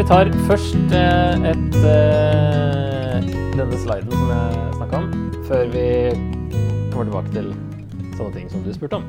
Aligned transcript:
Vi 0.00 0.04
tar 0.08 0.30
først 0.48 0.94
eh, 0.96 1.42
et, 1.50 1.74
eh, 1.84 3.24
denne 3.52 3.80
sliden 3.82 4.14
som 4.14 4.30
jeg 4.32 4.68
snakka 4.78 4.96
om, 4.96 5.08
før 5.44 5.66
vi 5.74 5.82
kommer 6.88 7.10
tilbake 7.10 7.32
til 7.34 7.50
sånne 8.16 8.30
ting 8.32 8.46
som 8.48 8.62
du 8.64 8.70
spurte 8.72 8.96
om. 8.96 9.04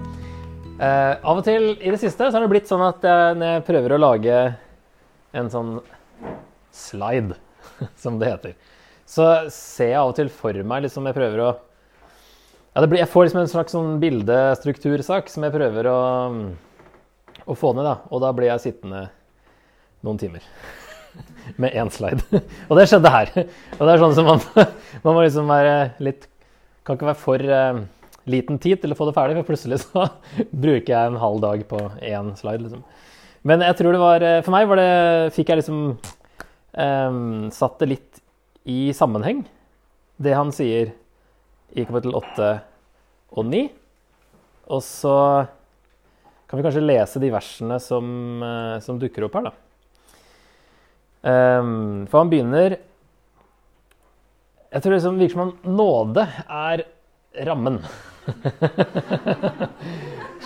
Eh, 0.84 1.14
av 1.16 1.40
og 1.40 1.46
til 1.48 1.70
i 1.78 1.94
det 1.94 2.00
siste 2.02 2.28
så 2.28 2.36
har 2.36 2.44
det 2.44 2.50
blitt 2.52 2.68
sånn 2.68 2.84
at 2.84 3.08
jeg, 3.08 3.38
når 3.40 3.54
jeg 3.54 3.64
prøver 3.70 3.96
å 3.96 4.02
lage 4.02 4.42
en 5.40 5.52
sånn 5.54 5.72
slide, 6.76 7.40
som 8.04 8.20
det 8.20 8.34
heter, 8.34 8.60
så 9.08 9.30
ser 9.48 9.94
jeg 9.94 10.02
av 10.02 10.12
og 10.12 10.20
til 10.20 10.34
for 10.42 10.60
meg 10.74 10.84
liksom 10.90 11.08
jeg 11.08 11.20
prøver 11.22 11.46
å 11.46 11.50
ja, 11.54 12.84
blir, 12.84 13.00
Jeg 13.06 13.14
får 13.16 13.30
liksom 13.30 13.46
en 13.46 13.54
slags 13.56 13.78
sånn 13.80 13.96
bildestruktursak 14.04 15.32
som 15.32 15.48
jeg 15.48 15.56
prøver 15.56 15.88
å, 15.88 15.98
å 17.48 17.60
få 17.64 17.72
ned. 17.80 17.88
da, 17.88 17.96
Og 18.12 18.28
da 18.28 18.36
blir 18.36 18.52
jeg 18.52 18.68
sittende 18.68 19.06
noen 20.04 20.20
timer 20.20 20.44
med 21.62 21.74
én 21.78 21.90
slide. 21.94 22.42
og 22.70 22.78
det 22.78 22.88
skjedde 22.90 23.14
her. 23.14 23.32
Og 23.78 23.82
det 23.86 23.94
er 23.94 24.04
sånn 24.04 24.18
som 24.18 24.30
man, 24.30 24.44
man 25.06 25.16
må 25.16 25.26
liksom 25.26 25.50
være 25.52 25.80
litt 26.04 26.28
Kan 26.82 26.98
ikke 26.98 27.12
være 27.12 27.22
for 27.22 27.44
uh, 27.46 27.84
liten 28.30 28.58
tid 28.62 28.80
til 28.82 28.94
å 28.94 28.96
få 28.98 29.06
det 29.06 29.14
ferdig, 29.14 29.36
for 29.38 29.52
plutselig 29.52 29.82
så 29.84 30.08
bruker 30.64 30.94
jeg 30.94 31.12
en 31.12 31.20
halv 31.22 31.42
dag 31.44 31.62
på 31.70 31.82
én 32.02 32.34
slide. 32.40 32.64
liksom. 32.66 32.82
Men 33.48 33.64
jeg 33.66 33.78
tror 33.78 33.96
det 33.96 34.02
var 34.02 34.26
eh, 34.26 34.40
For 34.46 34.54
meg 34.54 34.68
var 34.70 34.82
det, 34.82 35.34
fikk 35.34 35.50
jeg 35.50 35.62
liksom 35.62 35.80
um, 35.94 37.50
satt 37.54 37.80
det 37.82 37.90
litt 37.90 38.22
i 38.70 38.92
sammenheng, 38.94 39.40
det 40.22 40.36
han 40.38 40.52
sier 40.54 40.92
i 41.74 41.86
kapittel 41.88 42.14
8 42.18 42.52
og 43.34 43.48
9. 43.50 43.64
Og 44.72 44.84
så 44.86 45.16
kan 46.46 46.60
vi 46.60 46.66
kanskje 46.68 46.84
lese 46.84 47.22
de 47.24 47.32
versene 47.34 47.80
som, 47.82 48.06
uh, 48.44 48.78
som 48.84 49.00
dukker 49.02 49.26
opp 49.26 49.40
her, 49.40 49.50
da. 49.50 49.54
Um, 51.22 52.08
for 52.10 52.24
han 52.24 52.32
begynner 52.32 52.80
Jeg 54.72 54.82
tror 54.82 54.90
det 54.90 54.96
liksom 54.96 55.20
virker 55.20 55.36
som 55.36 55.44
om 55.44 55.76
nåde 55.78 56.24
er 56.48 56.82
rammen. 57.46 57.78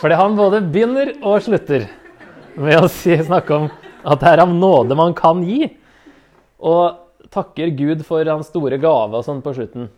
Fordi 0.01 0.17
han 0.19 0.35
både 0.35 0.59
begynner 0.65 1.13
og 1.21 1.45
slutter 1.45 1.85
med 2.59 2.81
å 2.81 2.89
si, 2.91 3.15
snakke 3.15 3.55
om 3.55 3.69
at 4.05 4.21
det 4.21 4.31
er 4.31 4.43
av 4.43 4.51
nåde 4.51 4.97
man 4.97 5.15
kan 5.17 5.43
gi. 5.45 5.69
Og 6.59 7.29
takker 7.33 7.73
Gud 7.77 8.03
for 8.07 8.25
hans 8.27 8.49
store 8.51 8.79
gave 8.81 9.19
og 9.19 9.25
sånn 9.27 9.43
på 9.45 9.53
slutten. 9.55 9.89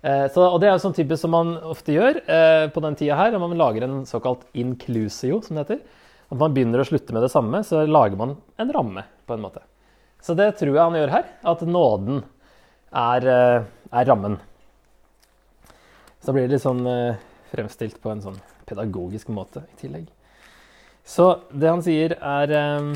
Eh, 0.00 0.26
så, 0.32 0.46
og 0.46 0.60
Det 0.60 0.68
er 0.68 0.76
jo 0.76 0.84
sånn 0.86 0.96
typisk 0.96 1.24
som 1.24 1.34
man 1.34 1.54
ofte 1.68 1.96
gjør 1.96 2.22
eh, 2.24 2.66
på 2.72 2.82
den 2.84 2.96
tida 2.96 3.18
her, 3.18 3.36
man 3.40 3.58
lager 3.58 3.84
en 3.84 4.04
såkalt 4.08 4.46
inclusio, 4.56 5.42
som 5.44 5.56
det 5.56 5.66
heter. 5.66 5.82
At 6.30 6.38
man 6.38 6.54
begynner 6.54 6.82
å 6.82 6.86
slutte 6.86 7.14
med 7.14 7.24
det 7.26 7.32
samme, 7.32 7.62
så 7.66 7.82
lager 7.86 8.18
man 8.18 8.36
en 8.60 8.72
ramme, 8.72 9.02
på 9.26 9.34
en 9.34 9.42
måte. 9.42 9.64
Så 10.22 10.36
det 10.38 10.52
tror 10.60 10.74
jeg 10.76 10.84
han 10.84 10.98
gjør 10.98 11.14
her. 11.16 11.26
At 11.42 11.64
nåden 11.66 12.22
er, 12.92 13.26
eh, 13.26 13.64
er 13.90 14.06
rammen. 14.06 14.38
Så 16.20 16.32
blir 16.32 16.46
det 16.46 16.54
litt 16.54 16.62
sånn 16.66 16.86
eh, 16.86 17.18
fremstilt 17.50 18.00
på 18.02 18.12
en 18.12 18.22
sånn 18.22 18.38
pedagogisk 18.68 19.32
måte 19.34 19.64
i 19.72 19.80
tillegg. 19.80 20.06
Så 21.02 21.40
det 21.50 21.70
han 21.72 21.82
sier, 21.82 22.14
er 22.14 22.52
eh, 22.54 22.90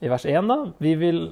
i 0.00 0.08
vers 0.08 0.24
1, 0.28 0.46
da 0.48 0.58
Vi 0.78 0.94
vil 1.00 1.22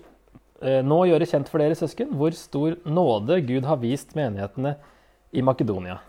eh, 0.62 0.83
nå 0.83 1.02
gjøre 1.08 1.28
kjent 1.28 1.48
for 1.52 1.62
dere, 1.62 1.78
søsken, 1.78 2.11
hvor 2.19 2.34
stor 2.34 2.78
nåde 2.89 3.41
Gud 3.47 3.69
har 3.69 3.78
vist 3.84 4.17
menighetene 4.19 4.75
i 5.30 5.45
Makedonia. 5.45 6.01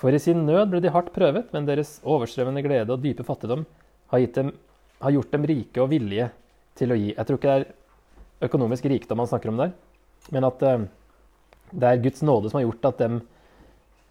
For 0.00 0.16
i 0.16 0.20
sin 0.22 0.46
nød 0.46 0.70
ble 0.72 0.80
de 0.80 0.92
hardt 0.92 1.12
prøvet, 1.12 1.50
men 1.52 1.66
deres 1.68 1.98
overstrømmende 2.08 2.62
glede 2.64 2.94
og 2.94 3.02
dype 3.04 3.24
fattigdom 3.26 3.66
har, 4.12 4.22
dem, 4.36 4.54
har 5.02 5.12
gjort 5.12 5.34
dem 5.34 5.44
rike 5.50 5.82
og 5.82 5.90
villige 5.92 6.30
til 6.78 6.94
å 6.94 6.96
gi. 6.96 7.10
Jeg 7.12 7.26
tror 7.28 7.36
ikke 7.38 7.50
det 7.50 7.58
er 7.60 8.48
økonomisk 8.48 8.88
rikdom 8.88 9.20
han 9.20 9.28
snakker 9.28 9.52
om 9.52 9.60
der, 9.60 9.74
men 10.32 10.46
at 10.48 10.64
eh, 10.64 10.86
det 11.70 11.86
er 11.90 12.02
Guds 12.06 12.24
nåde 12.24 12.50
som 12.50 12.58
har 12.58 12.66
gjort 12.66 12.88
at 12.90 13.02
de 13.02 13.08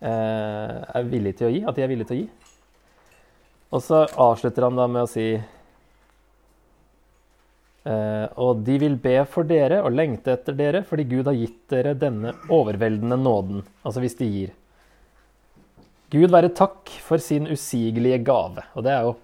eh, 0.06 0.76
er 1.00 1.10
villige 1.10 1.40
til 1.42 1.50
å 1.50 1.54
gi. 1.56 1.64
At 1.66 1.76
de 1.80 1.84
er 1.86 1.92
villige 1.92 2.12
til 2.12 2.18
å 2.18 2.22
gi. 2.22 2.30
Og 3.70 3.84
så 3.86 3.98
avslutter 4.18 4.66
han 4.66 4.78
da 4.80 4.86
med 4.90 5.06
å 5.06 5.10
si 5.10 5.28
eh, 7.86 8.28
Og 8.42 8.64
de 8.66 8.78
vil 8.82 8.96
be 9.02 9.18
for 9.30 9.46
dere 9.50 9.84
og 9.84 9.94
lengte 9.94 10.34
etter 10.34 10.58
dere 10.58 10.82
fordi 10.88 11.06
Gud 11.12 11.30
har 11.30 11.38
gitt 11.38 11.62
dere 11.74 11.98
denne 11.98 12.34
overveldende 12.50 13.18
nåden. 13.22 13.62
Altså 13.84 14.02
hvis 14.06 14.18
de 14.22 14.30
gir. 14.30 14.59
Gud 16.10 16.34
være 16.34 16.50
takk 16.58 16.90
for 17.06 17.22
sin 17.22 17.46
usigelige 17.50 18.24
gave. 18.26 18.64
Og 18.74 18.86
det 18.86 18.94
er 18.94 19.06
jo 19.06 19.16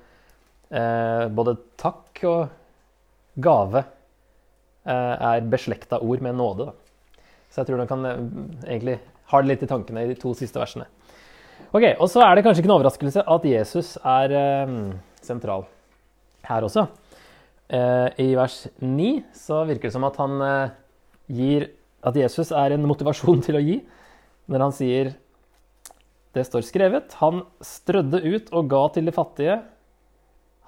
eh, 0.69 1.25
både 1.34 1.56
takk 1.81 2.22
og 2.29 3.41
gave 3.41 3.81
eh, 3.81 5.16
er 5.31 5.47
beslekta 5.50 6.00
ord 6.01 6.22
med 6.22 6.38
nåde. 6.38 6.69
Da. 6.69 7.23
Så 7.50 7.62
jeg 7.62 7.72
tror 7.72 7.81
han 7.81 7.90
kan 7.90 8.06
eh, 8.09 8.22
egentlig 8.68 9.00
ha 9.31 9.41
det 9.41 9.50
litt 9.50 9.66
i 9.66 9.72
tankene 9.72 10.06
i 10.06 10.12
de 10.12 10.19
to 10.19 10.35
siste 10.38 10.62
versene. 10.62 10.85
Ok, 11.75 11.88
Og 12.00 12.07
så 12.12 12.22
er 12.22 12.35
det 12.35 12.46
kanskje 12.46 12.62
ikke 12.62 12.69
en 12.69 12.78
overraskelse 12.78 13.25
at 13.34 13.50
Jesus 13.50 13.96
er 14.06 14.38
eh, 14.38 14.78
sentral 15.25 15.66
her 16.46 16.67
også. 16.67 16.85
Eh, 17.73 18.07
I 18.22 18.29
vers 18.38 18.67
9 18.78 19.09
så 19.34 19.63
virker 19.66 19.90
det 19.90 19.96
som 19.96 20.06
at 20.06 20.19
han 20.22 20.38
eh, 20.46 20.75
gir 21.34 21.72
At 22.06 22.13
Jesus 22.13 22.52
er 22.53 22.75
en 22.75 22.84
motivasjon 22.85 23.41
til 23.47 23.57
å 23.57 23.63
gi 23.66 23.79
når 24.46 24.62
han 24.62 24.73
sier 24.78 25.16
Det 26.35 26.44
står 26.44 26.66
skrevet 26.68 27.16
Han 27.22 27.46
strødde 27.63 28.19
ut 28.25 28.51
og 28.51 28.68
ga 28.72 28.81
til 28.96 29.07
de 29.07 29.13
fattige. 29.16 29.59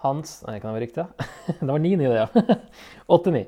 Hans 0.03 0.39
Nei, 0.47 0.59
kan 0.61 0.72
det 0.72 0.78
være 0.78 0.85
riktig? 0.85 1.07
Det 1.59 1.67
var 1.67 1.81
9-9, 1.83 1.97
det, 2.05 2.19
ja. 2.22 2.57
8-9. 3.17 3.41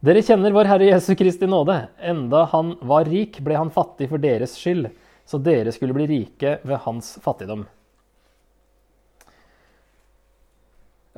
Dere 0.00 0.22
kjenner 0.24 0.54
vår 0.56 0.70
Herre 0.70 0.86
Jesu 0.88 1.10
Kristi 1.18 1.44
nåde. 1.50 1.76
Enda 2.00 2.46
han 2.54 2.72
var 2.88 3.04
rik, 3.04 3.36
ble 3.44 3.58
han 3.58 3.72
fattig 3.74 4.08
for 4.08 4.22
deres 4.22 4.54
skyld, 4.56 4.88
så 5.28 5.40
dere 5.44 5.74
skulle 5.76 5.92
bli 5.92 6.06
rike 6.08 6.54
ved 6.64 6.80
hans 6.86 7.12
fattigdom. 7.20 7.66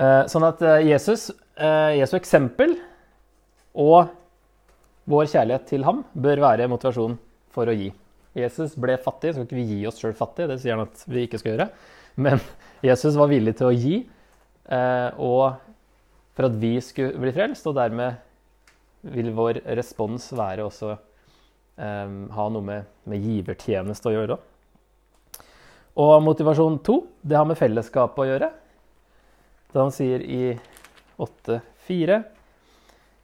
Eh, 0.03 0.25
sånn 0.33 0.49
at 0.49 0.65
eh, 0.67 0.89
Jesus, 0.89 1.29
eh, 1.55 2.01
Jesu 2.01 2.17
eksempel 2.19 2.75
og 3.79 4.11
vår 5.07 5.31
kjærlighet 5.31 5.69
til 5.71 5.87
ham 5.87 6.03
bør 6.19 6.43
være 6.49 6.71
motivasjon 6.73 7.15
for 7.55 7.71
å 7.71 7.77
gi. 7.77 7.93
Jesus 8.39 8.77
ble 8.81 8.97
fattig, 9.03 9.33
så 9.33 9.41
skal 9.41 9.49
ikke 9.49 9.61
vi 9.61 9.77
gi 9.77 9.87
oss 9.89 10.01
sjøl 10.01 10.17
fattig, 10.17 10.49
det 10.49 10.59
sier 10.63 10.77
han 10.77 10.87
at 10.87 11.05
vi 11.11 11.27
ikke 11.27 11.41
skal 11.43 11.55
gjøre. 11.55 11.69
Men 12.23 12.41
Jesus 12.89 13.19
var 13.21 13.31
villig 13.33 13.57
til 13.59 13.69
å 13.69 13.77
gi, 13.77 13.97
og 15.21 15.61
for 16.33 16.49
at 16.49 16.57
vi 16.61 16.77
skulle 16.81 17.21
bli 17.21 17.33
frelst, 17.35 17.67
og 17.69 17.77
dermed 17.77 18.21
vil 19.13 19.33
vår 19.37 19.61
respons 19.77 20.31
være 20.37 20.65
også 20.65 20.95
um, 20.95 22.17
ha 22.33 22.49
noe 22.55 22.65
med, 22.65 22.91
med 23.11 23.27
givertjeneste 23.27 24.09
å 24.09 24.15
gjøre. 24.15 24.39
Og 26.03 26.13
motivasjon 26.25 26.79
to, 26.87 27.03
det 27.21 27.37
har 27.37 27.49
med 27.49 27.59
fellesskap 27.61 28.17
å 28.17 28.29
gjøre. 28.29 28.49
Da 29.73 29.83
han 29.83 29.93
sier 29.93 30.23
i 30.25 30.55
8.4 31.21 32.23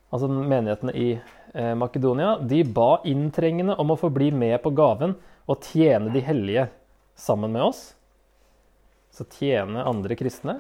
Altså 0.08 0.24
menighetene 0.32 0.92
i 0.96 1.08
eh, 1.18 1.32
Makedonia 1.78 2.36
de 2.38 2.62
ba 2.64 3.00
inntrengende 3.08 3.74
om 3.80 3.90
å 3.90 3.98
få 3.98 4.10
bli 4.14 4.30
med 4.30 4.60
på 4.62 4.70
gaven 4.78 5.16
og 5.48 5.64
tjene 5.64 6.12
de 6.14 6.22
hellige 6.22 6.68
sammen 7.18 7.54
med 7.54 7.66
oss. 7.70 7.82
Så 9.10 9.26
tjene 9.38 9.86
andre 9.88 10.14
kristne. 10.18 10.58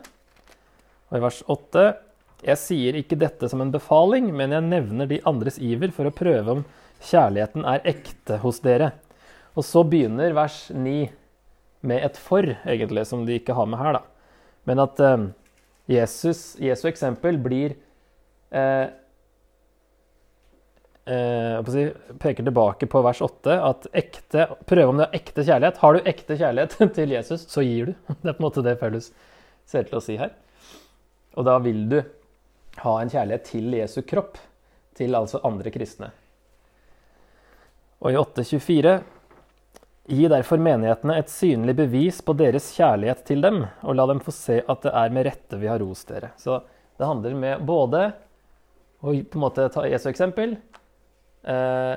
Og 1.08 1.20
i 1.20 1.22
vers 1.22 1.42
8 1.46 1.86
jeg 2.46 2.60
sier 2.60 2.98
ikke 2.98 3.18
dette 3.18 3.48
som 3.50 3.62
en 3.64 3.72
befaling, 3.74 4.28
men 4.30 4.52
jeg 4.54 4.66
nevner 4.68 5.08
de 5.10 5.22
andres 5.26 5.56
iver 5.58 5.90
for 5.94 6.06
å 6.06 6.14
prøve 6.14 6.54
om 6.54 6.60
kjærligheten 7.08 7.66
er 7.66 7.86
ekte 7.88 8.38
hos 8.44 8.60
dere. 8.62 8.92
Og 9.58 9.66
så 9.66 9.82
begynner 9.82 10.36
vers 10.36 10.68
9 10.70 11.08
med 11.88 12.04
et 12.04 12.18
for, 12.18 12.46
egentlig, 12.62 13.06
som 13.10 13.24
de 13.26 13.38
ikke 13.38 13.56
har 13.58 13.66
med 13.66 13.82
her. 13.82 13.98
da. 13.98 14.02
Men 14.70 14.84
at 14.84 15.02
eh, 15.02 15.26
Jesus, 15.90 16.54
Jesu 16.62 16.86
eksempel 16.90 17.40
blir 17.42 17.74
eh, 18.54 18.86
eh, 21.08 21.88
peker 22.18 22.44
tilbake 22.44 22.88
på 22.90 23.02
vers 23.02 23.22
8 23.24 23.56
at 23.64 23.88
ekte, 23.96 24.46
prøve 24.68 24.92
om 24.92 25.00
du 25.00 25.04
har 25.06 25.16
ekte 25.16 25.44
kjærlighet. 25.46 25.80
Har 25.82 25.96
du 25.96 26.10
ekte 26.12 26.36
kjærlighet 26.38 26.76
til 26.98 27.16
Jesus, 27.16 27.46
så 27.48 27.64
gir 27.64 27.90
du. 27.90 27.96
Det 28.22 28.32
er 28.32 28.36
på 28.36 28.42
en 28.42 28.46
måte 28.48 28.64
det 28.66 28.78
Paulus 28.80 29.10
ser 29.68 29.88
til 29.88 29.98
å 29.98 30.04
si 30.04 30.18
her. 30.20 30.32
Og 31.38 31.46
da 31.46 31.58
vil 31.62 31.84
du 31.90 31.98
ha 32.82 32.94
en 33.00 33.10
kjærlighet 33.12 33.46
til 33.50 33.74
Jesu 33.78 34.00
kropp, 34.06 34.38
til 34.98 35.14
altså 35.14 35.40
andre 35.46 35.70
kristne. 35.74 36.10
Og 37.98 38.14
i 38.14 38.18
8.24.: 38.18 38.98
Gi 40.08 40.28
derfor 40.30 40.62
menighetene 40.62 41.18
et 41.20 41.30
synlig 41.30 41.74
bevis 41.76 42.22
på 42.24 42.32
deres 42.38 42.70
kjærlighet 42.76 43.26
til 43.28 43.42
dem, 43.44 43.64
og 43.82 43.98
la 43.98 44.06
dem 44.08 44.22
få 44.24 44.32
se 44.34 44.62
at 44.62 44.86
det 44.86 44.94
er 44.96 45.12
med 45.14 45.26
rette 45.28 45.58
vi 45.60 45.68
har 45.68 45.82
rost 45.82 46.08
dere. 46.08 46.32
Så 46.40 46.62
det 46.98 47.06
handler 47.06 47.36
med 47.38 47.66
både 47.66 48.06
å 48.98 49.12
på 49.12 49.38
en 49.38 49.44
måte 49.44 49.68
ta 49.70 49.84
Jesu 49.86 50.08
eksempel, 50.10 50.56
eh, 51.48 51.96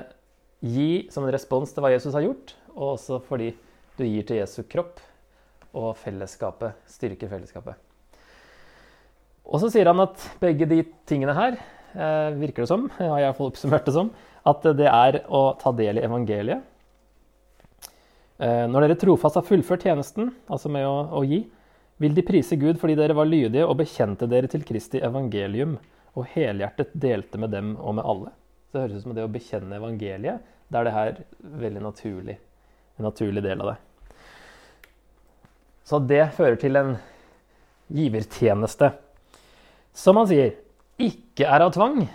gi 0.62 0.90
som 1.12 1.26
en 1.26 1.34
respons 1.34 1.72
til 1.72 1.84
hva 1.84 1.92
Jesus 1.92 2.14
har 2.16 2.24
gjort, 2.24 2.54
og 2.74 2.94
også 2.94 3.20
fordi 3.26 3.52
du 3.98 4.04
gir 4.06 4.26
til 4.26 4.40
Jesu 4.40 4.62
kropp 4.70 5.00
og 5.76 5.94
fellesskapet, 6.00 6.76
styrker 6.90 7.30
fellesskapet. 7.30 7.78
Og 9.42 9.60
så 9.62 9.70
sier 9.72 9.90
han 9.90 10.02
at 10.04 10.22
begge 10.40 10.68
de 10.70 10.82
tingene 11.08 11.34
her, 11.36 11.56
eh, 11.94 12.34
virker 12.38 12.64
det 12.64 12.70
som, 12.70 12.88
har 12.98 13.18
jeg 13.18 13.26
iallfall 13.28 13.50
oppsummert 13.52 13.88
det 13.88 13.96
som, 13.96 14.12
at 14.46 14.68
det 14.78 14.88
er 14.88 15.22
å 15.28 15.42
ta 15.60 15.72
del 15.76 15.98
i 15.98 16.06
evangeliet. 16.06 16.62
Eh, 18.42 18.66
når 18.66 18.86
dere 18.86 18.98
trofast 18.98 19.38
har 19.38 19.46
fullført 19.46 19.84
tjenesten, 19.86 20.32
altså 20.50 20.70
med 20.72 20.86
å, 20.88 20.96
å 21.20 21.24
gi, 21.26 21.44
vil 22.02 22.14
de 22.16 22.24
prise 22.26 22.56
Gud 22.58 22.80
fordi 22.80 22.96
dere 22.98 23.14
var 23.14 23.28
lydige 23.28 23.66
og 23.68 23.76
bekjente 23.78 24.26
dere 24.30 24.50
til 24.50 24.64
Kristi 24.66 25.02
evangelium 25.04 25.76
og 26.18 26.26
helhjertet 26.34 26.90
delte 26.98 27.38
med 27.38 27.52
dem 27.54 27.76
og 27.78 27.98
med 27.98 28.08
alle. 28.08 28.32
Så 28.72 28.78
det 28.78 28.86
høres 28.86 29.02
ut 29.02 29.04
som 29.04 29.12
det 29.12 29.24
å 29.26 29.28
bekjenne 29.28 29.76
evangeliet. 29.76 30.44
Da 30.72 30.80
er 30.80 30.86
det 30.88 30.92
her 30.96 31.16
veldig 31.60 31.80
naturlig. 31.84 32.38
En 32.96 33.04
naturlig 33.04 33.42
del 33.44 33.60
av 33.60 33.74
det. 33.74 33.74
Så 35.84 35.98
det 36.08 36.22
fører 36.38 36.56
til 36.56 36.78
en 36.80 36.94
givertjeneste. 37.92 38.88
Som 39.92 40.16
han 40.16 40.30
sier, 40.30 40.54
ikke 40.96 41.44
er 41.44 41.66
av 41.66 41.74
tvang. 41.74 42.06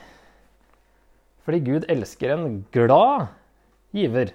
Fordi 1.45 1.59
Gud 1.61 1.85
elsker 1.93 2.33
en 2.33 2.63
glad 2.73 3.27
giver. 3.93 4.31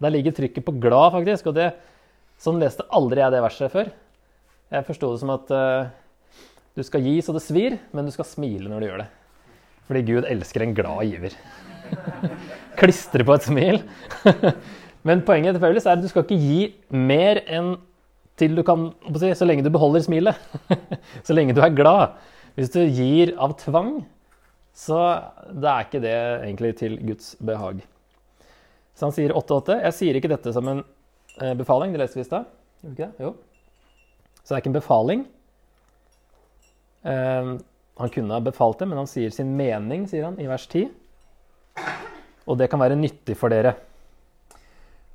Der 0.00 0.14
ligger 0.14 0.32
trykket 0.32 0.64
på 0.64 0.78
glad, 0.80 1.10
faktisk. 1.18 1.50
Og 1.52 1.58
det, 1.58 1.74
sånn 2.40 2.62
leste 2.62 2.88
aldri 2.88 3.20
jeg 3.20 3.34
det 3.36 3.42
verset 3.44 3.74
før. 3.74 3.92
Jeg 4.72 4.88
forsto 4.88 5.12
det 5.12 5.20
som 5.20 5.34
at 5.36 5.52
uh, 5.52 5.92
du 6.72 6.80
skal 6.88 7.04
gi 7.04 7.18
så 7.20 7.36
det 7.36 7.44
svir, 7.44 7.76
men 7.92 8.08
du 8.08 8.14
skal 8.16 8.32
smile 8.32 8.72
når 8.72 8.80
du 8.80 8.88
gjør 8.88 9.04
det. 9.04 9.10
Fordi 9.88 10.02
Gud 10.06 10.28
elsker 10.28 10.64
en 10.64 10.74
glad 10.76 11.04
giver. 11.10 11.34
Klistre 12.80 13.24
på 13.26 13.36
et 13.36 13.46
smil. 13.46 13.82
men 15.06 15.24
poenget 15.26 15.54
til 15.54 15.62
Paulus 15.62 15.86
er 15.86 15.98
at 15.98 16.02
du 16.02 16.08
skal 16.08 16.24
ikke 16.24 16.40
gi 16.40 16.60
mer 16.94 17.42
enn 17.44 17.74
til 18.40 18.56
du 18.56 18.64
kan 18.66 18.88
Så 19.14 19.46
lenge 19.46 19.62
du 19.62 19.70
beholder 19.70 20.02
smilet. 20.02 20.34
så 21.26 21.36
lenge 21.36 21.54
du 21.54 21.60
er 21.62 21.74
glad. 21.74 22.16
Hvis 22.54 22.70
du 22.70 22.80
gir 22.80 23.34
av 23.38 23.56
tvang, 23.58 24.04
så 24.74 24.98
det 25.50 25.70
er 25.70 25.86
ikke 25.86 26.02
det 26.02 26.16
egentlig 26.16 26.72
til 26.78 26.98
Guds 27.06 27.34
behag. 27.38 27.84
Så 28.94 29.06
han 29.08 29.14
sier 29.14 29.34
8-8. 29.34 29.80
Jeg 29.82 29.94
sier 29.94 30.18
ikke 30.18 30.30
dette 30.30 30.52
som 30.54 30.66
en 30.70 30.82
eh, 31.42 31.54
befaling. 31.58 31.94
Det 31.94 32.02
leste 32.02 32.18
vi 32.18 32.24
i 32.24 32.28
stad. 32.28 32.46
Så 32.82 34.50
det 34.50 34.54
er 34.54 34.62
ikke 34.62 34.70
en 34.72 34.80
befaling. 34.80 35.24
Han 38.00 38.10
kunne 38.10 38.34
ha 38.34 38.42
befalt 38.42 38.80
det, 38.80 38.88
men 38.90 38.98
han 38.98 39.10
sier 39.10 39.30
sin 39.30 39.52
mening, 39.56 40.08
sier 40.10 40.26
han 40.26 40.38
i 40.42 40.48
vers 40.50 40.66
10. 40.66 40.88
Og 42.50 42.58
det 42.58 42.68
kan 42.70 42.82
være 42.82 42.98
nyttig 42.98 43.36
for 43.38 43.54
dere. 43.54 43.76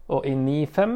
Og 0.09 0.25
i 0.25 0.31
9.5 0.33 0.95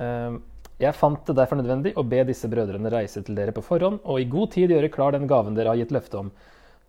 uh, 0.00 0.40
jeg 0.82 0.98
fant 0.98 1.22
det 1.28 1.36
derfor 1.38 1.60
nødvendig 1.60 1.94
å 1.96 2.02
be 2.02 2.24
disse 2.26 2.50
brødrene 2.50 2.90
reise 2.90 3.22
til 3.24 3.36
dere 3.38 3.54
på 3.54 3.62
forhånd 3.62 4.00
og 4.02 4.18
i 4.18 4.26
god 4.28 4.50
tid 4.56 4.74
gjøre 4.74 4.90
klar 4.92 5.14
den 5.14 5.28
gaven 5.30 5.54
dere 5.54 5.70
har 5.70 5.78
gitt 5.78 5.94
løfte 5.94 6.18
om. 6.18 6.32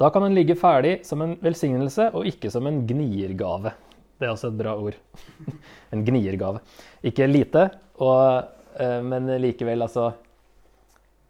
Da 0.02 0.10
kan 0.12 0.26
den 0.26 0.34
ligge 0.36 0.58
ferdig 0.60 0.98
som 1.08 1.22
en 1.24 1.38
velsignelse 1.46 2.10
og 2.18 2.26
ikke 2.28 2.50
som 2.52 2.66
en 2.68 2.82
gniergave. 2.90 3.72
Det 4.18 4.26
er 4.26 4.34
også 4.34 4.50
et 4.50 4.58
bra 4.60 4.74
ord. 4.76 4.98
en 5.94 6.04
gniergave. 6.08 6.64
Ikke 7.06 7.30
lite, 7.30 7.70
og, 8.02 8.50
uh, 8.82 9.00
men 9.06 9.30
likevel 9.44 9.86
altså 9.86 10.10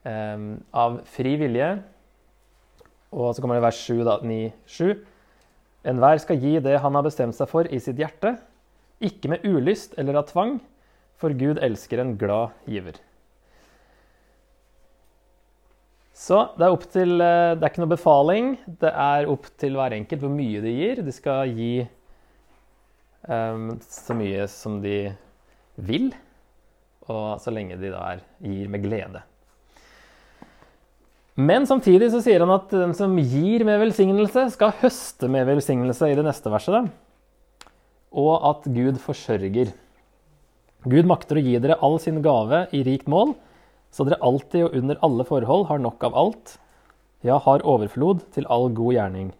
um, 0.05 0.47
Av 0.73 1.01
fri 1.09 1.35
vilje. 1.41 1.73
Og 3.15 3.33
så 3.33 3.43
kommer 3.43 3.59
det 3.59 3.65
vers 3.65 3.81
7, 3.81 4.03
da. 4.07 4.19
9, 4.23 4.39
7. 4.69 4.93
Enhver 5.85 6.21
skal 6.21 6.41
gi 6.41 6.57
det 6.63 6.79
han 6.81 6.97
har 6.97 7.05
bestemt 7.05 7.37
seg 7.37 7.49
for 7.51 7.67
i 7.69 7.79
sitt 7.83 7.99
hjerte, 8.01 8.35
ikke 9.05 9.29
med 9.33 9.43
ulyst 9.45 9.93
eller 10.01 10.17
av 10.21 10.29
tvang 10.31 10.55
for 11.21 11.35
Gud 11.37 11.59
elsker 11.63 12.01
en 12.01 12.15
glad 12.19 12.55
giver. 12.69 12.97
Så 16.15 16.39
det 16.55 16.63
er 16.63 16.73
opp 16.73 16.85
til 16.93 17.19
eh, 17.19 17.53
Det 17.59 17.65
er 17.65 17.71
ikke 17.73 17.83
noe 17.83 17.91
befaling. 17.91 18.53
Det 18.79 18.91
er 18.91 19.27
opp 19.31 19.49
til 19.59 19.75
hver 19.75 19.97
enkelt 19.97 20.23
hvor 20.23 20.31
mye 20.31 20.61
de 20.63 20.71
gir. 20.71 21.01
De 21.03 21.13
skal 21.13 21.51
gi 21.51 21.73
um, 23.27 23.73
så 23.83 24.15
mye 24.15 24.47
som 24.51 24.79
de 24.83 25.11
vil, 25.75 26.07
og 27.11 27.41
så 27.43 27.51
lenge 27.51 27.75
de 27.81 27.91
da 27.91 28.15
gir 28.39 28.71
med 28.71 28.85
glede. 28.87 29.25
Men 31.35 31.65
samtidig 31.67 32.13
så 32.13 32.21
sier 32.23 32.39
han 32.45 32.53
at 32.53 32.69
den 32.71 32.93
som 32.95 33.17
gir 33.19 33.65
med 33.67 33.81
velsignelse, 33.81 34.47
skal 34.53 34.75
høste 34.79 35.27
med 35.31 35.47
velsignelse 35.49 36.07
i 36.07 36.15
det 36.15 36.23
neste 36.23 36.51
verset. 36.51 36.87
Og 38.15 38.35
at 38.47 38.69
Gud 38.71 39.01
forsørger. 39.03 39.73
Gud 40.85 41.09
makter 41.09 41.39
å 41.39 41.43
gi 41.43 41.57
dere 41.59 41.79
all 41.83 41.97
sin 41.99 42.21
gave 42.23 42.65
i 42.71 42.85
rikt 42.87 43.09
mål, 43.11 43.33
så 43.91 44.05
dere 44.07 44.21
alltid 44.23 44.67
og 44.67 44.77
under 44.79 45.01
alle 45.03 45.25
forhold 45.27 45.67
har 45.67 45.81
nok 45.83 46.03
av 46.07 46.15
alt, 46.19 46.55
ja, 47.25 47.39
har 47.41 47.65
overflod 47.67 48.23
til 48.35 48.47
all 48.51 48.69
god 48.75 48.95
gjerning. 48.95 49.33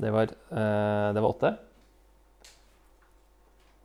Det 0.00 0.12
var, 0.14 0.30
eh, 0.30 1.08
det 1.12 1.20
var 1.20 1.32
åtte. 1.34 1.52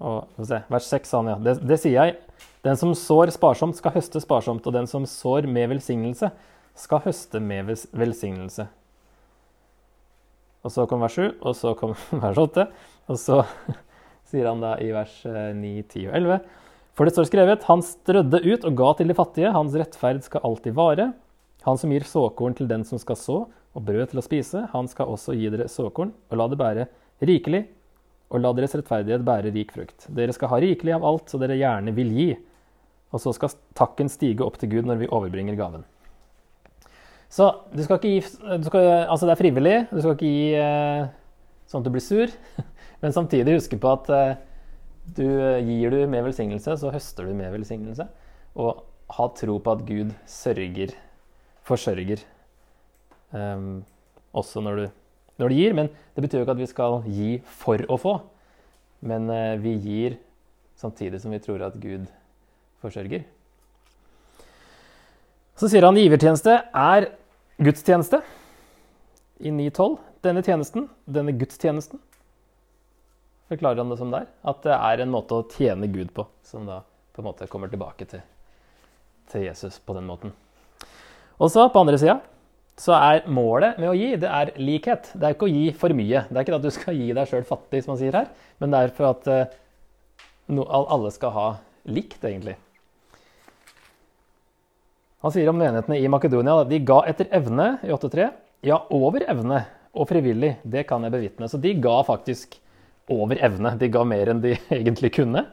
Og 0.03 0.43
se, 0.43 0.59
vers 0.71 0.87
6 0.91 1.11
sa 1.11 1.21
han, 1.21 1.31
ja. 1.31 1.37
Det, 1.39 1.59
det 1.63 1.77
sier 1.79 1.95
jeg. 1.95 2.17
Den 2.65 2.79
som 2.79 2.91
sår 2.97 3.31
sparsomt, 3.35 3.77
skal 3.77 3.93
høste 3.95 4.19
sparsomt, 4.23 4.65
og 4.67 4.75
den 4.75 4.89
som 4.89 5.05
sår 5.07 5.47
med 5.47 5.69
velsignelse, 5.75 6.31
skal 6.75 7.03
høste 7.05 7.39
med 7.39 7.71
velsignelse. 7.95 8.67
Og 10.65 10.73
så 10.73 10.87
kom 10.89 11.03
vers 11.05 11.15
7, 11.15 11.27
og 11.45 11.55
så 11.55 11.75
kom 11.77 11.93
vers 12.25 12.41
8, 12.41 12.67
og 13.07 13.19
så 13.21 13.41
sier 14.29 14.49
han 14.49 14.63
da 14.63 14.75
i 14.81 14.89
vers 14.95 15.19
9, 15.23 15.35
eh, 15.61 15.83
10 15.85 16.07
og 16.09 16.17
11. 16.19 16.39
For 16.95 17.07
det 17.07 17.13
står 17.15 17.27
skrevet, 17.29 17.67
han 17.67 17.83
strødde 17.83 18.41
ut 18.41 18.65
og 18.67 18.79
ga 18.79 18.89
til 18.97 19.11
de 19.11 19.17
fattige, 19.17 19.53
hans 19.53 19.75
rettferd 19.75 20.23
skal 20.25 20.43
alltid 20.47 20.75
vare. 20.77 21.11
Han 21.67 21.79
som 21.79 21.91
gir 21.91 22.05
såkorn 22.07 22.55
til 22.57 22.69
den 22.71 22.85
som 22.87 22.99
skal 23.01 23.19
så, 23.19 23.39
og 23.75 23.83
brød 23.83 24.11
til 24.11 24.21
å 24.21 24.23
spise, 24.23 24.67
han 24.71 24.87
skal 24.87 25.11
også 25.11 25.35
gi 25.35 25.49
dere 25.51 25.67
såkorn, 25.71 26.13
og 26.31 26.39
la 26.39 26.47
det 26.47 26.59
bære 26.61 26.85
rikelig, 27.27 27.65
og 28.35 28.43
la 28.43 28.51
deres 28.57 28.75
rettferdighet 28.75 29.23
bære 29.25 29.53
rik 29.55 29.73
frukt. 29.75 30.07
Dere 30.11 30.35
skal 30.35 30.51
ha 30.51 30.61
rikelig 30.61 30.95
av 30.97 31.05
alt, 31.07 31.29
så 31.31 31.39
dere 31.41 31.57
gjerne 31.59 31.95
vil 31.95 32.13
gi. 32.15 32.29
Og 33.15 33.21
så 33.23 33.31
skal 33.35 33.53
takken 33.77 34.11
stige 34.11 34.43
opp 34.43 34.59
til 34.59 34.73
Gud 34.73 34.89
når 34.89 34.99
vi 35.03 35.11
overbringer 35.13 35.57
gaven. 35.59 35.85
Så 37.31 37.47
du 37.73 37.81
skal 37.83 37.99
ikke 37.99 38.11
gi 38.13 38.21
skal, 38.67 38.89
Altså, 39.09 39.25
det 39.25 39.33
er 39.33 39.39
frivillig. 39.39 39.77
Du 39.91 40.01
skal 40.01 40.15
ikke 40.15 40.33
gi 40.33 40.49
eh, 40.59 41.07
sånn 41.69 41.81
at 41.81 41.87
du 41.87 41.93
blir 41.95 42.03
sur. 42.03 42.31
Men 43.01 43.15
samtidig 43.15 43.57
huske 43.57 43.79
på 43.81 43.91
at 43.91 44.11
uh, 44.11 44.35
du, 45.17 45.25
eh, 45.25 45.63
gir 45.65 45.93
du 45.93 46.05
med 46.09 46.25
velsignelse, 46.25 46.77
så 46.81 46.93
høster 46.93 47.27
du 47.27 47.35
med 47.37 47.51
velsignelse. 47.53 48.07
Og 48.55 48.85
ha 49.15 49.27
tro 49.37 49.57
på 49.61 49.73
at 49.75 49.83
Gud 49.87 50.13
sørger, 50.29 50.95
forsørger, 51.67 52.23
um, 53.35 53.83
også 54.33 54.63
når 54.63 54.79
du, 54.79 54.85
når 55.41 55.51
det 55.51 55.59
gir. 55.59 55.75
Men 55.77 55.91
det 56.15 56.25
betyr 56.25 56.39
jo 56.39 56.45
ikke 56.45 56.55
at 56.57 56.63
vi 56.63 56.71
skal 56.71 56.99
gi 57.09 57.31
for 57.63 57.83
å 57.91 57.99
få. 58.01 58.15
Men 59.05 59.29
uh, 59.31 59.55
vi 59.61 59.75
gir 59.83 60.17
samtidig 60.79 61.21
som 61.23 61.33
vi 61.33 61.41
tror 61.43 61.63
at 61.67 61.77
Gud 61.79 62.07
forsørger. 62.83 63.25
Så 65.55 65.69
sier 65.71 65.87
han 65.87 65.95
givertjeneste 65.95 66.57
er 66.75 67.09
gudstjeneste 67.63 68.19
i 69.39 69.51
9.12. 69.51 69.95
Denne 70.25 70.41
tjenesten, 70.43 70.89
denne 71.05 71.35
gudstjenesten, 71.37 72.01
forklarer 73.51 73.83
han 73.83 73.93
det 73.93 73.99
som 74.01 74.11
der. 74.11 74.27
At 74.43 74.63
det 74.65 74.75
er 74.75 75.03
en 75.03 75.13
måte 75.13 75.37
å 75.37 75.45
tjene 75.53 75.87
Gud 75.91 76.11
på, 76.15 76.25
som 76.43 76.67
da 76.67 76.81
på 77.15 77.23
en 77.23 77.29
måte 77.29 77.47
kommer 77.47 77.71
tilbake 77.71 78.07
til, 78.09 78.23
til 79.31 79.45
Jesus 79.45 79.77
på 79.79 79.95
den 79.95 80.07
måten. 80.09 80.33
Og 81.39 81.51
så 81.51 81.67
på 81.71 81.83
andre 81.83 81.99
sida 81.99 82.19
så 82.79 82.95
er 82.97 83.27
målet 83.31 83.77
med 83.79 83.87
å 83.87 83.95
gi 83.95 84.09
det 84.19 84.27
er 84.27 84.51
likhet. 84.59 85.13
Det 85.15 85.27
er 85.27 85.35
ikke 85.37 85.47
å 85.47 85.53
gi 85.53 85.69
for 85.77 85.95
mye. 85.95 86.25
Det 86.27 86.35
er 86.35 86.43
ikke 86.43 86.57
at 86.57 86.65
du 86.65 86.73
skal 86.75 86.97
gi 86.99 87.13
deg 87.15 87.29
sjøl 87.29 87.47
fattig, 87.47 87.83
som 87.85 87.93
man 87.93 88.01
sier 88.01 88.17
her, 88.17 88.27
men 88.59 88.73
det 88.73 88.81
er 88.81 88.93
for 88.97 89.13
at 89.13 89.29
uh, 89.31 89.55
no, 90.51 90.65
alle 90.67 91.11
skal 91.15 91.31
ha 91.35 91.47
likt, 91.87 92.19
egentlig. 92.19 92.57
Han 95.23 95.33
sier 95.33 95.49
om 95.49 95.57
menighetene 95.57 95.97
i 95.97 96.09
Makedonia 96.11 96.59
at 96.61 96.69
de 96.69 96.81
ga 96.85 96.99
etter 97.09 97.31
evne 97.33 97.77
i 97.85 97.89
8.3. 97.95 98.27
Ja, 98.67 98.83
over 98.93 99.23
evne 99.25 99.63
og 99.95 100.09
frivillig. 100.11 100.57
Det 100.61 100.83
kan 100.89 101.05
jeg 101.07 101.15
bevitne. 101.15 101.49
Så 101.49 101.57
de 101.61 101.71
ga 101.81 101.95
faktisk 102.05 102.59
over 103.09 103.39
evne. 103.47 103.71
De 103.79 103.89
ga 103.93 104.03
mer 104.05 104.33
enn 104.33 104.43
de 104.43 104.53
egentlig 104.75 105.15
kunne. 105.15 105.47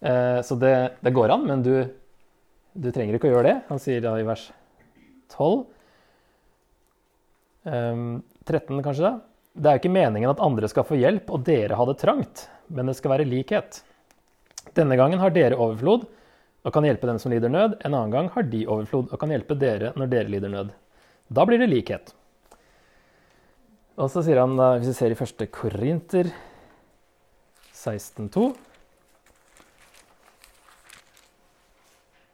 Eh, 0.00 0.40
så 0.46 0.56
det, 0.60 0.74
det, 1.04 1.12
går 1.16 1.34
an, 1.34 1.44
men 1.50 1.66
du, 1.66 1.74
du, 2.72 2.88
trenger 2.94 3.18
ikke 3.18 3.28
å 3.28 3.34
gjøre 3.34 3.48
det. 3.50 3.56
Han 3.68 3.82
sier 3.82 4.04
da 4.04 4.14
i 4.20 4.26
vers 4.26 4.46
12 5.34 5.73
13 7.64 8.82
kanskje, 8.84 9.04
da. 9.04 9.14
Det 9.54 9.70
er 9.70 9.76
jo 9.76 9.82
ikke 9.84 9.94
meningen 9.94 10.32
at 10.32 10.42
andre 10.42 10.68
skal 10.68 10.86
få 10.86 10.98
hjelp 10.98 11.30
og 11.30 11.44
dere 11.46 11.76
ha 11.78 11.86
det 11.86 11.98
trangt, 12.00 12.48
men 12.74 12.90
det 12.90 12.96
skal 12.98 13.14
være 13.14 13.28
likhet. 13.28 13.82
Denne 14.74 14.96
gangen 14.98 15.20
har 15.22 15.30
dere 15.34 15.58
overflod 15.60 16.08
og 16.64 16.72
kan 16.74 16.86
hjelpe 16.88 17.06
dem 17.08 17.20
som 17.22 17.32
lider 17.32 17.52
nød. 17.52 17.78
En 17.84 17.94
annen 17.94 18.12
gang 18.12 18.30
har 18.34 18.48
de 18.50 18.64
overflod 18.66 19.12
og 19.12 19.20
kan 19.20 19.30
hjelpe 19.30 19.56
dere 19.60 19.92
når 19.94 20.10
dere 20.10 20.32
lider 20.32 20.52
nød. 20.52 20.72
Da 21.30 21.44
blir 21.46 21.60
det 21.60 21.70
likhet. 21.70 22.14
Og 23.94 24.10
så 24.10 24.24
sier 24.26 24.40
han, 24.42 24.56
hvis 24.58 24.90
vi 24.90 24.96
ser 24.96 25.14
i 25.14 25.18
første 25.18 25.46
Korinter 25.54 26.32
16,2. 27.70 28.48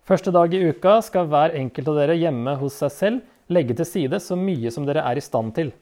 Første 0.08 0.32
dag 0.34 0.54
i 0.56 0.62
uka 0.72 0.96
skal 1.04 1.28
hver 1.30 1.52
enkelt 1.58 1.90
av 1.92 2.00
dere 2.00 2.16
hjemme 2.18 2.56
hos 2.58 2.80
seg 2.80 2.94
selv 2.96 3.29
legge 3.50 3.74
til 3.76 3.88
side 3.88 4.20
så 4.22 4.38
mye 4.38 4.70
som 4.72 4.86
dere 4.86 5.04
er 5.06 5.18
i 5.18 5.24
stand 5.24 5.54
til, 5.56 5.72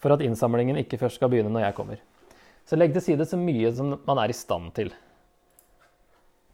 for 0.00 0.14
at 0.14 0.22
innsamlingen 0.24 0.78
ikke 0.80 0.98
først 1.00 1.20
skal 1.20 1.30
begynne 1.32 1.52
når 1.52 1.68
jeg 1.68 1.76
kommer. 1.76 2.00
Så 2.68 2.76
legg 2.76 2.94
til 2.94 3.04
side 3.04 3.26
så 3.28 3.38
mye 3.40 3.70
som 3.74 3.94
man 4.06 4.20
er 4.22 4.32
i 4.32 4.36
stand 4.36 4.72
til. 4.76 4.92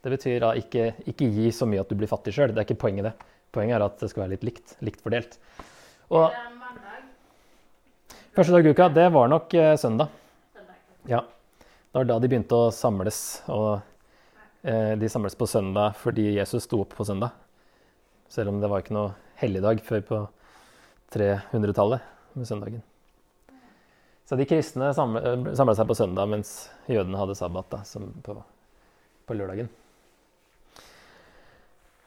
Det 0.04 0.12
betyr 0.12 0.42
da 0.42 0.52
ikke, 0.58 0.90
ikke 1.08 1.30
gi 1.32 1.52
så 1.54 1.66
mye 1.68 1.80
at 1.82 1.90
du 1.90 1.96
blir 1.98 2.10
fattig 2.10 2.34
sjøl. 2.36 2.52
Det 2.52 2.60
er 2.60 2.66
ikke 2.68 2.82
poenget, 2.82 3.08
det. 3.08 3.30
Poenget 3.54 3.78
er 3.78 3.86
at 3.86 4.02
det 4.02 4.10
skal 4.12 4.24
være 4.24 4.34
litt 4.34 4.44
likt. 4.44 4.74
Likt 4.84 5.00
fordelt. 5.00 5.38
Og 6.12 6.28
første 8.36 8.52
dag 8.52 8.66
i 8.66 8.74
uka, 8.74 8.90
det 8.92 9.08
var 9.14 9.32
nok 9.32 9.56
eh, 9.56 9.72
søndag. 9.80 10.12
Søndag. 10.52 10.78
Ja. 11.08 11.22
Det 11.64 12.02
var 12.02 12.10
da 12.10 12.20
de 12.20 12.30
begynte 12.30 12.58
å 12.66 12.70
samles. 12.74 13.20
Og 13.54 13.80
eh, 14.66 14.92
de 15.00 15.10
samles 15.10 15.38
på 15.40 15.48
søndag 15.48 15.96
fordi 16.02 16.34
Jesus 16.36 16.68
sto 16.68 16.82
opp 16.84 16.92
på 16.98 17.08
søndag. 17.08 17.32
Selv 18.28 18.52
om 18.52 18.60
det 18.60 18.68
var 18.68 18.84
ikke 18.84 18.98
noe 18.98 19.14
helligdag 19.40 19.80
før 19.88 20.04
på 20.04 20.22
300-tallet 21.12 22.34
med 22.38 22.48
søndagen. 22.48 22.82
Så 24.24 24.38
de 24.40 24.46
kristne 24.48 24.88
samla 24.96 25.74
seg 25.76 25.88
på 25.88 25.96
søndag, 25.98 26.28
mens 26.32 26.52
jødene 26.88 27.20
hadde 27.20 27.36
sabbat 27.36 27.68
da, 27.74 27.82
på, 28.24 28.36
på 29.28 29.36
lørdagen. 29.36 29.68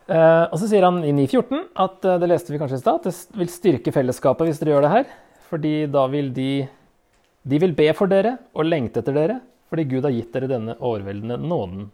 Eh, 0.08 0.46
og 0.48 0.56
så 0.56 0.70
sier 0.72 0.86
han 0.88 1.02
i 1.04 1.12
9.14 1.12 1.66
at 1.84 2.06
eh, 2.08 2.20
det 2.22 2.30
leste 2.32 2.54
vi 2.54 2.60
kanskje 2.62 2.80
i 2.80 2.84
stad, 2.84 3.04
det 3.04 3.40
vil 3.42 3.52
styrke 3.52 3.92
fellesskapet 3.92 4.48
hvis 4.48 4.62
dere 4.62 4.74
gjør 4.74 4.88
det 4.88 4.94
her. 4.94 5.14
Fordi 5.50 5.76
da 5.92 6.08
vil 6.12 6.34
de 6.36 6.52
De 7.48 7.60
vil 7.64 7.72
be 7.72 7.86
for 7.96 8.12
dere 8.12 8.34
og 8.52 8.68
lengte 8.68 9.00
etter 9.00 9.16
dere, 9.16 9.38
fordi 9.72 9.86
Gud 9.88 10.04
har 10.04 10.12
gitt 10.12 10.34
dere 10.34 10.50
denne 10.52 10.74
overveldende 10.84 11.38
nåden 11.40 11.86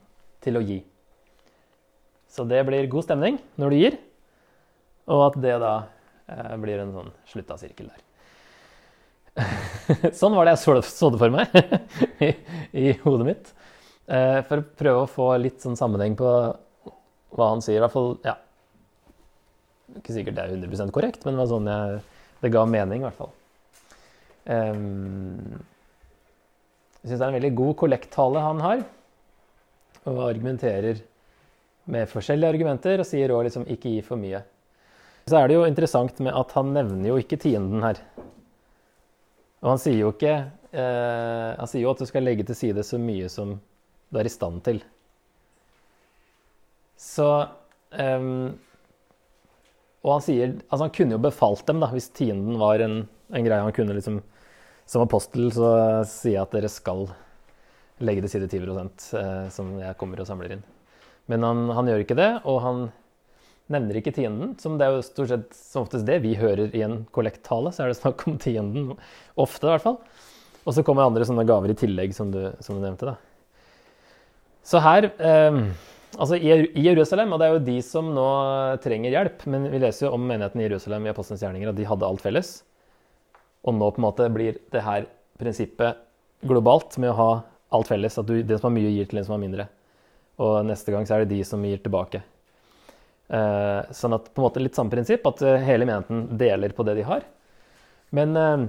til 0.42 0.58
å 0.58 0.64
gi. 0.66 0.80
Så 2.26 2.42
det 2.50 2.64
blir 2.66 2.90
god 2.90 3.06
stemning 3.06 3.38
når 3.62 3.70
du 3.70 3.78
gir, 3.78 3.98
og 5.14 5.28
at 5.28 5.38
det 5.44 5.60
da 5.62 5.74
eh, 6.28 6.56
blir 6.62 6.84
en 6.84 6.94
sånn 6.96 7.12
slutta 7.30 7.58
sirkel 7.62 7.92
der. 7.92 8.02
sånn 10.20 10.36
var 10.38 10.46
det 10.46 10.56
jeg 10.56 10.78
det, 10.78 10.86
så 10.86 11.10
det 11.10 11.20
for 11.22 11.34
meg 11.34 11.54
i, 12.28 12.32
i 12.78 12.92
hodet 13.04 13.30
mitt. 13.30 13.54
Eh, 14.06 14.40
for 14.48 14.62
å 14.62 14.68
prøve 14.84 15.04
å 15.04 15.10
få 15.10 15.30
litt 15.42 15.64
sånn 15.64 15.80
sammenheng 15.80 16.18
på 16.20 16.32
hva 17.34 17.52
han 17.54 17.64
sier. 17.64 17.80
I 17.80 17.86
hvert 17.86 17.96
fall, 17.96 18.12
ja 18.26 18.38
Ikke 20.00 20.16
sikkert 20.16 20.38
det 20.38 20.46
er 20.46 20.58
100% 20.58 20.94
korrekt, 20.96 21.24
men 21.26 21.36
det 21.36 21.44
var 21.44 21.52
sånn 21.52 21.70
jeg, 21.72 22.02
det 22.44 22.52
ga 22.54 22.66
mening, 22.68 23.04
i 23.04 23.08
hvert 23.08 23.20
fall. 23.20 23.34
Um, 24.44 25.64
jeg 27.00 27.10
syns 27.10 27.20
det 27.20 27.24
er 27.24 27.30
en 27.30 27.38
veldig 27.38 27.54
god 27.56 27.76
kollekttale 27.80 28.44
han 28.44 28.62
har, 28.64 28.84
og 30.08 30.20
argumenterer 30.28 31.00
med 31.94 32.10
forskjellige 32.12 32.52
argumenter, 32.56 33.00
og 33.00 33.08
sier 33.08 33.32
òg 33.36 33.46
liksom 33.48 33.66
'ikke 33.68 33.92
gi 33.96 34.02
for 34.04 34.20
mye'. 34.20 34.44
Så 35.24 35.40
er 35.40 35.48
det 35.48 35.56
jo 35.56 35.68
interessant 35.68 36.18
med 36.24 36.36
at 36.36 36.52
han 36.58 36.74
nevner 36.76 37.14
jo 37.14 37.20
ikke 37.22 37.40
tienden 37.40 37.84
her. 37.86 38.02
Og 39.64 39.70
han 39.72 39.80
sier 39.80 40.02
jo 40.02 40.12
ikke 40.12 40.34
eh, 40.36 41.50
Han 41.56 41.70
sier 41.72 41.86
jo 41.86 41.94
at 41.94 42.02
du 42.04 42.08
skal 42.10 42.26
legge 42.28 42.44
til 42.48 42.58
side 42.60 42.84
så 42.84 43.00
mye 43.00 43.30
som 43.32 43.56
du 44.12 44.20
er 44.20 44.28
i 44.28 44.34
stand 44.34 44.60
til. 44.66 44.82
Så 47.00 47.28
eh, 47.96 48.28
Og 50.04 50.12
han 50.12 50.26
sier 50.26 50.58
Altså, 50.68 50.84
han 50.84 50.96
kunne 51.00 51.16
jo 51.16 51.24
befalt 51.24 51.66
dem, 51.70 51.80
da, 51.84 51.92
hvis 51.96 52.12
tienden 52.12 52.60
var 52.60 52.84
en, 52.84 53.06
en 53.32 53.48
greie 53.48 53.64
han 53.64 53.76
kunne 53.76 53.96
liksom 53.96 54.20
Som 54.86 55.06
apostel 55.06 55.48
så 55.56 55.70
sier 56.10 56.36
jeg 56.36 56.44
at 56.44 56.58
dere 56.58 56.72
skal 56.72 57.08
legge 58.04 58.26
til 58.26 58.34
side 58.34 58.50
10 58.52 58.68
eh, 59.16 59.48
som 59.54 59.78
jeg 59.80 59.96
kommer 59.96 60.20
og 60.20 60.28
samler 60.28 60.58
inn. 60.58 60.64
Men 61.32 61.46
han, 61.46 61.70
han 61.72 61.88
gjør 61.88 62.02
ikke 62.04 62.18
det, 62.20 62.32
og 62.44 62.58
han 62.60 62.80
nevner 63.72 64.00
ikke 64.00 64.14
tienden, 64.16 64.54
som 64.60 64.76
det 64.78 64.88
er 64.88 64.98
jo 64.98 65.06
stort 65.06 65.32
sett 65.32 65.56
som 65.56 65.86
oftest 65.86 66.08
det 66.08 66.20
vi 66.24 66.36
hører 66.40 66.74
i 66.76 66.84
en 66.86 67.04
kollekttale. 67.16 67.72
Så 67.72 67.86
er 67.86 67.92
det 67.92 68.00
snakk 68.00 68.26
om 68.28 68.38
tienden, 68.42 68.94
ofte 69.40 69.68
i 69.70 69.72
hvert 69.72 69.86
fall. 69.86 70.00
Og 70.64 70.76
så 70.76 70.84
kommer 70.86 71.08
andre 71.08 71.28
sånne 71.28 71.46
gaver 71.48 71.74
i 71.74 71.78
tillegg, 71.80 72.14
som 72.16 72.32
du, 72.34 72.42
som 72.64 72.78
du 72.78 72.84
nevnte. 72.84 73.14
da. 73.14 73.18
Så 74.64 74.80
her 74.84 75.10
eh, 75.12 75.58
Altså 76.14 76.38
i, 76.38 76.50
Jerusalem, 76.86 77.32
og 77.34 77.40
det 77.42 77.48
er 77.48 77.56
jo 77.56 77.64
de 77.66 77.80
som 77.82 78.12
nå 78.14 78.28
trenger 78.84 79.16
hjelp, 79.16 79.48
men 79.50 79.66
vi 79.72 79.80
leser 79.82 80.06
jo 80.06 80.12
om 80.14 80.28
menigheten 80.30 80.62
i 80.62 80.68
Jerusalem 80.68 81.08
i 81.08 81.10
Apostelens 81.10 81.42
gjerninger, 81.42 81.72
at 81.72 81.80
de 81.80 81.88
hadde 81.90 82.06
alt 82.06 82.22
felles. 82.22 82.52
Og 83.66 83.74
nå 83.74 83.88
på 83.90 84.02
en 84.02 84.06
måte 84.06 84.28
blir 84.30 84.60
det 84.74 84.84
her 84.86 85.08
prinsippet 85.42 86.04
globalt 86.46 87.00
med 87.02 87.14
å 87.14 87.18
ha 87.18 87.32
alt 87.74 87.90
felles. 87.90 88.20
At 88.22 88.30
du, 88.30 88.36
den 88.46 88.62
som 88.62 88.70
har 88.70 88.76
mye, 88.76 88.92
gir 88.94 89.10
til 89.10 89.22
den 89.22 89.26
som 89.26 89.34
har 89.38 89.42
mindre. 89.42 89.68
Og 90.44 90.60
neste 90.68 90.94
gang 90.94 91.10
så 91.10 91.18
er 91.18 91.24
det 91.24 91.34
de 91.34 91.42
som 91.48 91.66
gir 91.66 91.82
tilbake. 91.82 92.22
Eh, 93.32 93.92
sånn 93.96 94.14
at 94.18 94.28
på 94.34 94.42
en 94.42 94.48
måte 94.48 94.62
litt 94.62 94.76
samme 94.76 94.92
prinsipp, 94.92 95.26
at 95.30 95.42
eh, 95.46 95.62
hele 95.64 95.88
menigheten 95.88 96.26
deler 96.40 96.74
på 96.76 96.84
det 96.88 96.98
de 97.00 97.06
har. 97.08 97.24
Men 98.14 98.36
eh, 98.38 98.66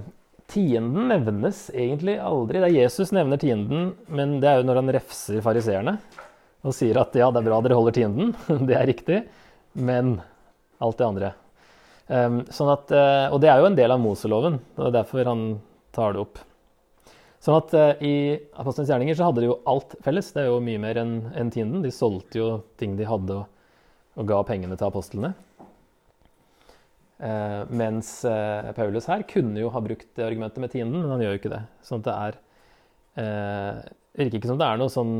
tienden 0.51 1.09
nevnes 1.11 1.67
egentlig 1.73 2.15
aldri. 2.21 2.61
Det 2.61 2.69
er 2.69 2.77
Jesus 2.79 3.11
nevner 3.15 3.41
tienden, 3.41 3.91
men 4.07 4.39
det 4.41 4.51
er 4.51 4.61
jo 4.61 4.69
når 4.69 4.81
han 4.81 4.93
refser 4.95 5.43
fariseerne 5.45 5.97
og 6.65 6.73
sier 6.73 6.97
at 6.97 7.13
ja, 7.13 7.27
det 7.29 7.43
er 7.43 7.45
bra 7.45 7.59
dere 7.61 7.77
holder 7.77 7.93
tienden, 7.93 8.31
det 8.69 8.77
er 8.77 8.87
riktig, 8.89 9.19
men 9.77 10.15
alt 10.81 10.97
det 10.97 11.05
andre. 11.05 11.29
Sånn 12.05 12.69
at, 12.69 12.89
og 13.33 13.37
det 13.41 13.49
er 13.51 13.61
jo 13.61 13.67
en 13.69 13.77
del 13.77 13.93
av 13.93 14.01
Moseloven, 14.01 14.57
og 14.73 14.79
det 14.79 14.87
er 14.87 14.95
derfor 14.95 15.29
han 15.29 15.43
tar 15.93 16.15
det 16.15 16.23
opp. 16.23 16.41
Sånn 17.41 17.57
at 17.59 18.01
I 18.01 18.15
Apostelens 18.57 18.89
gjerninger 18.89 19.17
så 19.17 19.27
hadde 19.29 19.43
de 19.43 19.51
jo 19.51 19.59
alt 19.69 19.93
felles. 20.05 20.31
Det 20.33 20.41
er 20.41 20.49
jo 20.49 20.57
mye 20.65 20.81
mer 20.81 20.97
enn 21.01 21.15
en 21.37 21.53
tienden. 21.53 21.85
De 21.85 21.93
solgte 21.93 22.41
jo 22.41 22.49
ting 22.81 22.97
de 22.97 23.05
hadde, 23.09 23.37
og, 23.43 23.54
og 24.15 24.29
ga 24.29 24.39
pengene 24.47 24.77
til 24.79 24.87
apostlene. 24.87 25.33
Eh, 27.19 27.61
mens 27.71 28.17
Paulus 28.75 29.07
her 29.11 29.23
kunne 29.27 29.61
jo 29.61 29.69
ha 29.71 29.81
brukt 29.83 30.07
det 30.17 30.25
argumentet 30.25 30.63
med 30.63 30.73
tienden, 30.73 31.03
men 31.03 31.13
han 31.15 31.23
gjør 31.23 31.35
jo 31.35 31.41
ikke 31.43 31.53
det. 31.53 31.61
Sånn 31.85 32.03
at 32.03 32.09
det 32.09 32.15
er 32.15 32.41
eh, 33.21 33.85
virker 34.15 34.39
ikke 34.39 34.51
som 34.51 34.59
det 34.59 34.67
er 34.67 34.79
noe 34.79 34.91
sånn 34.91 35.15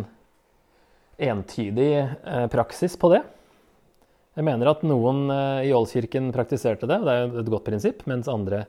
entydig 1.26 1.92
eh, 1.96 2.48
praksis 2.52 2.98
på 3.00 3.12
det. 3.14 3.22
Jeg 4.36 4.48
mener 4.48 4.72
at 4.72 4.84
noen 4.88 5.30
eh, 5.32 5.70
i 5.70 5.74
Ålskirken 5.76 6.32
praktiserte 6.36 6.90
det, 6.90 7.00
og 7.00 7.08
det 7.08 7.16
er 7.16 7.24
jo 7.24 7.44
et 7.44 7.54
godt 7.54 7.68
prinsipp, 7.68 8.04
mens 8.10 8.32
andre 8.32 8.66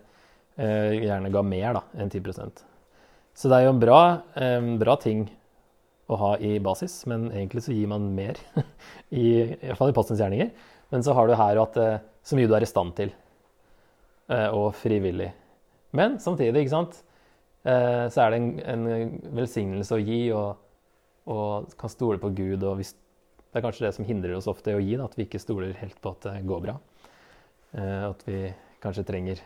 eh, 0.58 0.94
gjerne 1.02 1.32
ga 1.34 1.42
mer 1.46 1.80
da, 1.80 1.84
enn 1.98 2.12
10% 2.12 2.62
Så 3.36 3.50
det 3.50 3.58
er 3.58 3.66
jo 3.66 3.74
en 3.74 3.82
bra, 3.82 4.00
bra, 4.80 4.96
ting 5.02 5.26
å 6.06 6.18
ha 6.20 6.32
i 6.38 6.56
basis, 6.62 7.00
men 7.10 7.28
egentlig 7.32 7.64
så 7.66 7.74
gir 7.74 7.90
man 7.90 8.10
mer, 8.14 8.38
i, 9.10 9.56
hvert 9.62 9.78
fall 9.80 9.90
i 9.90 9.96
postens 9.96 10.22
gjerninger. 10.22 10.52
Men 10.94 11.02
så 11.02 11.16
har 11.18 11.26
du 11.26 11.34
her 11.38 11.62
at 11.62 11.78
så 12.22 12.38
mye 12.38 12.46
du 12.46 12.54
er 12.54 12.62
i 12.62 12.68
stand 12.70 12.94
til, 12.98 13.10
og 14.30 14.68
frivillig. 14.78 15.32
Men 15.98 16.20
samtidig, 16.22 16.62
ikke 16.62 16.74
sant, 16.76 17.00
så 17.66 18.22
er 18.22 18.30
det 18.30 18.38
en, 18.38 18.52
en 18.70 19.34
velsignelse 19.34 19.98
å 19.98 19.98
gi. 19.98 20.20
og 20.30 20.62
og 21.26 21.74
kan 21.78 21.90
stole 21.90 22.20
på 22.22 22.30
Gud. 22.34 22.62
og 22.62 22.78
hvis, 22.80 22.94
Det 23.50 23.60
er 23.60 23.64
kanskje 23.64 23.86
det 23.86 23.94
som 23.96 24.04
hindrer 24.04 24.36
oss 24.36 24.48
ofte 24.50 24.72
i 24.72 24.78
å 24.78 24.82
gi, 24.82 24.96
da, 24.96 25.06
at 25.08 25.16
vi 25.16 25.26
ikke 25.26 25.42
stoler 25.42 25.74
helt 25.80 25.98
på 26.00 26.12
at 26.12 26.28
det 26.28 26.46
går 26.46 26.62
bra. 26.62 26.76
Eh, 27.72 28.02
at 28.10 28.22
vi 28.26 28.40
kanskje 28.82 29.06
trenger 29.08 29.40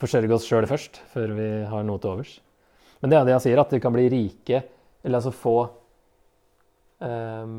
forsørge 0.00 0.34
oss 0.34 0.46
sjøl 0.48 0.66
først, 0.68 1.00
før 1.12 1.34
vi 1.36 1.50
har 1.68 1.84
noe 1.86 2.00
til 2.00 2.14
overs. 2.14 2.38
Men 3.00 3.12
det 3.12 3.18
er 3.18 3.28
det 3.28 3.36
han 3.36 3.44
sier, 3.44 3.60
at 3.60 3.72
vi 3.72 3.80
kan 3.80 3.94
bli 3.94 4.08
rike, 4.12 4.62
eller 5.06 5.20
altså 5.20 5.32
få 5.34 5.56
um, 6.98 7.58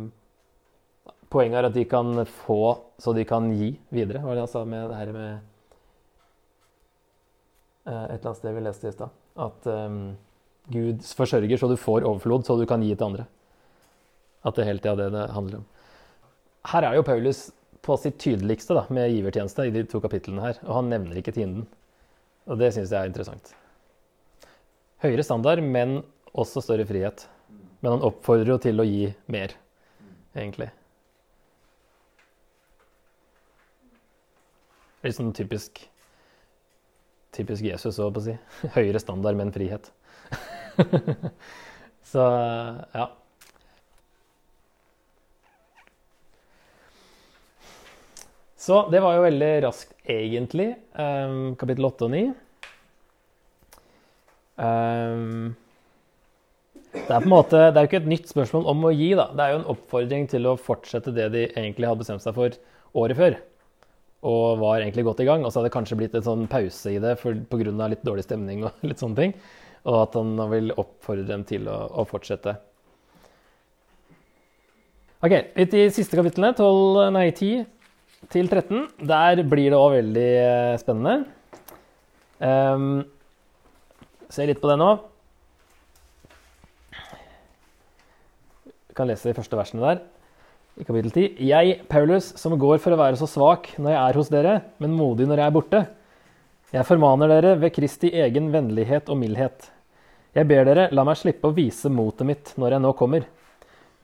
Poenget 1.32 1.60
er 1.60 1.68
at 1.68 1.76
de 1.76 1.84
kan 1.88 2.24
få 2.46 2.62
så 3.00 3.12
de 3.16 3.26
kan 3.28 3.50
gi 3.52 3.74
videre. 3.92 4.22
Hva 4.24 4.30
var 4.30 4.38
det 4.38 4.44
han 4.46 4.52
sa 4.52 4.62
med 4.64 4.86
det 4.88 5.00
her 5.00 5.10
med 5.16 5.32
uh, 7.88 8.06
Et 8.06 8.16
eller 8.16 8.30
annet 8.30 8.40
sted 8.40 8.56
vi 8.56 8.64
leste 8.64 8.88
i 8.88 8.96
stad. 8.96 9.18
At 9.48 9.68
um, 9.68 10.16
Gud 10.72 11.04
forsørger 11.20 11.60
så 11.60 11.68
du 11.72 11.76
får 11.80 12.08
overflod, 12.08 12.48
så 12.48 12.56
du 12.60 12.66
kan 12.68 12.84
gi 12.84 12.94
til 12.96 13.10
andre. 13.10 13.28
At 14.48 14.56
det 14.56 14.68
hele 14.68 14.84
tida 14.84 14.96
er 14.96 15.04
det 15.04 15.12
det 15.16 15.28
handler 15.36 15.62
om. 15.62 15.68
Her 16.72 16.88
er 16.88 16.98
jo 16.98 17.06
Paulus 17.08 17.46
på 17.84 17.96
sitt 18.00 18.20
tydeligste 18.20 18.76
da, 18.76 18.84
med 18.92 19.14
givertjeneste 19.14 19.68
i 19.68 19.72
de 19.72 19.86
to 19.88 20.02
kapitlene 20.04 20.44
her, 20.44 20.60
og 20.66 20.82
han 20.82 20.92
nevner 20.92 21.20
ikke 21.20 21.36
tienden. 21.36 21.68
Og 22.48 22.60
det 22.60 22.74
syns 22.76 22.92
jeg 22.92 23.00
er 23.00 23.12
interessant. 23.12 23.54
Høyere 25.04 25.24
standard, 25.24 25.62
men 25.64 26.02
også 26.36 26.64
større 26.64 26.88
frihet. 26.88 27.28
Men 27.88 27.94
han 27.94 28.10
oppfordrer 28.10 28.50
jo 28.52 28.56
til 28.60 28.84
å 28.84 28.84
gi 28.84 29.06
mer, 29.32 29.54
egentlig. 30.36 30.66
Litt 35.06 35.16
sånn 35.16 35.30
typisk 35.32 35.80
typisk 37.38 37.64
Jesus, 37.64 37.96
så 37.96 38.10
å 38.12 38.24
si. 38.26 38.34
Høyere 38.76 39.00
standard, 39.00 39.40
men 39.40 39.54
frihet. 39.56 39.88
så 42.12 42.26
ja. 42.92 43.06
Så 48.68 48.82
det 48.92 49.00
var 49.06 49.16
jo 49.16 49.24
veldig 49.30 49.54
raskt, 49.64 49.96
egentlig. 50.04 50.74
Um, 50.92 51.56
kapittel 51.56 51.88
8 51.88 52.10
og 52.10 52.12
9. 52.18 52.26
Um, 54.68 55.56
det 57.08 57.16
er 57.16 57.24
på 57.24 57.30
en 57.30 57.32
måte, 57.32 57.60
det 57.72 57.80
er 57.80 57.86
jo 57.86 57.90
ikke 57.90 58.02
et 58.02 58.10
nytt 58.12 58.32
spørsmål 58.32 58.66
om 58.68 58.82
å 58.90 58.92
gi, 58.92 59.12
da. 59.16 59.30
Det 59.32 59.44
er 59.44 59.54
jo 59.54 59.60
en 59.62 59.70
oppfordring 59.72 60.26
til 60.28 60.50
å 60.50 60.58
fortsette 60.60 61.14
det 61.16 61.30
de 61.32 61.46
egentlig 61.48 61.88
hadde 61.88 62.02
bestemt 62.02 62.24
seg 62.26 62.36
for 62.36 62.58
året 63.00 63.20
før. 63.20 63.38
Og 64.28 64.60
var 64.60 64.82
egentlig 64.82 65.06
godt 65.08 65.22
i 65.24 65.28
gang. 65.30 65.46
Og 65.46 65.54
så 65.54 65.62
hadde 65.62 65.70
det 65.70 65.76
kanskje 65.78 66.00
blitt 66.02 66.18
en 66.20 66.26
sånn 66.26 66.46
pause 66.52 66.92
i 66.92 67.00
det 67.00 67.16
pga. 67.24 67.88
litt 67.88 68.04
dårlig 68.04 68.28
stemning 68.28 68.66
og 68.68 68.84
litt 68.90 69.00
sånne 69.00 69.22
ting. 69.22 69.36
Og 69.88 70.02
at 70.02 70.20
han 70.20 70.36
vil 70.52 70.74
oppfordre 70.76 71.28
dem 71.30 71.48
til 71.48 71.70
å, 71.72 71.78
å 71.96 72.08
fortsette. 72.10 72.58
Ok, 75.24 75.34
litt 75.56 75.74
i 75.74 75.88
siste 75.90 76.20
kapitlene, 76.20 76.52
12, 76.54 77.08
nei, 77.16 77.30
10 77.32 77.64
til 78.34 78.50
13, 78.52 78.84
der 79.08 79.42
blir 79.48 79.72
det 79.72 79.78
òg 79.80 79.96
veldig 79.96 80.30
eh, 80.44 80.74
spennende. 80.82 81.24
Um, 82.38 83.06
se 84.30 84.46
litt 84.46 84.60
på 84.62 84.70
det 84.70 84.78
nå. 84.82 84.92
Kan 88.98 89.10
lese 89.10 89.30
de 89.30 89.38
første 89.38 89.60
versene 89.60 89.86
der 89.86 90.06
i 90.78 90.86
kapittel 90.86 91.10
10. 91.10 91.38
Jeg, 91.42 91.80
Paulus, 91.90 92.30
som 92.38 92.54
går 92.60 92.78
for 92.82 92.94
å 92.94 93.00
være 93.00 93.18
så 93.18 93.28
svak 93.30 93.72
når 93.82 93.94
jeg 93.94 94.02
er 94.02 94.20
hos 94.20 94.30
dere, 94.30 94.58
men 94.82 94.94
modig 94.94 95.26
når 95.30 95.42
jeg 95.42 95.50
er 95.50 95.56
borte. 95.56 95.82
Jeg 96.74 96.86
formaner 96.86 97.32
dere 97.32 97.56
ved 97.62 97.74
Kristi 97.74 98.12
egen 98.26 98.52
vennlighet 98.54 99.10
og 99.10 99.18
mildhet. 99.22 99.72
Jeg 100.38 100.46
ber 100.50 100.68
dere, 100.68 100.90
la 100.94 101.06
meg 101.08 101.18
slippe 101.18 101.50
å 101.50 101.56
vise 101.56 101.90
motet 101.90 102.30
mitt 102.30 102.54
når 102.62 102.76
jeg 102.76 102.84
nå 102.84 102.92
kommer. 103.00 103.26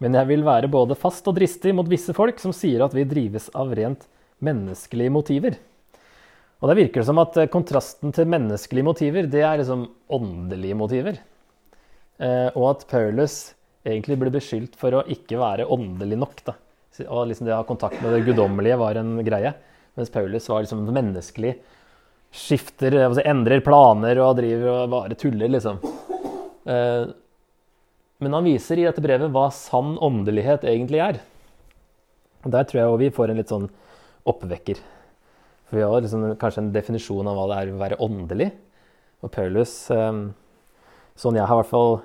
Men 0.02 0.18
jeg 0.18 0.30
vil 0.32 0.46
være 0.48 0.72
både 0.72 0.98
fast 0.98 1.28
og 1.30 1.38
dristig 1.38 1.76
mot 1.78 1.90
visse 1.90 2.16
folk 2.18 2.42
som 2.42 2.56
sier 2.56 2.82
at 2.82 2.96
vi 2.98 3.06
drives 3.06 3.52
av 3.54 3.76
rent 3.78 4.08
menneskelige 4.44 5.14
motiver. 5.14 5.60
Og 6.64 6.72
det 6.72 6.80
virker 6.80 7.06
som 7.06 7.20
at 7.22 7.38
kontrasten 7.54 8.16
til 8.16 8.30
menneskelige 8.32 8.88
motiver, 8.88 9.28
det 9.30 9.44
er 9.46 9.60
liksom 9.62 9.86
åndelige 10.16 10.80
motiver. 10.80 11.20
Eh, 12.18 12.50
og 12.56 12.66
at 12.72 12.88
Paulus 12.90 13.54
egentlig 13.84 14.18
ble 14.20 14.32
beskyldt 14.34 14.78
for 14.80 14.96
å 14.96 15.04
ikke 15.12 15.40
være 15.42 15.68
åndelig 15.72 16.18
nok. 16.20 16.44
Da. 16.48 16.56
Og 17.08 17.28
liksom 17.30 17.48
det 17.48 17.56
å 17.56 17.62
ha 17.62 17.68
kontakt 17.68 18.00
med 18.02 18.14
det 18.16 18.24
guddommelige 18.28 18.80
var 18.80 19.00
en 19.00 19.18
greie. 19.26 19.54
Mens 19.98 20.12
Paulus 20.14 20.48
var 20.50 20.64
liksom 20.64 20.86
menneskelig. 20.90 21.58
Skifter, 22.34 22.96
altså 23.04 23.26
endrer 23.30 23.62
planer 23.66 24.22
og 24.24 24.40
driver 24.40 24.72
og 24.74 24.94
bare 24.94 25.18
tuller, 25.20 25.52
liksom. 25.54 25.82
Eh, 26.66 27.12
men 28.24 28.38
han 28.38 28.48
viser 28.48 28.80
i 28.80 28.88
dette 28.88 29.04
brevet 29.04 29.32
hva 29.34 29.50
sann 29.54 29.98
åndelighet 30.02 30.66
egentlig 30.70 31.02
er. 31.04 31.20
Og 32.44 32.52
Der 32.56 32.66
tror 32.68 32.80
jeg 32.82 33.02
vi 33.04 33.16
får 33.16 33.32
en 33.32 33.40
litt 33.40 33.52
sånn 33.52 33.70
oppvekker. 34.30 34.80
For 35.68 35.80
vi 35.80 35.86
har 35.86 36.06
liksom 36.06 36.26
kanskje 36.40 36.64
en 36.64 36.74
definisjon 36.74 37.28
av 37.30 37.38
hva 37.38 37.50
det 37.52 37.60
er 37.60 37.74
å 37.74 37.82
være 37.82 38.00
åndelig. 38.04 38.50
Og 39.24 39.32
Paulus, 39.32 39.76
eh, 39.92 40.24
sånn 41.20 41.38
jeg 41.38 41.46
har 41.46 41.60
i 41.60 41.62
hvert 41.62 41.72
fall 41.72 42.02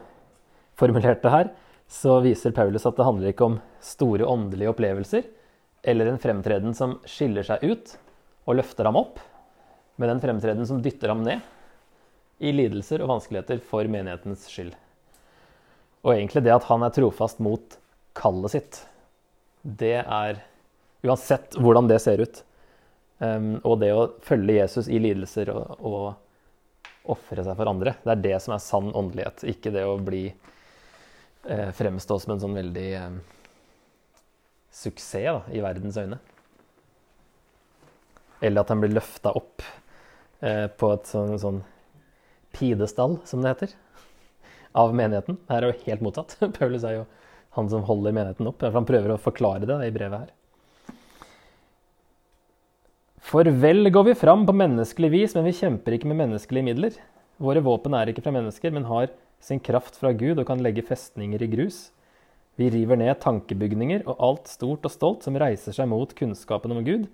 formulert 0.78 1.22
det 1.22 1.32
her, 1.32 1.50
så 1.88 2.18
viser 2.24 2.52
Paulus 2.56 2.86
at 2.86 2.98
det 2.98 3.06
handler 3.06 3.32
ikke 3.32 3.46
om 3.48 3.58
store 3.84 4.26
åndelige 4.28 4.72
opplevelser 4.74 5.24
eller 5.88 6.10
en 6.10 6.20
fremtreden 6.20 6.74
som 6.76 6.98
skiller 7.08 7.46
seg 7.46 7.64
ut 7.64 7.94
og 8.48 8.58
løfter 8.58 8.88
ham 8.88 8.98
opp, 9.00 9.20
men 9.96 10.12
en 10.12 10.20
fremtreden 10.20 10.66
som 10.68 10.82
dytter 10.84 11.12
ham 11.12 11.24
ned 11.24 11.40
i 12.38 12.52
lidelser 12.54 13.02
og 13.02 13.12
vanskeligheter 13.14 13.62
for 13.64 13.88
menighetens 13.90 14.46
skyld. 14.50 14.74
Og 16.04 16.14
egentlig 16.14 16.44
det 16.46 16.54
at 16.54 16.68
han 16.68 16.84
er 16.86 16.94
trofast 16.94 17.40
mot 17.42 17.78
kallet 18.18 18.54
sitt, 18.54 18.82
det 19.62 19.98
er 20.04 20.44
Uansett 21.06 21.54
hvordan 21.54 21.86
det 21.86 22.00
ser 22.02 22.18
ut. 22.18 22.40
Um, 23.18 23.58
og 23.62 23.78
det 23.82 23.92
å 23.94 24.08
følge 24.22 24.56
Jesus 24.56 24.88
i 24.90 24.98
lidelser 25.02 25.50
og, 25.52 25.76
og 25.78 27.12
ofre 27.14 27.44
seg 27.46 27.54
for 27.58 27.70
andre, 27.70 27.94
det 28.02 28.14
er 28.14 28.24
det 28.24 28.38
som 28.42 28.54
er 28.54 28.62
sann 28.62 28.90
åndelighet. 28.90 29.44
Ikke 29.46 29.72
det 29.74 29.84
å 29.86 29.94
bli 30.02 30.24
fremstå 31.48 32.18
som 32.20 32.34
en 32.34 32.42
sånn 32.42 32.56
veldig 32.58 32.88
eh, 32.98 33.18
suksess 34.74 35.28
da, 35.28 35.40
i 35.54 35.62
verdens 35.64 35.98
øyne. 35.98 36.20
Eller 38.44 38.62
at 38.62 38.70
han 38.70 38.82
blir 38.82 38.94
løfta 38.94 39.32
opp 39.34 39.64
eh, 40.44 40.66
på 40.68 40.92
et 40.94 41.10
sånn, 41.10 41.34
sånn 41.40 41.62
pidestall, 42.54 43.18
som 43.28 43.42
det 43.42 43.54
heter, 43.54 43.76
av 44.78 44.94
menigheten. 44.94 45.40
Her 45.50 45.64
er 45.64 45.72
jo 45.72 45.86
helt 45.86 46.04
motsatt. 46.04 46.36
Paulus 46.58 46.86
er 46.86 47.00
jo 47.00 47.06
han 47.58 47.70
som 47.70 47.86
holder 47.88 48.14
menigheten 48.14 48.50
opp. 48.50 48.62
Han 48.62 48.86
prøver 48.88 49.14
å 49.14 49.22
forklare 49.22 49.66
det 49.66 49.78
i 49.86 49.94
brevet 49.94 50.26
her. 50.26 50.34
For 53.28 53.44
vel 53.60 53.90
går 53.92 54.06
vi 54.06 54.16
fram 54.16 54.46
på 54.48 54.54
menneskelig 54.56 55.10
vis, 55.12 55.34
men 55.36 55.44
vi 55.48 55.56
kjemper 55.58 55.96
ikke 55.96 56.08
med 56.08 56.22
menneskelige 56.22 56.64
midler. 56.70 56.94
Våre 57.42 57.60
våpen 57.64 57.96
er 57.98 58.10
ikke 58.10 58.22
fra 58.24 58.32
mennesker, 58.34 58.72
men 58.72 58.86
har 58.88 59.10
sin 59.40 59.60
kraft 59.62 59.96
fra 60.00 60.12
Gud 60.16 60.38
og 60.38 60.46
kan 60.48 60.62
legge 60.62 60.84
festninger 60.86 61.42
i 61.42 61.50
grus. 61.50 61.88
Vi 62.58 62.70
river 62.74 62.98
ned 62.98 63.20
tankebygninger 63.22 64.02
og 64.08 64.22
alt 64.24 64.50
stort 64.50 64.86
og 64.86 64.92
stolt 64.92 65.26
som 65.26 65.38
reiser 65.38 65.74
seg 65.76 65.88
mot 65.90 66.10
kunnskapen 66.18 66.74
om 66.74 66.82
Gud. 66.86 67.06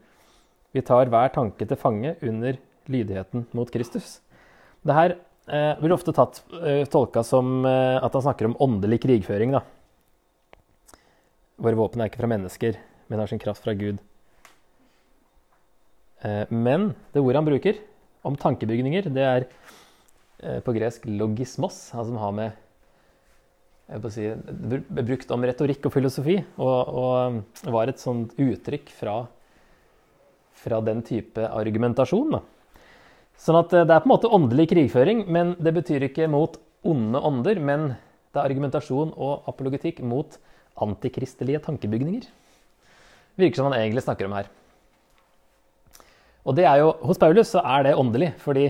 Vi 0.75 0.83
tar 0.83 1.11
hver 1.13 1.35
tanke 1.35 1.69
til 1.69 1.79
fange 1.79 2.17
under 2.25 2.57
lydigheten 2.91 3.45
mot 3.55 3.71
Kristus. 3.71 4.19
Det 4.85 4.97
her 4.97 5.17
eh, 5.49 5.75
blir 5.81 5.95
ofte 5.95 6.15
tatt, 6.17 6.41
eh, 6.61 6.83
tolka 6.91 7.23
som 7.25 7.61
eh, 7.69 8.01
at 8.01 8.17
han 8.17 8.25
snakker 8.25 8.49
om 8.49 8.57
åndelig 8.65 9.03
krigføring. 9.05 9.55
Da. 9.55 9.63
Våre 11.61 11.79
våpen 11.79 12.03
er 12.03 12.11
ikke 12.11 12.23
fra 12.25 12.33
mennesker, 12.33 12.81
men 13.09 13.23
har 13.23 13.31
sin 13.31 13.43
kraft 13.43 13.65
fra 13.65 13.77
Gud. 13.79 14.01
Eh, 16.25 16.45
men 16.51 16.93
det 17.13 17.23
ordet 17.23 17.41
han 17.41 17.49
bruker 17.49 17.81
om 18.25 18.37
tankebygninger, 18.41 19.13
det 19.13 19.25
er 19.29 19.49
på 20.39 20.75
gresk 20.77 21.07
'logismos', 21.07 21.95
altså 21.95 22.11
som 22.11 22.19
har 22.21 22.33
med 22.35 22.53
si, 24.13 24.31
brukt 24.89 25.31
om 25.35 25.45
retorikk 25.45 25.87
og 25.89 25.95
filosofi, 25.95 26.39
og, 26.57 26.89
og, 26.89 27.69
var 27.73 27.91
et 27.91 28.01
sånt 28.01 28.35
uttrykk 28.41 28.91
fra, 28.95 29.17
fra 30.57 30.81
den 30.85 31.03
type 31.07 31.45
argumentasjon. 31.49 32.39
Da. 32.39 32.43
Sånn 33.41 33.59
at 33.61 33.75
eh, 33.75 33.85
det 33.85 33.95
er 33.95 34.03
på 34.03 34.09
en 34.09 34.15
måte 34.15 34.33
åndelig 34.33 34.71
krigføring, 34.73 35.25
men 35.29 35.55
det 35.61 35.75
betyr 35.77 36.09
ikke 36.09 36.31
mot 36.31 36.59
onde 36.85 37.21
ånder, 37.21 37.61
men 37.61 37.93
det 38.33 38.41
er 38.41 38.49
argumentasjon 38.49 39.15
og 39.15 39.49
apologetikk 39.51 40.03
mot 40.05 40.39
antikristelige 40.85 41.63
tankebygninger. 41.65 42.27
Virker 43.39 43.61
som 43.61 43.71
han 43.71 43.79
egentlig 43.79 44.05
snakker 44.05 44.29
om 44.29 44.37
her. 44.37 44.49
Og 46.45 46.57
det 46.59 46.67
er 46.69 46.83
jo, 46.83 46.91
Hos 47.07 47.19
Paulus 47.19 47.51
så 47.55 47.63
er 47.65 47.87
det 47.87 47.95
åndelig, 47.97 48.35
fordi 48.43 48.69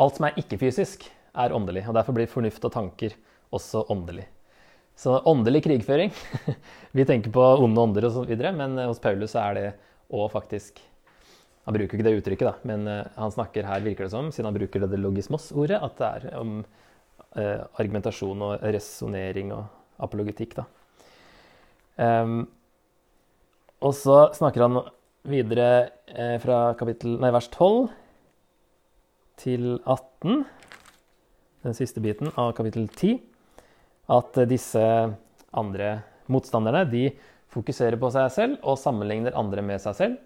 alt 0.00 0.18
som 0.18 0.28
er 0.28 0.38
ikke-fysisk, 0.40 1.04
er 1.32 1.54
åndelig. 1.56 1.86
og 1.88 1.96
Derfor 1.96 2.16
blir 2.16 2.30
fornuft 2.30 2.64
og 2.68 2.72
tanker 2.74 3.14
også 3.52 3.86
åndelig. 3.92 4.26
Så 4.96 5.16
åndelig 5.24 5.62
krigføring 5.64 6.10
Vi 6.96 7.04
tenker 7.08 7.32
på 7.32 7.42
onde 7.64 7.80
ånder 7.80 8.04
osv., 8.10 8.28
men 8.52 8.76
hos 8.84 9.00
Paulus 9.00 9.34
er 9.40 9.56
det 9.56 9.66
òg 10.12 10.28
faktisk 10.34 10.82
Han 11.64 11.76
bruker 11.78 11.96
ikke 11.96 12.04
det 12.04 12.16
uttrykket, 12.18 12.48
da, 12.50 12.54
men 12.68 12.88
eh, 12.90 13.06
han 13.16 13.32
snakker 13.32 13.64
her, 13.64 13.84
virker 13.84 14.04
det 14.04 14.12
som, 14.12 14.32
siden 14.34 14.50
han 14.50 14.56
bruker 14.56 14.82
det, 14.82 14.90
det 14.92 14.98
logismos-ordet, 14.98 15.78
at 15.78 16.00
det 16.00 16.08
er 16.08 16.38
om 16.40 16.56
eh, 17.38 17.60
argumentasjon 17.78 18.42
og 18.48 18.64
resonnering 18.66 19.52
og 19.54 19.68
apologetikk. 20.02 20.56
da. 20.58 20.64
Um, 22.02 22.48
og 23.78 23.94
så 23.94 24.16
snakker 24.34 24.66
han 24.66 24.80
videre 25.30 25.68
eh, 26.10 26.34
fra 26.42 26.72
kapittel, 26.74 27.14
nei, 27.22 27.30
vers 27.30 27.46
12 27.54 27.92
til 29.40 29.78
18, 29.88 30.42
den 31.62 31.76
siste 31.76 32.02
biten 32.02 32.32
av 32.38 32.52
kapittel 32.56 32.88
10, 32.88 33.20
at 34.12 34.40
disse 34.50 34.82
andre 35.52 35.92
motstanderne 36.32 36.84
de 36.90 37.06
fokuserer 37.52 37.98
på 38.00 38.10
seg 38.12 38.28
selv 38.34 38.66
og 38.66 38.80
sammenligner 38.80 39.36
andre 39.38 39.64
med 39.64 39.82
seg 39.82 39.96
selv. 39.98 40.20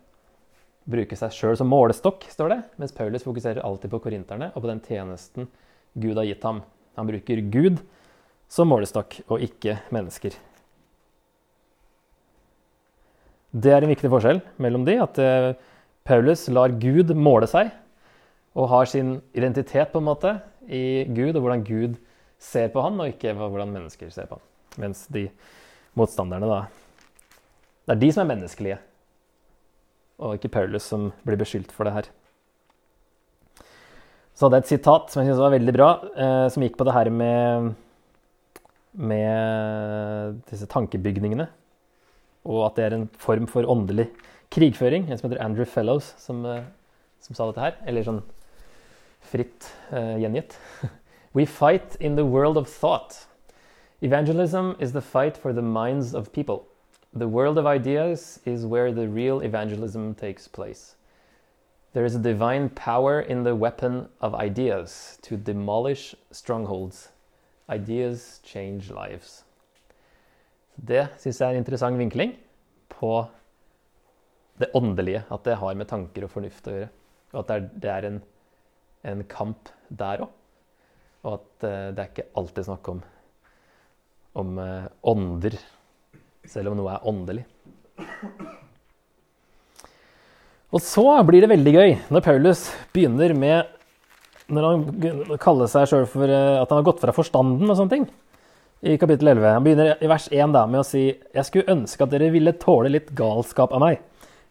Bruker 0.87 1.19
seg 1.19 1.35
sjøl 1.35 1.57
som 1.59 1.71
målestokk, 1.71 2.29
står 2.31 2.53
det, 2.53 2.59
mens 2.81 2.95
Paulus 2.95 3.27
fokuserer 3.27 3.64
alltid 3.66 3.90
på 3.92 4.03
korinterne 4.05 4.53
og 4.55 4.62
på 4.62 4.71
den 4.71 4.83
tjenesten 4.85 5.49
Gud 5.99 6.19
har 6.19 6.29
gitt 6.29 6.45
ham. 6.47 6.62
Han 6.97 7.09
bruker 7.09 7.42
Gud 7.53 7.81
som 8.51 8.71
målestokk 8.71 9.19
og 9.27 9.42
ikke 9.42 9.81
mennesker. 9.95 10.37
Det 13.57 13.73
er 13.73 13.83
en 13.83 13.90
viktig 13.90 14.11
forskjell 14.12 14.42
mellom 14.62 14.85
de, 14.87 14.99
at 15.01 15.19
eh, 15.23 15.55
Paulus 16.07 16.45
lar 16.53 16.75
Gud 16.79 17.11
måle 17.16 17.49
seg 17.51 17.73
og 18.57 18.71
har 18.73 18.88
sin 18.88 19.19
identitet 19.37 19.92
på 19.92 20.01
en 20.01 20.09
måte 20.09 20.33
i 20.66 21.05
Gud, 21.12 21.37
og 21.37 21.45
hvordan 21.45 21.64
Gud 21.66 21.97
ser 22.40 22.71
på 22.73 22.83
han, 22.85 22.99
og 23.01 23.12
ikke 23.12 23.35
hvordan 23.37 23.73
mennesker 23.73 24.11
ser 24.12 24.29
på 24.31 24.38
han. 24.38 24.45
Mens 24.81 25.07
de 25.12 25.29
motstanderne, 25.97 26.49
da 26.49 26.66
Det 27.87 27.95
er 27.95 28.01
de 28.01 28.12
som 28.12 28.25
er 28.25 28.35
menneskelige, 28.35 28.79
og 30.19 30.35
ikke 30.35 30.49
Paulus 30.49 30.83
som 30.83 31.12
blir 31.25 31.37
beskyldt 31.38 31.71
for 31.71 31.85
det 31.85 31.92
her. 31.92 32.09
Så 34.35 34.47
hadde 34.47 34.59
jeg 34.59 34.64
et 34.64 34.73
sitat 34.75 35.12
som 35.12 35.23
jeg 35.23 35.29
syntes 35.29 35.40
var 35.45 35.55
veldig 35.55 35.75
bra, 35.77 35.90
eh, 36.16 36.49
som 36.51 36.64
gikk 36.64 36.77
på 36.77 36.85
det 36.85 36.92
her 36.97 37.11
med, 37.11 37.75
med 38.92 40.40
disse 40.51 40.66
tankebygningene. 40.66 41.47
Og 42.45 42.66
at 42.66 42.77
det 42.77 42.85
er 42.85 42.97
en 42.97 43.09
form 43.16 43.47
for 43.47 43.64
åndelig 43.64 44.11
krigføring. 44.51 45.07
En 45.07 45.16
som 45.16 45.31
heter 45.31 45.45
Andrew 45.45 45.64
Fellows, 45.64 46.14
som, 46.19 46.45
eh, 46.45 46.64
som 47.21 47.38
sa 47.38 47.47
dette 47.47 47.64
her. 47.64 47.79
Eller 47.87 48.05
sånn 48.05 48.21
fritt 49.26 49.72
uh, 49.92 50.16
gjengitt. 50.20 50.56
We 51.34 51.44
fight 51.44 51.96
in 52.00 52.16
the 52.16 52.24
world 52.24 52.56
of 52.56 52.68
thought. 52.68 53.26
Evangelism 54.00 54.76
is 54.78 54.92
the 54.92 55.00
fight 55.00 55.36
for 55.36 55.52
the 55.52 55.62
minds 55.62 56.14
of 56.14 56.32
people. 56.32 56.66
The 57.12 57.28
world 57.28 57.58
of 57.58 57.66
ideas 57.66 58.40
is 58.44 58.66
where 58.66 58.92
the 58.92 59.08
real 59.08 59.40
evangelism 59.40 60.14
takes 60.14 60.48
place. 60.48 60.96
There 61.94 62.04
is 62.04 62.14
a 62.14 62.18
divine 62.18 62.68
power 62.68 63.22
in 63.22 63.42
the 63.42 63.56
weapon 63.56 64.08
of 64.20 64.34
ideas 64.34 65.18
to 65.22 65.36
demolish 65.38 66.14
strongholds. 66.30 67.08
Ideas 67.70 68.40
change 68.44 68.90
lives. 68.90 69.44
Det 70.76 71.08
syns 71.16 71.40
jeg 71.40 71.46
er 71.48 71.56
en 71.56 71.62
interessant 71.64 71.98
vinkling 71.98 72.34
på 72.92 73.24
det 74.60 74.68
åndelige. 74.74 75.24
At 75.32 75.44
det 75.44 75.56
har 75.56 75.74
med 75.74 75.88
tanker 75.88 76.26
og 76.26 76.30
fornuft 76.30 76.68
å 76.68 76.74
gjøre. 76.76 76.90
Og 77.32 77.40
at 77.40 77.48
det 77.48 77.56
er, 77.56 77.68
det 77.80 77.90
er 77.94 78.08
en, 78.10 78.20
en, 79.07 79.23
kamp 79.31 79.71
der 79.88 80.25
òg. 80.27 80.33
Og 81.27 81.38
at 81.38 81.66
uh, 81.66 81.95
det 81.95 82.03
er 82.03 82.11
ikke 82.11 82.29
alltid 82.38 82.69
snakk 82.69 82.90
om, 82.92 83.01
om 84.38 84.59
uh, 84.61 84.90
ånder, 85.11 85.57
selv 86.47 86.73
om 86.73 86.79
noe 86.79 86.92
er 86.95 87.09
åndelig. 87.11 87.47
Og 90.75 90.83
så 90.83 91.07
blir 91.27 91.45
det 91.45 91.51
veldig 91.51 91.73
gøy 91.73 91.97
når 92.12 92.25
Paulus 92.27 92.66
begynner 92.92 93.33
med 93.38 93.73
Når 94.53 94.64
han 94.66 95.38
kaller 95.40 95.71
seg 95.71 95.87
sjøl 95.90 96.05
for 96.11 96.31
uh, 96.31 96.61
at 96.61 96.71
han 96.71 96.81
har 96.83 96.87
gått 96.87 97.03
fra 97.03 97.14
forstanden 97.16 97.71
og 97.71 97.79
sånne 97.79 97.95
ting. 97.95 98.07
I 98.87 98.99
kapittel 99.01 99.33
11. 99.33 99.47
Han 99.57 99.64
begynner 99.64 100.05
i 100.05 100.11
vers 100.11 100.29
1 100.31 100.53
da, 100.55 100.66
med 100.69 100.83
å 100.83 100.87
si 100.87 101.09
Jeg 101.09 101.49
skulle 101.49 101.73
ønske 101.73 102.05
at 102.05 102.12
dere 102.12 102.31
ville 102.35 102.55
tåle 102.61 102.92
litt 102.92 103.09
galskap 103.16 103.73
av 103.75 103.83
meg. 103.83 104.03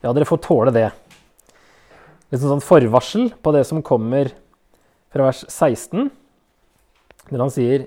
Ja, 0.04 0.12
dere 0.12 0.28
får 0.28 0.41
tåle 0.44 0.74
det. 0.76 0.89
Litt 2.34 2.41
sånn 2.41 2.63
forvarsel 2.63 3.30
på 3.39 3.54
det 3.56 3.63
som 3.70 3.84
kommer 3.86 4.32
fra 5.15 5.30
vers 5.30 5.45
16, 5.47 6.10
når 7.32 7.45
han 7.45 7.54
sier 7.54 7.86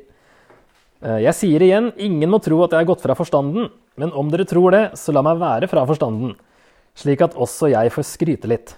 «Eh, 1.05 1.21
Jeg 1.27 1.35
sier 1.37 1.62
igjen, 1.62 1.93
ingen 2.01 2.33
må 2.33 2.41
tro 2.43 2.62
at 2.64 2.73
jeg 2.73 2.81
har 2.81 2.88
gått 2.88 3.05
fra 3.05 3.14
forstanden, 3.19 3.69
men 4.01 4.14
om 4.17 4.31
dere 4.33 4.49
tror 4.49 4.73
det, 4.75 4.85
så 4.99 5.12
la 5.12 5.23
meg 5.27 5.38
være 5.38 5.69
fra 5.71 5.85
forstanden, 5.87 6.33
slik 6.99 7.23
at 7.23 7.37
også 7.38 7.69
jeg 7.75 7.93
får 7.95 8.07
skryte 8.09 8.51
litt. 8.51 8.73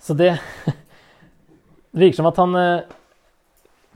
Så 0.00 0.14
det, 0.16 0.36
det 1.92 2.06
virker 2.06 2.20
som 2.20 2.30
at 2.30 2.40
han 2.40 2.56
eh, 2.60 2.96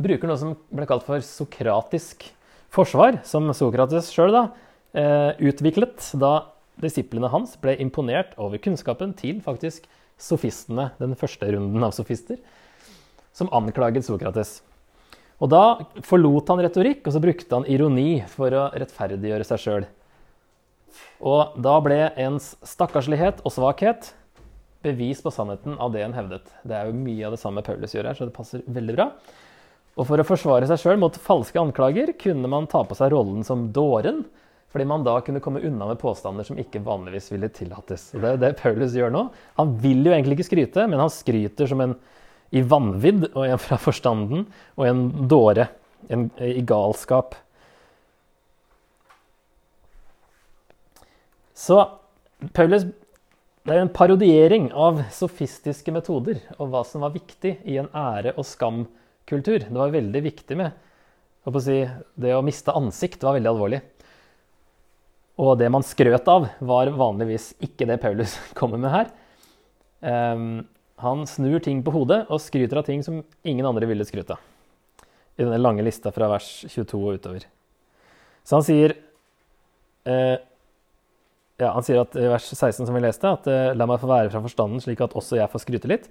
bruker 0.01 0.29
noe 0.29 0.41
som 0.41 0.57
ble 0.75 0.89
kalt 0.91 1.07
for 1.07 1.23
sokratisk 1.25 2.27
forsvar, 2.75 3.23
som 3.27 3.49
Sokrates 3.57 4.11
sjøl 4.15 4.37
eh, 4.41 5.33
utviklet 5.39 6.13
da 6.19 6.35
disiplene 6.81 7.31
hans 7.31 7.57
ble 7.61 7.77
imponert 7.83 8.35
over 8.41 8.61
kunnskapen 8.63 9.13
til 9.19 9.41
faktisk 9.45 9.87
sofistene, 10.21 10.91
den 11.01 11.17
første 11.19 11.49
runden 11.49 11.85
av 11.85 11.95
sofister, 11.97 12.41
som 13.37 13.51
anklaget 13.55 14.07
Sokrates. 14.07 14.61
Og 15.41 15.49
da 15.53 15.81
forlot 16.05 16.51
han 16.53 16.61
retorikk, 16.61 17.07
og 17.07 17.15
så 17.15 17.23
brukte 17.23 17.57
han 17.57 17.69
ironi 17.71 18.21
for 18.29 18.53
å 18.53 18.69
rettferdiggjøre 18.77 19.47
seg 19.49 19.63
sjøl. 19.63 19.87
Og 21.25 21.61
da 21.61 21.77
ble 21.85 22.01
ens 22.21 22.55
stakkarslighet 22.67 23.41
og 23.45 23.55
svakhet 23.55 24.13
bevis 24.85 25.21
på 25.25 25.33
sannheten 25.33 25.77
av 25.81 25.93
det 25.93 26.05
en 26.05 26.17
hevdet. 26.17 26.49
Det 26.65 26.77
er 26.77 26.89
jo 26.89 26.97
mye 26.97 27.27
av 27.29 27.37
det 27.37 27.41
samme 27.43 27.65
Paulus 27.65 27.95
gjør 27.95 28.11
her, 28.11 28.19
så 28.19 28.29
det 28.29 28.37
passer 28.37 28.65
veldig 28.67 28.97
bra. 28.97 29.11
Og 30.01 30.07
for 30.09 30.21
å 30.21 30.27
forsvare 30.27 30.69
seg 30.71 30.81
sjøl 30.81 31.01
mot 31.03 31.17
falske 31.21 31.61
anklager 31.61 32.15
kunne 32.21 32.49
man 32.49 32.69
ta 32.71 32.83
på 32.87 32.97
seg 32.97 33.13
rollen 33.13 33.45
som 33.47 33.69
dåren, 33.75 34.23
fordi 34.71 34.87
man 34.87 35.05
da 35.05 35.17
kunne 35.27 35.43
komme 35.43 35.63
unna 35.67 35.89
med 35.89 35.99
påstander 36.01 36.47
som 36.47 36.59
ikke 36.61 36.83
vanligvis 36.87 37.29
ville 37.33 37.51
tillates. 37.53 38.13
Og 38.15 38.23
det 38.23 38.31
er 38.31 38.43
det 38.45 38.53
Paulus 38.61 38.95
gjør 38.97 39.13
nå. 39.13 39.25
Han 39.59 39.75
vil 39.83 40.05
jo 40.07 40.15
egentlig 40.15 40.39
ikke 40.39 40.51
skryte, 40.53 40.87
men 40.89 41.03
han 41.03 41.13
skryter 41.13 41.69
som 41.69 41.83
en 41.83 41.97
i 42.51 42.63
vanvidd 42.67 43.29
og 43.31 43.45
en 43.47 43.61
fra 43.63 43.79
forstanden 43.81 44.47
og 44.77 44.87
en 44.87 45.05
dåre. 45.31 45.69
En, 46.11 46.31
I 46.41 46.63
galskap. 46.67 47.37
Så 51.55 51.77
Paulus 52.57 52.87
det 53.69 53.75
er 53.77 53.83
en 53.85 53.93
parodiering 53.93 54.71
av 54.73 55.03
sofistiske 55.13 55.93
metoder 55.93 56.39
og 56.57 56.71
hva 56.73 56.81
som 56.89 57.05
var 57.05 57.13
viktig 57.13 57.59
i 57.69 57.77
en 57.79 57.91
ære- 57.93 58.33
og 58.41 58.47
skamkultur. 58.49 59.67
Det 59.67 59.77
var 59.77 59.93
veldig 59.93 60.23
viktig 60.25 60.57
med 60.57 60.73
å 61.45 61.61
si, 61.61 61.83
Det 62.17 62.33
å 62.35 62.43
miste 62.45 62.73
ansikt 62.73 63.23
var 63.23 63.37
veldig 63.37 63.51
alvorlig. 63.53 63.83
Og 65.41 65.59
det 65.61 65.69
man 65.73 65.85
skrøt 65.85 66.27
av, 66.29 66.49
var 66.59 66.91
vanligvis 66.93 67.53
ikke 67.61 67.87
det 67.89 68.01
Paulus 68.01 68.39
kommer 68.59 68.81
med 68.81 68.95
her. 68.97 69.13
Um, 70.01 70.65
han 71.03 71.27
snur 71.29 71.61
ting 71.65 71.83
på 71.85 71.93
hodet 71.95 72.23
og 72.29 72.43
skryter 72.43 72.81
av 72.81 72.87
ting 72.89 73.03
som 73.07 73.23
ingen 73.43 73.67
andre 73.67 73.89
ville 73.89 74.07
skryte 74.09 74.37
av. 74.37 74.43
I 75.37 75.47
denne 75.47 75.61
lange 75.61 75.85
lista 75.87 76.13
fra 76.13 76.29
vers 76.29 76.49
22 76.69 77.01
og 77.01 77.17
utover. 77.17 77.47
Så 78.45 78.59
han 78.59 78.67
sier 78.67 78.95
eh, 80.09 80.37
ja, 81.61 81.71
Han 81.75 81.85
sier 81.85 82.03
at 82.03 82.17
i 82.17 82.27
vers 82.29 82.47
16 82.49 82.87
som 82.87 82.97
vi 82.97 83.03
leste, 83.05 83.31
at 83.31 83.49
eh, 83.49 83.73
la 83.77 83.89
meg 83.89 84.01
få 84.03 84.09
være 84.11 84.33
fra 84.33 84.43
forstanden, 84.45 84.81
slik 84.85 85.01
at 85.05 85.17
også 85.17 85.39
jeg 85.41 85.53
får 85.53 85.65
skryte 85.65 85.91
litt. 85.91 86.09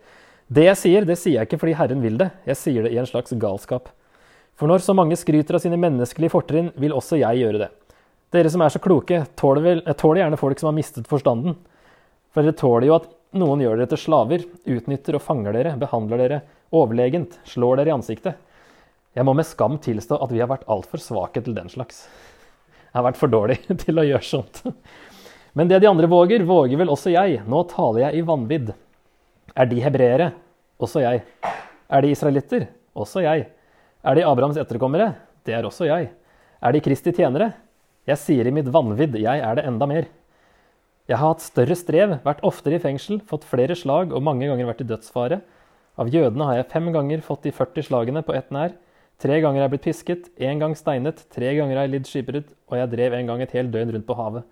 Det 0.50 0.66
jeg 0.66 0.82
sier, 0.82 1.06
det 1.06 1.18
sier 1.22 1.40
jeg 1.40 1.50
ikke 1.50 1.60
fordi 1.62 1.78
Herren 1.78 2.02
vil 2.02 2.18
det. 2.22 2.32
Jeg 2.50 2.58
sier 2.58 2.86
det 2.86 2.94
i 2.94 3.02
en 3.02 3.10
slags 3.10 3.34
galskap. 3.42 3.92
For 4.58 4.70
når 4.70 4.82
så 4.84 4.96
mange 4.98 5.18
skryter 5.18 5.58
av 5.58 5.64
sine 5.64 5.78
menneskelige 5.80 6.34
fortrinn, 6.34 6.74
vil 6.78 6.96
også 6.98 7.22
jeg 7.22 7.44
gjøre 7.44 7.62
det. 7.66 7.70
Dere 8.34 8.50
som 8.54 8.62
er 8.62 8.74
så 8.74 8.82
kloke, 8.82 9.24
tåler, 9.40 9.66
vel, 9.66 9.84
tåler 9.98 10.24
gjerne 10.24 10.40
folk 10.42 10.60
som 10.62 10.70
har 10.70 10.78
mistet 10.78 11.10
forstanden. 11.10 11.56
For 12.34 12.46
dere 12.46 12.58
tåler 12.58 12.90
jo 12.90 12.98
at 12.98 13.08
noen 13.38 13.62
gjør 13.62 13.78
dere 13.78 13.90
til 13.92 14.02
slaver, 14.02 14.46
utnytter 14.66 15.18
og 15.20 15.24
fanger 15.24 15.54
dere, 15.54 15.76
behandler 15.80 16.22
dere 16.24 16.40
overlegent, 16.76 17.38
slår 17.46 17.82
dere 17.82 17.92
i 17.92 17.96
ansiktet. 17.98 18.40
Jeg 19.18 19.26
må 19.26 19.34
med 19.38 19.48
skam 19.48 19.78
tilstå 19.82 20.18
at 20.22 20.34
vi 20.34 20.42
har 20.42 20.50
vært 20.50 20.68
altfor 20.70 21.02
svake 21.02 21.42
til 21.46 21.56
den 21.58 21.70
slags. 21.70 22.04
Jeg 22.90 22.98
har 22.98 23.06
vært 23.06 23.20
for 23.22 23.32
dårlig 23.32 23.60
til 23.84 24.02
å 24.02 24.06
gjøre 24.08 24.26
sånt. 24.26 24.62
Men 25.58 25.70
det 25.70 25.82
de 25.82 25.90
andre 25.90 26.10
våger, 26.10 26.46
våger 26.46 26.78
vel 26.80 26.94
også 26.94 27.14
jeg. 27.14 27.42
Nå 27.50 27.64
taler 27.72 28.08
jeg 28.08 28.20
i 28.20 28.26
vanvidd. 28.26 28.74
Er 29.58 29.70
de 29.70 29.82
hebreere? 29.84 30.32
Også 30.80 31.02
jeg. 31.04 31.24
Er 31.90 32.06
de 32.06 32.14
israelitter? 32.14 32.70
Også 32.98 33.24
jeg. 33.26 33.50
Er 34.06 34.16
de 34.16 34.26
Abrahams 34.26 34.60
etterkommere? 34.62 35.12
Det 35.46 35.58
er 35.58 35.66
også 35.68 35.90
jeg. 35.90 36.12
Er 36.62 36.76
de 36.76 36.82
Kristi 36.84 37.14
tjenere? 37.16 37.52
Jeg 38.10 38.22
sier 38.22 38.48
i 38.48 38.54
mitt 38.54 38.70
vanvidd, 38.74 39.18
jeg 39.22 39.42
er 39.44 39.58
det 39.58 39.66
enda 39.70 39.86
mer. 39.90 40.08
Jeg 41.10 41.18
har 41.18 41.32
hatt 41.32 41.42
større 41.42 41.74
strev, 41.74 42.12
vært 42.22 42.44
oftere 42.46 42.78
i 42.78 42.82
fengsel, 42.84 43.18
fått 43.26 43.48
flere 43.50 43.74
slag 43.74 44.12
og 44.14 44.22
mange 44.22 44.46
ganger 44.46 44.68
vært 44.70 44.84
i 44.84 44.86
dødsfare. 44.92 45.40
Av 45.98 46.12
jødene 46.14 46.46
har 46.46 46.60
jeg 46.60 46.68
fem 46.70 46.92
ganger 46.94 47.24
fått 47.26 47.48
de 47.48 47.54
40 47.56 47.88
slagene 47.88 48.22
på 48.22 48.36
ett 48.38 48.52
nær. 48.54 48.76
Tre 49.18 49.40
ganger 49.42 49.58
er 49.58 49.66
jeg 49.66 49.72
blitt 49.74 49.88
pisket, 49.88 50.28
én 50.38 50.62
gang 50.62 50.76
steinet, 50.78 51.24
tre 51.34 51.50
ganger 51.58 51.80
har 51.80 51.88
jeg 51.88 51.94
lidd 51.96 52.12
skipbrudd, 52.12 52.52
og 52.70 52.78
jeg 52.78 52.92
drev 52.92 53.16
en 53.18 53.32
gang 53.32 53.42
et 53.42 53.56
helt 53.58 53.74
døgn 53.74 53.96
rundt 53.96 54.06
på 54.06 54.18
havet. 54.20 54.46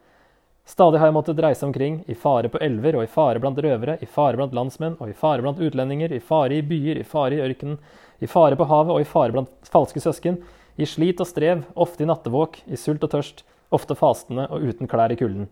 Stadig 0.68 1.00
har 1.00 1.12
jeg 1.12 1.16
måttet 1.20 1.44
reise 1.46 1.68
omkring, 1.68 2.00
i 2.10 2.18
fare 2.18 2.50
på 2.50 2.60
elver 2.66 2.98
og 2.98 3.06
i 3.06 3.12
fare 3.14 3.44
blant 3.44 3.62
røvere, 3.64 4.00
i 4.02 4.10
fare 4.10 4.42
blant 4.42 4.58
landsmenn 4.58 4.98
og 4.98 5.14
i 5.14 5.16
fare 5.22 5.46
blant 5.46 5.62
utlendinger, 5.62 6.18
i 6.18 6.20
fare 6.20 6.58
i 6.58 6.66
byer, 6.66 7.04
i 7.04 7.06
fare 7.06 7.38
i 7.38 7.44
ørkenen, 7.46 7.78
i 8.18 8.32
fare 8.34 8.58
på 8.58 8.66
havet 8.74 8.96
og 8.98 9.06
i 9.06 9.08
fare 9.08 9.38
blant 9.38 9.54
falske 9.70 10.02
søsken, 10.02 10.42
i 10.74 10.90
slit 10.90 11.22
og 11.22 11.30
strev, 11.30 11.64
ofte 11.78 12.02
i 12.02 12.10
nattevåk, 12.10 12.64
i 12.66 12.82
sult 12.82 13.06
og 13.06 13.14
tørst, 13.14 13.46
ofte 13.70 13.96
fastende 13.96 14.50
og 14.50 14.66
uten 14.66 14.90
klær 14.90 15.14
i 15.14 15.22
kulden. 15.22 15.48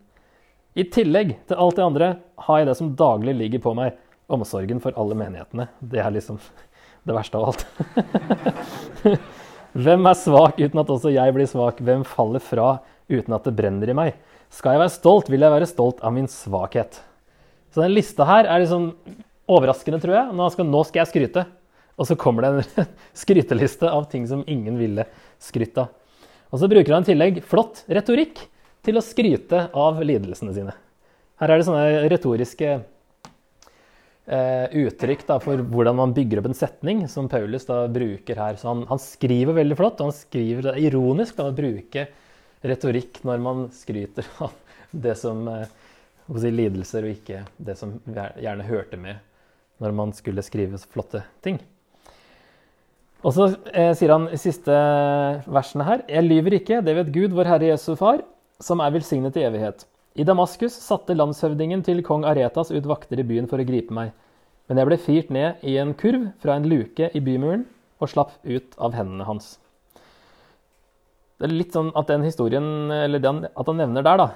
I 0.75 0.83
tillegg 0.91 1.37
til 1.47 1.55
alt 1.55 1.77
det 1.77 1.85
andre 1.85 2.07
har 2.45 2.59
jeg 2.59 2.67
det 2.67 2.75
som 2.75 2.91
daglig 2.99 3.35
ligger 3.39 3.61
på 3.63 3.71
meg, 3.77 3.95
omsorgen 4.27 4.81
for 4.83 4.95
alle 4.99 5.15
menighetene. 5.15 5.69
Det 5.79 6.01
er 6.03 6.11
liksom 6.11 6.39
det 7.07 7.15
verste 7.15 7.39
av 7.39 7.51
alt. 7.51 7.61
Hvem 9.85 10.09
er 10.09 10.17
svak 10.19 10.59
uten 10.59 10.81
at 10.81 10.91
også 10.91 11.13
jeg 11.13 11.35
blir 11.35 11.47
svak? 11.47 11.79
Hvem 11.79 12.03
faller 12.07 12.43
fra 12.43 12.69
uten 13.07 13.35
at 13.37 13.47
det 13.47 13.53
brenner 13.55 13.91
i 13.91 13.95
meg? 13.95 14.17
Skal 14.51 14.75
jeg 14.75 14.81
være 14.83 14.93
stolt, 14.93 15.29
vil 15.31 15.45
jeg 15.45 15.53
være 15.53 15.69
stolt 15.69 16.01
av 16.03 16.15
min 16.15 16.27
svakhet. 16.31 16.99
Så 17.71 17.83
den 17.83 17.95
lista 17.95 18.27
her 18.27 18.49
er 18.49 18.63
liksom 18.63 18.89
overraskende, 19.51 20.01
tror 20.03 20.17
jeg. 20.17 20.33
Nå 20.35 20.49
skal, 20.51 20.67
nå 20.67 20.81
skal 20.87 21.03
jeg 21.03 21.11
skryte. 21.13 21.45
Og 21.95 22.09
så 22.09 22.17
kommer 22.19 22.43
det 22.43 22.51
en 22.51 22.89
skryteliste 23.23 23.87
av 23.87 24.09
ting 24.11 24.27
som 24.27 24.43
ingen 24.43 24.75
ville 24.81 25.07
skrytt 25.39 25.79
av. 25.79 25.93
Og 26.51 26.59
så 26.59 26.67
bruker 26.71 26.97
han 26.97 27.07
i 27.07 27.11
tillegg 27.13 27.39
flott 27.47 27.85
retorikk 27.87 28.43
til 28.85 28.99
å 28.99 29.03
skryte 29.03 29.67
av 29.73 30.01
lidelsene 30.05 30.53
sine. 30.55 30.75
Her 31.41 31.51
er 31.51 31.59
det 31.59 31.67
sånne 31.67 32.09
retoriske 32.11 32.69
eh, 34.29 34.75
uttrykk 34.85 35.25
da, 35.27 35.39
for 35.43 35.63
hvordan 35.71 35.97
man 35.99 36.13
bygger 36.15 36.41
opp 36.41 36.49
en 36.49 36.57
setning, 36.57 37.05
som 37.11 37.29
Paulus 37.31 37.67
da 37.67 37.83
bruker 37.91 38.39
her. 38.39 38.59
Så 38.61 38.69
han, 38.71 38.85
han 38.89 39.01
skriver 39.01 39.57
veldig 39.59 39.79
flott, 39.79 39.99
og 39.99 40.11
han 40.11 40.17
skriver 40.17 40.69
det 40.69 40.77
ironisk 40.87 41.37
da, 41.39 41.49
å 41.49 41.57
bruke 41.57 42.07
retorikk 42.65 43.21
når 43.27 43.43
man 43.43 43.67
skryter 43.75 44.27
av 44.45 44.55
det 44.95 45.15
som 45.19 45.45
eh, 45.51 45.67
si, 46.39 46.51
lidelser, 46.51 47.05
og 47.05 47.17
ikke 47.17 47.45
det 47.57 47.77
som 47.79 47.97
gjerne 48.07 48.69
hørte 48.69 48.99
med 49.01 49.23
når 49.83 49.91
man 49.91 50.13
skulle 50.15 50.43
skrive 50.45 50.79
flotte 50.79 51.25
ting. 51.43 51.59
Og 53.25 53.33
så 53.35 53.49
eh, 53.73 53.91
sier 53.97 54.13
han 54.13 54.29
i 54.31 54.37
siste 54.39 54.71
versene 55.49 55.87
her 55.87 56.03
Jeg 56.07 56.27
lyver 56.27 56.55
ikke, 56.59 56.81
det 56.85 56.93
vet 56.95 57.11
Gud, 57.11 57.33
vår 57.35 57.49
Herre 57.49 57.71
Jesu 57.71 57.95
Far, 57.99 58.21
som 58.63 58.81
er 58.83 58.93
velsignet 58.95 59.37
i 59.39 59.45
evighet. 59.47 59.85
I 60.15 60.23
Damaskus 60.23 60.77
satte 60.79 61.15
landshøvdingen 61.15 61.83
til 61.83 61.99
kong 62.05 62.23
Aretas 62.27 62.71
ut 62.71 62.87
vakter 62.87 63.19
i 63.19 63.27
byen 63.27 63.49
for 63.51 63.59
å 63.59 63.67
gripe 63.67 63.93
meg. 63.95 64.13
Men 64.69 64.79
jeg 64.79 64.89
ble 64.89 64.97
firt 65.01 65.31
ned 65.33 65.65
i 65.67 65.75
en 65.81 65.93
kurv 65.97 66.29
fra 66.41 66.55
en 66.55 66.67
luke 66.69 67.09
i 67.11 67.21
bymuren 67.21 67.65
og 67.99 68.11
slapp 68.11 68.37
ut 68.43 68.77
av 68.81 68.95
hendene 68.95 69.27
hans. 69.27 69.57
Det 71.35 71.49
er 71.49 71.55
litt 71.55 71.75
sånn 71.75 71.91
at 71.99 72.07
den 72.07 72.23
historien, 72.23 72.91
eller 72.95 73.19
den, 73.19 73.43
at 73.51 73.67
han 73.67 73.81
nevner 73.81 74.05
der, 74.07 74.23
da, 74.23 74.29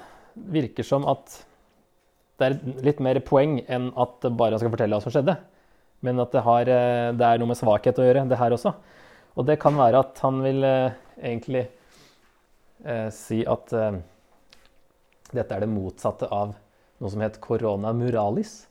virker 0.52 0.84
som 0.84 1.06
at 1.08 1.40
det 2.40 2.46
er 2.46 2.84
litt 2.84 3.00
mer 3.04 3.20
poeng 3.24 3.58
enn 3.68 3.90
at 4.00 4.24
bare 4.28 4.56
han 4.56 4.60
skal 4.60 4.72
fortelle 4.72 4.96
hva 4.96 5.04
som 5.04 5.12
skjedde. 5.14 5.36
Men 6.04 6.20
at 6.22 6.32
det, 6.32 6.44
har, 6.44 6.68
eh, 6.68 7.10
det 7.16 7.26
er 7.26 7.40
noe 7.40 7.50
med 7.50 7.58
svakhet 7.58 7.98
å 8.00 8.04
gjøre, 8.04 8.28
det 8.28 8.38
her 8.40 8.56
også. 8.56 8.72
Og 9.36 9.48
det 9.48 9.58
kan 9.60 9.76
være 9.76 10.00
at 10.00 10.20
han 10.24 10.40
vil 10.44 10.64
eh, 10.64 10.96
egentlig 11.20 11.66
si 13.14 13.42
at 13.48 13.72
eh, 13.76 14.00
dette 15.30 15.54
er 15.54 15.64
det 15.64 15.70
motsatte 15.70 16.28
av 16.32 16.54
noe 17.00 17.12
som 17.12 17.22
het 17.24 17.40
corona 17.42 17.92
muralis, 17.96 18.64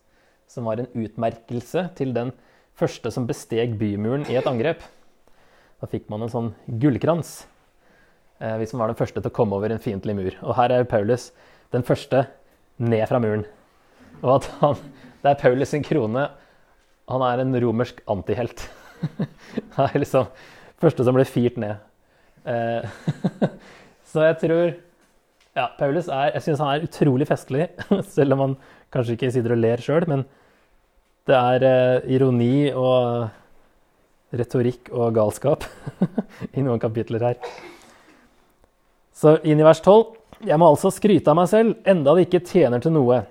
som 0.50 0.66
var 0.70 0.82
en 0.82 0.90
utmerkelse 0.98 1.86
til 1.98 2.14
den 2.16 2.34
første 2.80 3.12
som 3.14 3.28
besteg 3.30 3.76
bymuren 3.80 4.26
i 4.30 4.38
et 4.40 4.48
angrep. 4.50 4.82
Da 5.80 5.88
fikk 5.90 6.10
man 6.12 6.26
en 6.26 6.34
sånn 6.34 6.50
gullkrans 6.82 7.44
eh, 8.40 8.56
hvis 8.60 8.74
man 8.74 8.84
var 8.84 8.94
den 8.94 9.00
første 9.00 9.22
til 9.22 9.32
å 9.32 9.36
komme 9.36 9.58
over 9.58 9.72
en 9.72 9.82
fiendtlig 9.84 10.18
mur. 10.18 10.36
Og 10.44 10.58
her 10.58 10.74
er 10.76 10.90
Paulus 10.90 11.30
den 11.74 11.86
første 11.86 12.26
ned 12.82 13.06
fra 13.10 13.22
muren. 13.22 13.46
Og 14.24 14.40
at 14.40 14.50
han, 14.60 14.80
det 15.24 15.32
er 15.32 15.42
Paulus 15.42 15.72
sin 15.74 15.86
krone. 15.86 16.28
Han 17.10 17.26
er 17.26 17.44
en 17.44 17.60
romersk 17.64 18.02
antihelt. 18.10 18.66
Han 19.78 19.86
er 19.86 20.02
liksom 20.02 20.28
første 20.80 21.06
som 21.08 21.16
ble 21.16 21.24
firt 21.28 21.60
ned. 21.62 21.80
Så 24.10 24.26
jeg 24.26 24.40
tror 24.44 24.68
Ja, 25.58 25.68
Paulus 25.78 26.08
er 26.08 26.34
Jeg 26.36 26.46
syns 26.46 26.62
han 26.64 26.72
er 26.74 26.86
utrolig 26.86 27.28
festlig, 27.30 27.68
selv 28.16 28.36
om 28.36 28.46
han 28.46 28.60
kanskje 28.94 29.18
ikke 29.18 29.32
sitter 29.34 29.56
og 29.56 29.62
ler 29.62 29.82
sjøl. 29.84 30.06
Men 30.10 30.24
det 31.30 31.38
er 31.38 31.66
eh, 31.68 32.14
ironi 32.16 32.70
og 32.74 33.30
retorikk 34.34 34.92
og 34.94 35.14
galskap 35.18 35.66
i 36.58 36.64
noen 36.64 36.82
kapitler 36.82 37.26
her. 37.26 37.52
Så 39.14 39.36
inn 39.44 39.60
i 39.60 39.66
vers 39.66 39.82
12. 39.82 40.16
Jeg 40.48 40.58
må 40.62 40.70
altså 40.70 40.94
skryte 40.96 41.34
av 41.34 41.36
meg 41.36 41.50
selv, 41.52 41.76
enda 41.84 42.14
det 42.16 42.30
ikke 42.30 42.46
tjener 42.48 42.80
til 42.80 42.94
noe. 42.96 43.24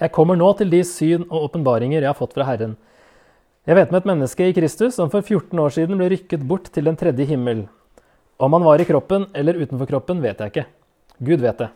Jeg 0.00 0.12
kommer 0.12 0.36
nå 0.36 0.48
til 0.58 0.72
de 0.72 0.82
syn 0.84 1.22
og 1.28 1.46
åpenbaringer 1.46 2.02
jeg 2.02 2.10
har 2.10 2.18
fått 2.18 2.34
fra 2.36 2.48
Herren. 2.48 2.74
Jeg 3.66 3.78
vet 3.78 3.92
med 3.92 4.02
et 4.02 4.08
menneske 4.10 4.48
i 4.48 4.54
Kristus 4.56 4.98
som 4.98 5.12
for 5.12 5.22
14 5.22 5.58
år 5.62 5.72
siden 5.74 6.00
ble 6.00 6.10
rykket 6.12 6.42
bort 6.48 6.68
til 6.74 6.88
den 6.90 6.98
tredje 6.98 7.28
himmel. 7.30 7.64
Om 8.36 8.52
han 8.52 8.64
var 8.64 8.80
i 8.80 8.84
kroppen 8.84 9.26
eller 9.32 9.54
utenfor 9.54 9.88
kroppen, 9.88 10.20
vet 10.20 10.40
jeg 10.40 10.52
ikke. 10.52 10.66
Gud 11.18 11.40
vet 11.40 11.60
det. 11.62 11.70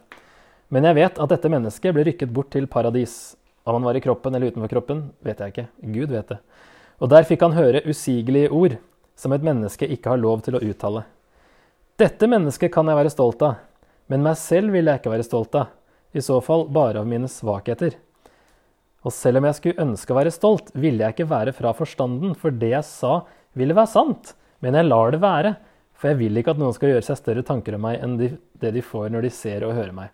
Men 0.68 0.84
jeg 0.84 0.98
vet 0.98 1.20
at 1.22 1.32
dette 1.32 1.50
mennesket 1.50 1.94
ble 1.96 2.04
rykket 2.06 2.32
bort 2.34 2.50
til 2.52 2.68
paradis. 2.70 3.34
Om 3.64 3.78
han 3.78 3.86
var 3.88 3.96
i 3.96 4.02
kroppen 4.04 4.34
eller 4.36 4.52
utenfor 4.52 4.72
kroppen, 4.74 5.00
vet 5.24 5.40
jeg 5.40 5.54
ikke. 5.54 5.66
Gud 5.94 6.12
vet 6.12 6.34
det. 6.34 6.38
Og 7.00 7.08
der 7.08 7.24
fikk 7.24 7.46
han 7.46 7.56
høre 7.56 7.80
usigelige 7.88 8.52
ord, 8.52 8.76
som 9.16 9.32
et 9.32 9.44
menneske 9.44 9.88
ikke 9.88 10.12
har 10.12 10.20
lov 10.20 10.44
til 10.44 10.58
å 10.58 10.62
uttale. 10.64 11.06
Dette 12.00 12.28
mennesket 12.28 12.72
kan 12.72 12.88
jeg 12.88 12.96
være 12.96 13.12
stolt 13.12 13.42
av, 13.44 13.56
men 14.12 14.24
meg 14.24 14.36
selv 14.40 14.72
vil 14.76 14.88
jeg 14.88 15.00
ikke 15.00 15.12
være 15.12 15.26
stolt 15.26 15.56
av, 15.56 15.72
i 16.12 16.20
så 16.24 16.38
fall 16.44 16.66
bare 16.72 17.00
av 17.00 17.08
mine 17.08 17.28
svakheter. 17.28 17.96
Og 19.00 19.12
selv 19.16 19.40
om 19.40 19.48
jeg 19.48 19.56
skulle 19.56 19.84
ønske 19.84 20.12
å 20.12 20.18
være 20.18 20.32
stolt, 20.34 20.68
ville 20.76 21.04
jeg 21.04 21.16
ikke 21.16 21.30
være 21.30 21.56
fra 21.56 21.72
forstanden, 21.76 22.36
for 22.36 22.52
det 22.52 22.72
jeg 22.74 22.88
sa, 22.88 23.22
ville 23.56 23.76
være 23.76 23.92
sant, 23.92 24.34
men 24.60 24.76
jeg 24.76 24.88
lar 24.88 25.12
det 25.14 25.22
være, 25.24 25.54
for 26.00 26.08
jeg 26.08 26.16
vil 26.22 26.40
ikke 26.40 26.54
at 26.54 26.60
noen 26.60 26.72
skal 26.72 26.94
gjøre 26.94 27.04
seg 27.04 27.18
større 27.20 27.44
tanker 27.44 27.76
om 27.76 27.84
meg 27.84 28.00
enn 28.00 28.16
de, 28.16 28.30
det 28.60 28.72
de 28.72 28.82
får 28.84 29.10
når 29.12 29.26
de 29.26 29.32
ser 29.36 29.66
og 29.66 29.76
hører 29.76 29.92
meg. 29.92 30.08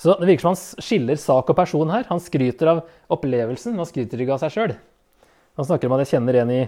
Så 0.00 0.14
det 0.16 0.28
virker 0.28 0.44
som 0.44 0.54
han 0.54 0.84
skiller 0.84 1.20
sak 1.20 1.52
og 1.52 1.56
person 1.56 1.92
her. 1.92 2.04
Han 2.08 2.20
skryter 2.20 2.70
av 2.72 2.82
opplevelsen, 3.12 3.72
men 3.72 3.84
han 3.84 3.88
skryter 3.88 4.20
ikke 4.20 4.36
av 4.36 4.42
seg 4.42 4.54
sjøl. 4.54 4.74
Han 5.56 5.68
snakker 5.68 5.88
om 5.88 5.96
at 5.96 6.04
jeg 6.04 6.14
kjenner 6.14 6.40
en 6.42 6.52
i, 6.52 6.62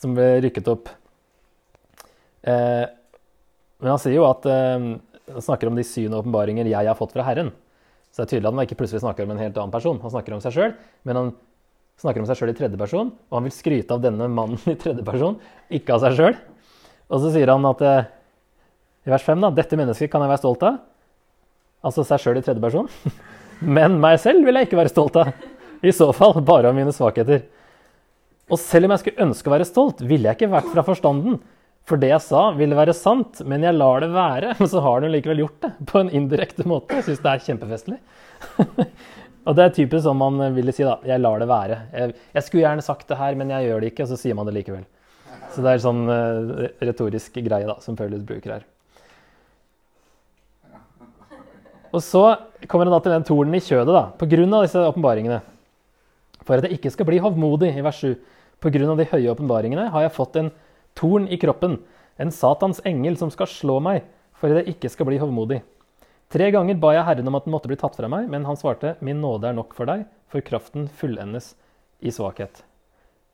som 0.00 0.16
ble 0.16 0.26
rykket 0.44 0.68
opp. 0.72 0.90
Eh, 2.44 2.84
men 3.80 3.92
han 3.92 4.00
sier 4.00 4.18
jo 4.18 4.26
at 4.28 4.48
eh, 4.48 4.88
han 5.32 5.46
snakker 5.46 5.70
om 5.70 5.76
de 5.76 5.86
syn 5.88 6.12
og 6.12 6.22
åpenbaringer 6.22 6.68
jeg 6.68 6.88
har 6.88 6.98
fått 6.98 7.16
fra 7.16 7.24
Herren. 7.28 7.52
Så 8.12 8.22
det 8.22 8.26
er 8.26 8.32
tydelig 8.34 8.48
at 8.48 8.56
han 8.56 8.66
ikke 8.68 8.80
plutselig 8.80 9.04
snakker 9.04 9.26
om 9.26 9.32
en 9.34 9.40
helt 9.40 9.56
annen 9.60 9.74
person. 9.74 10.00
Han 10.04 10.12
snakker 10.12 10.36
om 10.36 10.42
seg 10.44 10.56
sjøl, 10.56 10.74
men 11.08 11.20
han 11.20 11.30
snakker 12.00 12.22
om 12.22 12.28
seg 12.28 12.38
sjøl 12.38 12.52
i 12.52 12.58
tredje 12.58 12.80
person, 12.80 13.12
og 13.28 13.38
han 13.38 13.48
vil 13.48 13.56
skryte 13.56 13.96
av 13.96 14.04
denne 14.04 14.28
mannen 14.30 14.60
i 14.70 14.76
tredje 14.80 15.04
person, 15.06 15.40
ikke 15.72 15.96
av 15.96 16.04
seg 16.04 16.20
sjøl. 16.20 16.36
Og 17.12 17.20
så 17.22 17.32
sier 17.34 17.52
han 17.52 17.66
at 17.68 17.82
eh, 17.84 18.10
i 19.04 19.12
vers 19.12 19.24
5 19.26 19.42
da, 19.44 19.52
dette 19.52 19.78
mennesket 19.78 20.12
kan 20.12 20.24
jeg 20.24 20.32
være 20.32 20.42
stolt 20.42 20.64
av. 20.64 20.78
Altså 21.84 22.04
seg 22.08 22.22
sjøl 22.22 22.40
i 22.40 22.44
tredje 22.44 22.62
person. 22.62 22.88
Men 23.76 23.98
meg 24.02 24.16
selv 24.22 24.46
vil 24.46 24.56
jeg 24.56 24.68
ikke 24.68 24.80
være 24.80 24.92
stolt 24.92 25.18
av. 25.20 25.34
I 25.84 25.92
så 25.92 26.08
fall 26.16 26.38
bare 26.44 26.70
av 26.70 26.76
mine 26.76 26.94
svakheter. 26.96 27.44
Og 28.52 28.60
selv 28.60 28.88
om 28.88 28.94
jeg 28.94 29.02
skulle 29.02 29.26
ønske 29.26 29.50
å 29.50 29.54
være 29.54 29.68
stolt, 29.68 30.00
ville 30.04 30.28
jeg 30.28 30.38
ikke 30.38 30.52
vært 30.52 30.70
fra 30.72 30.84
forstanden. 30.86 31.38
For 31.88 32.00
det 32.00 32.14
jeg 32.14 32.24
sa, 32.24 32.46
ville 32.56 32.76
være 32.76 32.94
sant, 32.96 33.42
men 33.44 33.64
jeg 33.64 33.76
lar 33.76 34.00
det 34.00 34.10
være. 34.14 34.54
Men 34.60 34.70
så 34.72 34.80
har 34.84 35.02
du 35.02 35.10
likevel 35.12 35.44
gjort 35.44 35.60
det 35.66 35.74
på 35.90 36.00
en 36.00 36.12
indirekte 36.12 36.66
måte. 36.68 37.00
Jeg 37.00 37.10
syns 37.10 37.24
det 37.24 37.32
er 37.34 37.44
kjempefestlig. 37.50 38.00
og 39.46 39.56
det 39.58 39.66
er 39.66 39.76
typisk 39.76 40.06
som 40.06 40.20
man 40.20 40.40
ville 40.56 40.72
si, 40.76 40.86
da. 40.86 40.96
Jeg 41.08 41.20
lar 41.20 41.44
det 41.44 41.50
være. 41.52 41.80
Jeg, 41.92 42.16
jeg, 42.32 42.46
skulle 42.46 42.64
gjerne 42.64 42.88
sagt 42.88 43.08
det 43.12 43.20
her, 43.20 43.36
men 43.40 43.52
jeg 43.52 43.68
gjør 43.68 43.84
det 43.84 43.92
ikke. 43.92 44.06
Og 44.06 44.12
så 44.14 44.20
sier 44.20 44.38
man 44.38 44.48
det 44.48 44.56
likevel. 44.56 44.88
Så 45.54 45.62
det 45.62 45.70
er 45.70 45.82
sånn 45.82 46.04
uh, 46.10 46.70
retorisk 46.82 47.36
greie 47.44 47.66
da, 47.68 47.76
som 47.82 47.94
Paulus 47.98 48.24
bruker 48.26 48.56
her. 48.56 48.64
Og 51.94 52.02
så 52.02 52.24
kommer 52.66 52.88
han 52.88 52.96
da 52.96 53.02
til 53.04 53.14
den 53.14 53.26
tornen 53.26 53.54
i 53.54 53.62
kjødet, 53.62 53.94
da, 53.94 54.08
pga. 54.18 54.46
disse 54.64 54.82
åpenbaringene. 54.82 55.40
For 56.42 56.58
at 56.58 56.66
jeg 56.66 56.80
ikke 56.80 56.90
skal 56.90 57.06
bli 57.06 57.20
hovmodig, 57.22 57.70
i 57.70 57.84
vers 57.86 58.00
7. 58.02 58.16
Pga. 58.64 58.96
de 58.98 59.06
høye 59.12 59.30
åpenbaringene 59.30 59.86
har 59.94 60.06
jeg 60.06 60.16
fått 60.16 60.40
en 60.40 60.50
torn 60.98 61.28
i 61.30 61.38
kroppen, 61.38 61.78
en 62.18 62.34
Satans 62.34 62.82
engel 62.86 63.16
som 63.20 63.30
skal 63.30 63.50
slå 63.50 63.78
meg, 63.82 64.02
for 64.34 64.50
at 64.50 64.64
jeg 64.64 64.74
ikke 64.74 64.90
skal 64.90 65.06
bli 65.06 65.22
hovmodig. 65.22 65.62
Tre 66.34 66.50
ganger 66.50 66.78
ba 66.82 66.96
jeg 66.96 67.06
Herren 67.06 67.30
om 67.30 67.38
at 67.38 67.46
den 67.46 67.54
måtte 67.54 67.70
bli 67.70 67.78
tatt 67.78 67.94
fra 67.94 68.10
meg, 68.10 68.26
men 68.30 68.46
han 68.48 68.58
svarte, 68.58 68.96
Min 68.98 69.22
nåde 69.22 69.52
er 69.52 69.54
nok 69.54 69.74
for 69.78 69.86
deg, 69.86 70.08
for 70.26 70.42
kraften 70.42 70.88
fullendes 70.90 71.52
i 72.02 72.10
svakhet. 72.10 72.64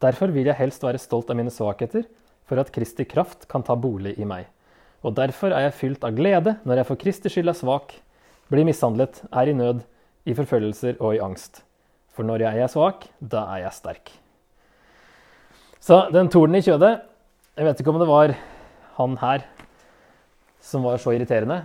Derfor 0.00 0.32
vil 0.32 0.48
jeg 0.48 0.56
helst 0.56 0.84
være 0.84 1.00
stolt 1.00 1.30
av 1.30 1.36
mine 1.36 1.52
svakheter, 1.52 2.06
for 2.48 2.60
at 2.60 2.72
Kristi 2.74 3.04
kraft 3.06 3.46
kan 3.50 3.62
ta 3.62 3.76
bolig 3.78 4.16
i 4.18 4.26
meg. 4.26 4.48
Og 5.06 5.14
derfor 5.16 5.52
er 5.54 5.68
jeg 5.68 5.76
fylt 5.78 6.04
av 6.04 6.16
glede 6.16 6.56
når 6.68 6.80
jeg 6.80 6.88
for 6.88 7.00
Kristi 7.00 7.32
skyld 7.32 7.52
er 7.52 7.56
svak, 7.56 7.94
blir 8.50 8.66
mishandlet, 8.66 9.22
er 9.30 9.50
i 9.50 9.56
nød, 9.56 9.84
i 10.28 10.34
forfølgelser 10.36 10.98
og 10.98 11.14
i 11.16 11.22
angst. 11.22 11.62
For 12.12 12.26
når 12.26 12.44
jeg 12.44 12.64
er 12.64 12.72
svak, 12.72 13.06
da 13.20 13.46
er 13.54 13.64
jeg 13.64 13.76
sterk. 13.76 14.12
Så 15.80 16.02
den 16.12 16.28
tornen 16.28 16.58
i 16.58 16.64
kjødet 16.64 16.98
Jeg 17.56 17.64
vet 17.64 17.80
ikke 17.80 17.92
om 17.92 17.98
det 18.00 18.08
var 18.08 18.34
han 18.98 19.16
her 19.20 19.44
som 20.60 20.84
var 20.84 21.00
så 21.00 21.14
irriterende 21.16 21.62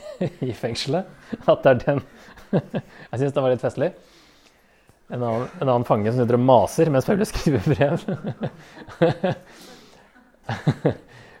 i 0.48 0.54
fengselet 0.56 1.04
at 1.44 1.64
det 1.64 1.74
er 1.74 1.82
den 1.84 2.00
Jeg 3.12 3.20
syns 3.20 3.34
det 3.36 3.42
var 3.44 3.52
litt 3.52 3.64
festlig. 3.64 3.90
En 5.08 5.22
annen, 5.22 5.46
en 5.56 5.68
annen 5.68 5.86
fange 5.88 6.10
som 6.12 6.20
sitter 6.20 6.36
og 6.36 6.44
maser 6.44 6.90
mens 6.92 7.06
Paulus 7.08 7.30
skriver 7.32 7.64
brev. 7.72 7.94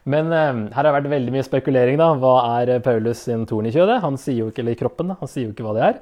Men 0.08 0.30
eh, 0.32 0.60
her 0.72 0.78
har 0.78 0.86
det 0.88 0.94
vært 0.94 1.10
veldig 1.12 1.34
mye 1.34 1.46
spekulering. 1.46 1.98
da. 2.00 2.12
Hva 2.16 2.36
er 2.60 2.76
eh, 2.76 2.84
Paulus 2.84 3.26
sin 3.26 3.44
torn 3.48 3.68
i 3.68 3.74
kjødet? 3.74 4.00
Han 4.04 4.16
sier 4.20 4.40
jo 4.42 4.52
ikke, 4.52 4.64
eller 4.64 4.76
i 4.76 4.80
kroppen, 4.80 5.12
da. 5.12 5.18
Han 5.20 5.30
sier 5.30 5.48
jo 5.48 5.52
ikke 5.52 5.66
hva 5.66 5.74
det 5.76 5.84
er. 5.88 5.98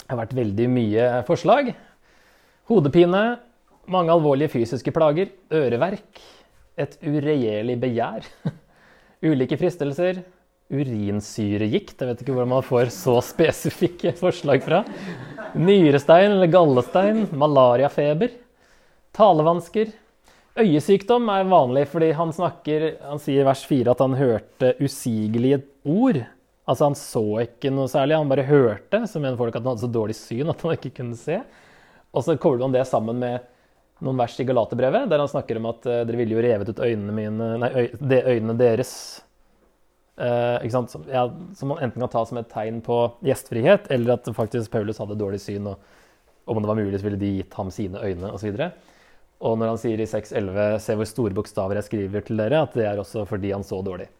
Det 0.00 0.10
har 0.12 0.20
vært 0.20 0.36
veldig 0.36 0.66
mye 0.74 1.06
forslag. 1.28 1.70
Hodepine, 2.70 3.22
mange 3.90 4.12
alvorlige 4.12 4.52
fysiske 4.52 4.92
plager, 4.94 5.30
øreverk, 5.54 6.20
et 6.80 6.98
uregjerlig 7.02 7.76
begjær, 7.80 8.26
ulike 9.30 9.58
fristelser, 9.60 10.20
urinsyregikt 10.70 12.00
Jeg 12.00 12.10
vet 12.10 12.22
ikke 12.24 12.36
hvor 12.36 12.48
man 12.48 12.66
får 12.66 12.92
så 12.94 13.16
spesifikke 13.24 14.14
forslag 14.18 14.62
fra. 14.64 14.84
Nyrestein 15.58 16.30
eller 16.36 16.50
gallestein, 16.52 17.24
malariafeber, 17.34 18.36
talevansker, 19.16 19.90
Øyesykdom 20.58 21.28
er 21.30 21.46
vanlig 21.48 21.84
fordi 21.92 22.10
han 22.18 22.32
snakker 22.34 22.86
Han 23.06 23.20
sier 23.22 23.44
i 23.44 23.46
vers 23.46 23.62
4 23.68 23.92
at 23.92 24.02
han 24.02 24.16
hørte 24.18 24.74
usigelige 24.82 25.62
ord. 25.86 26.20
Altså 26.66 26.88
Han 26.88 26.98
så 26.98 27.24
ikke 27.44 27.72
noe 27.74 27.90
særlig, 27.90 28.18
han 28.18 28.30
bare 28.30 28.46
hørte. 28.48 29.04
Så 29.06 29.22
mener 29.22 29.38
folk 29.38 29.54
at 29.54 29.62
han 29.62 29.72
hadde 29.72 29.86
så 29.86 29.92
dårlig 29.92 30.18
syn 30.18 30.50
at 30.50 30.62
han 30.66 30.76
ikke 30.76 30.94
kunne 31.00 31.18
se. 31.18 31.40
Og 32.10 32.26
så 32.26 32.36
kobler 32.36 32.66
han 32.66 32.74
det 32.74 32.86
sammen 32.90 33.22
med 33.22 33.46
noen 34.00 34.18
vers 34.18 34.34
i 34.40 34.46
Galaterbrevet, 34.48 35.10
der 35.10 35.20
han 35.20 35.28
snakker 35.28 35.58
om 35.60 35.66
at 35.70 35.84
uh, 35.86 36.00
dere 36.08 36.18
ville 36.18 36.34
jo 36.34 36.42
revet 36.42 36.70
ut 36.72 36.78
øynene 36.80 37.12
mine 37.14 37.48
Nei, 37.60 37.68
øy, 37.76 37.88
øynene 38.00 38.56
deres. 38.58 38.92
Ikke 40.20 40.74
sant? 40.74 40.92
Som, 40.92 41.06
ja, 41.08 41.24
som 41.56 41.72
man 41.72 41.80
enten 41.80 42.02
kan 42.02 42.12
ta 42.12 42.24
som 42.28 42.40
et 42.40 42.50
tegn 42.52 42.82
på 42.84 42.98
gjestfrihet, 43.24 43.88
eller 43.94 44.18
at 44.18 44.28
faktisk 44.36 44.72
Paulus 44.74 45.00
hadde 45.00 45.18
dårlig 45.20 45.40
syn, 45.40 45.70
og 45.72 45.80
om 46.50 46.60
det 46.60 46.68
var 46.68 46.78
mulig, 46.78 46.98
så 46.98 47.06
ville 47.06 47.20
de 47.20 47.34
gitt 47.38 47.54
ham 47.56 47.70
sine 47.72 48.00
øyne, 48.02 48.32
osv. 48.34 48.56
Og 49.40 49.56
når 49.56 49.72
han 49.72 49.80
sier 49.80 50.00
i 50.02 50.08
6.11 50.08 50.80
se 50.84 50.96
hvor 50.98 51.08
store 51.08 51.36
bokstaver 51.36 51.78
jeg 51.78 51.86
skriver 51.86 52.24
til 52.26 52.40
dere, 52.42 52.64
at 52.66 52.74
det 52.76 52.84
er 52.88 53.00
også 53.00 53.24
fordi 53.28 53.54
han 53.54 53.64
så 53.64 53.80
dårlig. 53.84 54.10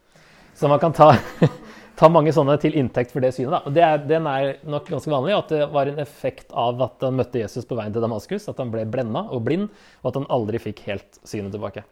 Så 0.56 0.68
man 0.68 0.80
kan 0.80 0.94
ta, 0.96 1.10
ta 2.00 2.08
mange 2.12 2.32
sånne 2.36 2.56
til 2.60 2.78
inntekt 2.80 3.12
for 3.12 3.24
det 3.24 3.34
synet. 3.36 3.52
Da. 3.52 3.60
Og 3.68 3.76
det 3.76 3.84
er, 3.84 4.00
den 4.08 4.28
er 4.30 4.54
nok 4.64 4.88
ganske 4.88 5.12
vanlig, 5.12 5.36
at 5.36 5.52
det 5.52 5.68
var 5.74 5.90
en 5.90 6.00
effekt 6.00 6.54
av 6.56 6.80
at 6.86 7.04
han 7.04 7.20
møtte 7.20 7.42
Jesus 7.42 7.68
på 7.68 7.76
veien 7.78 7.92
til 7.92 8.04
Damaskus. 8.04 8.48
At 8.52 8.62
han 8.62 8.72
ble 8.72 8.86
blenda 8.88 9.26
og 9.28 9.44
blind, 9.46 9.68
og 10.00 10.12
at 10.12 10.20
han 10.22 10.28
aldri 10.32 10.62
fikk 10.62 10.84
helt 10.88 11.20
synet 11.20 11.52
tilbake. 11.56 11.84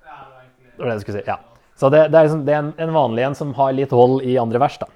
Det 0.00 0.80
var 0.80 0.88
det 0.88 1.00
jeg 1.00 1.04
skulle 1.04 1.20
si, 1.20 1.28
ja. 1.28 1.40
Så 1.80 1.88
det, 1.88 2.02
det 2.12 2.18
er, 2.18 2.26
liksom, 2.26 2.42
det 2.44 2.52
er 2.52 2.60
en, 2.60 2.74
en, 2.76 2.92
vanlig 2.92 3.24
en 3.24 3.36
som 3.38 3.54
har 3.56 3.72
litt 3.72 3.92
hold 3.96 4.20
i 4.28 4.34
andre 4.40 4.60
vers. 4.60 4.76
da. 4.82 4.88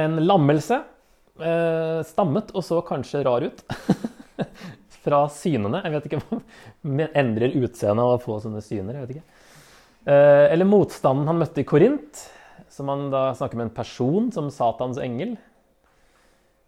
En 0.00 0.16
lammelse. 0.24 0.80
Eh, 1.40 2.00
stammet 2.08 2.52
og 2.56 2.64
så 2.64 2.80
kanskje 2.84 3.20
rar 3.26 3.44
ut. 3.44 3.60
Fra 5.04 5.20
synene. 5.32 5.82
Jeg 5.84 5.92
vet 5.92 6.08
ikke 6.08 6.22
om 6.22 7.04
endrer 7.22 7.52
utseendet 7.60 8.00
av 8.00 8.14
å 8.14 8.22
få 8.22 8.38
sånne 8.40 8.64
syner. 8.64 8.96
jeg 8.96 9.04
vet 9.04 9.18
ikke. 9.18 9.46
Eh, 10.08 10.46
eller 10.54 10.68
motstanden 10.68 11.28
han 11.28 11.40
møtte 11.42 11.60
i 11.60 11.68
Korint, 11.68 12.24
som 12.72 12.88
han 12.88 13.10
da 13.12 13.26
snakker 13.36 13.60
med 13.60 13.68
en 13.68 13.76
person 13.76 14.32
som 14.32 14.48
Satans 14.52 15.00
engel. 15.04 15.36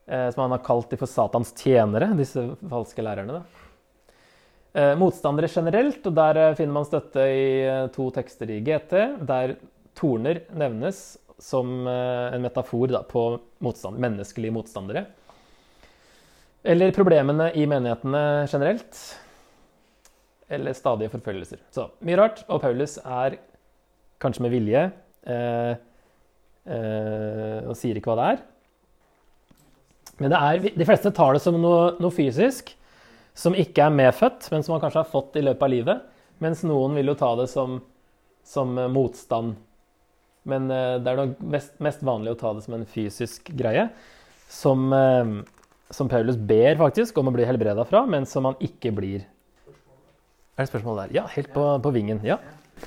Eh, 0.05 0.29
som 0.35 0.45
han 0.45 0.59
har 0.59 0.65
kalt 0.67 0.93
de 0.93 1.01
for 1.01 1.09
Satans 1.09 1.55
tjenere, 1.57 2.13
disse 2.21 2.51
falske 2.69 3.05
lærerne. 3.05 3.41
da. 3.41 3.62
Eh, 4.73 4.93
motstandere 4.97 5.51
generelt, 5.53 6.01
og 6.09 6.15
der 6.17 6.55
finner 6.57 6.79
man 6.79 6.89
støtte 6.89 7.27
i 7.29 7.49
to 7.93 8.09
tekster 8.15 8.51
i 8.51 8.61
GT, 8.65 8.95
der 9.29 9.57
torner 9.99 10.45
nevnes 10.57 11.03
som 11.43 11.83
en 11.91 12.45
metafor 12.45 12.87
da, 12.93 13.01
på 13.03 13.25
motstand, 13.65 13.99
menneskelige 14.01 14.55
motstandere. 14.55 15.03
Eller 16.63 16.95
problemene 16.95 17.49
i 17.59 17.67
menighetene 17.67 18.47
generelt 18.47 19.01
eller 20.53 20.77
stadige 20.77 21.13
forfølgelser. 21.13 21.61
Så 21.73 21.89
mye 22.05 22.19
rart. 22.21 22.45
Og 22.49 22.61
Paulus 22.63 22.99
er 23.03 23.39
kanskje 24.23 24.45
med 24.45 24.53
vilje 24.55 24.83
eh, 25.27 25.73
eh, 26.69 27.59
og 27.67 27.75
sier 27.79 27.99
ikke 27.99 28.13
hva 28.13 28.19
det 28.21 28.29
er. 28.35 28.43
Men 30.23 30.37
er, 30.37 30.69
de 30.77 30.87
fleste 30.87 31.11
tar 31.15 31.35
det 31.35 31.43
som 31.43 31.57
noe, 31.59 31.95
noe, 32.03 32.15
fysisk 32.15 32.75
som 33.35 33.57
ikke 33.57 33.87
er 33.87 33.95
medfødt, 33.95 34.51
men 34.53 34.65
som 34.65 34.77
man 34.77 34.83
kanskje 34.85 35.03
har 35.03 35.11
fått 35.11 35.39
i 35.41 35.45
løpet 35.45 35.67
av 35.67 35.73
livet. 35.73 36.07
Mens 36.43 36.65
noen 36.67 36.97
vil 36.99 37.13
jo 37.13 37.19
ta 37.19 37.33
det 37.39 37.49
som, 37.53 37.81
som 38.45 38.75
motstand. 38.93 39.57
Men 40.49 40.71
eh, 40.75 40.97
det 41.01 41.13
er 41.13 41.21
nok 41.21 41.43
mest, 41.55 41.77
mest, 41.83 42.03
vanlig 42.05 42.35
å 42.35 42.41
ta 42.41 42.53
det 42.57 42.65
som 42.65 42.77
en 42.77 42.89
fysisk 42.89 43.53
greie. 43.57 43.89
Som, 44.53 44.89
eh, 44.93 45.37
som 45.91 46.11
Paulus 46.13 46.37
ber 46.37 46.81
faktisk 46.81 47.21
om 47.23 47.31
å 47.31 47.37
bli 47.37 47.47
helbreda 47.49 47.87
fra, 47.89 48.05
men 48.07 48.27
som 48.29 48.51
han 48.51 48.59
ikke 48.61 48.93
blir 48.97 49.29
er 50.53 50.67
det 50.67 50.69
spørsmål 50.69 50.99
der? 50.99 51.13
Ja, 51.17 51.27
helt 51.33 51.49
på, 51.55 51.63
på 51.83 51.91
vingen. 51.91 52.21
Ja. 52.25 52.37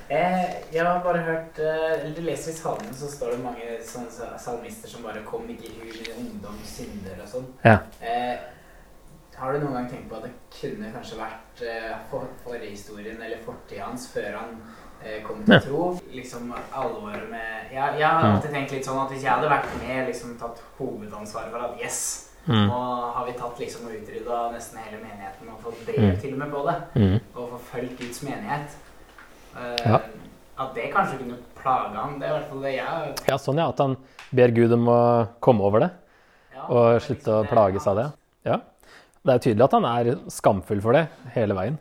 Eh, 0.09 0.43
jeg 0.73 0.85
har 0.85 0.99
bare 1.03 1.21
hørt 1.23 1.59
eh, 1.59 1.93
eller 1.93 2.11
Du 2.15 2.21
leser 2.21 2.51
i 2.51 2.55
salmen, 2.55 2.91
så 2.93 3.07
står 3.09 3.31
det 3.33 3.39
mange 3.41 3.77
sånne 3.85 4.35
salmister 4.41 4.91
som 4.91 5.03
bare 5.03 5.23
'Kom 5.25 5.49
ikke 5.49 5.65
i 5.65 5.73
hu 5.79 5.85
min 5.85 6.27
ungdom, 6.27 6.59
synder' 6.63 7.23
og 7.23 7.27
sånn. 7.31 7.47
Ja. 7.63 7.79
Eh, 8.01 8.37
har 9.37 9.53
du 9.53 9.63
noen 9.63 9.77
gang 9.79 9.87
tenkt 9.91 10.09
på 10.09 10.17
at 10.19 10.27
det 10.27 10.33
kunne 10.55 10.91
kanskje 10.95 11.19
vært 11.19 11.63
eh, 11.67 11.93
for, 12.11 12.27
forhistorien 12.45 13.21
eller 13.21 13.41
fortida 13.43 13.89
hans 13.89 14.07
før 14.13 14.37
han 14.39 14.53
eh, 15.03 15.19
kom 15.25 15.41
til 15.43 15.57
ja. 15.57 15.63
tro? 15.63 15.89
Liksom 16.11 16.53
alvoret 16.55 17.27
med 17.31 17.73
ja, 17.75 17.91
Jeg 17.97 18.07
har 18.07 18.29
alltid 18.29 18.55
tenkt 18.55 18.77
litt 18.77 18.87
sånn 18.87 19.01
at 19.03 19.11
hvis 19.11 19.25
jeg 19.25 19.33
hadde 19.33 19.51
vært 19.51 19.75
med, 19.81 20.05
liksom 20.11 20.37
tatt 20.39 20.63
hovedansvaret 20.79 21.51
for 21.51 21.67
at 21.67 21.83
yes, 21.83 21.99
Mm. 22.45 22.69
Og 22.69 23.13
har 23.15 23.25
vi 23.25 23.31
tatt 23.39 23.59
liksom 23.59 23.87
og 23.89 23.93
utrydda 23.97 24.39
nesten 24.53 24.81
hele 24.83 24.99
menigheten 25.01 25.49
og 25.49 25.63
fått 25.63 25.79
brev 25.87 26.11
mm. 26.11 26.17
til 26.21 26.35
og 26.35 26.41
med 26.43 26.51
på 26.53 26.59
det. 26.67 26.75
Mm. 26.93 27.15
Og 27.33 27.47
forfulgt 27.55 27.95
Guds 28.01 28.21
menighet. 28.25 28.75
Uh, 29.55 29.79
ja. 29.81 30.01
At 30.61 30.75
det 30.77 30.91
kanskje 30.93 31.23
kunne 31.23 31.39
plage 31.57 31.95
ham. 31.97 32.19
Det 32.19 32.27
er 32.27 32.33
i 32.33 32.35
hvert 32.35 32.51
fall 32.51 32.67
det 32.67 32.75
jeg 32.75 33.15
Ja, 33.31 33.39
sånn 33.41 33.61
ja. 33.63 33.65
At 33.73 33.81
han 33.81 33.97
ber 34.35 34.53
Gud 34.55 34.75
om 34.77 34.91
å 34.93 34.99
komme 35.43 35.65
over 35.65 35.87
det. 35.87 35.89
Ja, 36.53 36.67
og 36.69 37.01
slutte 37.01 37.17
liksom 37.17 37.41
å 37.41 37.49
plages 37.49 37.89
av 37.89 37.99
det. 37.99 38.07
Det 39.25 39.33
er 39.33 39.41
tydelig 39.41 39.65
at 39.65 39.73
han 39.73 39.87
er 39.89 40.11
skamfull 40.29 40.83
for 40.85 40.93
det 40.93 41.07
hele 41.33 41.55
veien. 41.57 41.79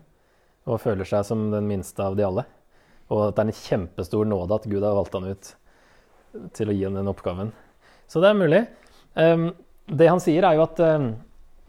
Og 0.64 0.80
føler 0.80 1.04
seg 1.08 1.26
som 1.28 1.50
den 1.52 1.66
minste 1.68 2.00
av 2.00 2.16
de 2.16 2.24
alle. 2.24 2.46
Og 3.12 3.26
at 3.26 3.36
det 3.36 3.42
er 3.42 3.50
en 3.50 3.58
kjempestor 3.58 4.24
nåde 4.28 4.56
at 4.56 4.68
Gud 4.70 4.80
har 4.80 4.96
valgt 4.96 5.18
han 5.18 5.28
ut 5.28 5.50
til 6.56 6.72
å 6.72 6.74
gi 6.74 6.86
ham 6.86 6.96
den 6.96 7.10
oppgaven. 7.10 7.52
Så 8.08 8.22
det 8.24 8.30
er 8.30 8.40
mulig. 8.40 8.62
Um, 9.12 9.50
det 9.92 10.08
han 10.08 10.22
sier, 10.24 10.46
er 10.46 10.56
jo 10.56 10.64
at 10.64 10.80
um, 10.80 11.10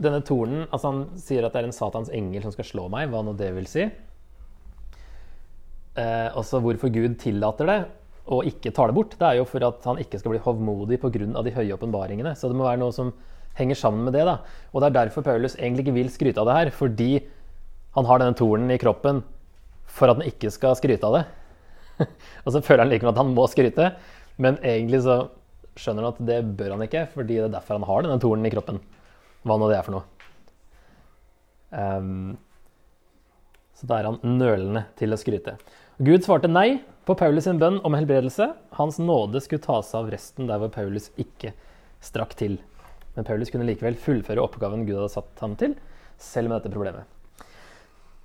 denne 0.02 0.24
tornen 0.26 0.64
altså 0.66 0.90
Han 0.92 1.04
sier 1.20 1.46
at 1.46 1.54
det 1.54 1.62
er 1.62 1.68
en 1.70 1.76
Satans 1.76 2.10
engel 2.12 2.44
som 2.44 2.56
skal 2.56 2.68
slå 2.68 2.88
meg, 2.92 3.12
hva 3.12 3.22
nå 3.24 3.36
det 3.38 3.52
vil 3.58 3.68
si. 3.70 3.86
Uh, 5.96 6.32
også 6.40 6.64
hvorfor 6.64 6.92
Gud 6.92 7.20
tillater 7.20 7.72
det 7.72 7.80
og 8.26 8.48
ikke 8.50 8.72
tar 8.74 8.90
det 8.90 8.96
bort, 8.98 9.14
det 9.20 9.28
er 9.28 9.38
jo 9.38 9.46
for 9.46 9.62
at 9.68 9.84
han 9.86 10.00
ikke 10.02 10.18
skal 10.18 10.34
bli 10.34 10.42
hovmodig 10.42 10.98
pga. 11.04 11.44
de 11.46 11.52
høye 11.54 11.76
åpenbaringene. 11.76 12.34
Så 12.34 12.50
det 12.50 12.58
må 12.58 12.66
være 12.66 12.82
noe 12.82 12.96
som 12.96 13.12
henger 13.60 13.80
sammen 13.80 14.04
med 14.08 14.15
det. 14.15 14.26
da. 14.28 14.39
Og 14.74 14.82
det 14.82 14.89
er 14.89 15.00
derfor 15.00 15.26
Paulus 15.26 15.56
egentlig 15.56 15.86
ikke 15.86 15.98
vil 16.00 16.12
skryte 16.13 16.41
av 16.41 16.50
det 16.50 16.58
her. 16.60 16.74
Fordi 16.76 17.12
han 17.96 18.08
har 18.10 18.22
denne 18.22 18.38
tornen 18.38 18.72
i 18.74 18.80
kroppen 18.82 19.24
for 19.86 20.12
at 20.12 20.20
han 20.20 20.28
ikke 20.28 20.52
skal 20.52 20.76
skryte 20.78 21.08
av 21.08 21.20
det. 21.20 21.26
og 22.44 22.52
så 22.52 22.62
føler 22.63 22.84
han 22.84 22.91
likevel 22.91 23.13
at 23.13 23.22
han 23.22 23.36
må 23.36 23.46
skryte, 23.48 23.94
men 24.41 24.58
egentlig 24.60 25.06
så 25.06 25.22
skjønner 25.80 26.04
han 26.04 26.15
at 26.15 26.26
det 26.28 26.39
bør 26.60 26.74
han 26.76 26.84
ikke, 26.84 27.06
fordi 27.13 27.38
det 27.38 27.46
er 27.48 27.54
derfor 27.54 27.80
han 27.80 27.88
har 27.88 28.04
denne 28.04 28.20
tornen 28.24 28.48
i 28.48 28.52
kroppen. 28.52 28.82
Hva 29.46 29.58
nå 29.60 29.70
det 29.72 29.78
er 29.78 29.88
for 29.88 29.96
noe. 29.96 30.12
Um, 31.76 32.36
så 33.76 33.88
da 33.89 34.00
er 34.00 34.10
han 34.10 34.38
nølende 34.39 34.86
til 35.00 35.15
å 35.15 35.20
skryte. 35.20 35.58
Gud 36.04 36.24
svarte 36.28 36.52
nei 36.52 36.82
på 37.08 37.15
Paulus 37.20 37.48
sin 37.48 37.60
bønn 37.62 37.82
om 37.88 37.96
helbredelse. 37.96 38.50
Hans 38.80 39.00
nåde 39.00 39.39
skulle 39.44 39.63
ta 39.63 39.82
seg 39.84 40.02
av 40.02 40.13
resten 40.15 40.50
der 40.50 40.60
hvor 40.60 40.72
Paulus 40.74 41.12
ikke 41.22 41.54
strakk 42.04 42.36
til. 42.39 42.58
Men 43.15 43.28
Paulus 43.28 43.51
kunne 43.51 43.67
likevel 43.67 43.97
fullføre 43.99 44.43
oppgaven 44.43 44.86
Gud 44.88 44.97
hadde 44.97 45.13
satt 45.13 45.43
ham 45.43 45.56
til, 45.60 45.75
selv 46.21 46.51
med 46.51 46.60
dette 46.60 46.73
problemet. 46.73 47.08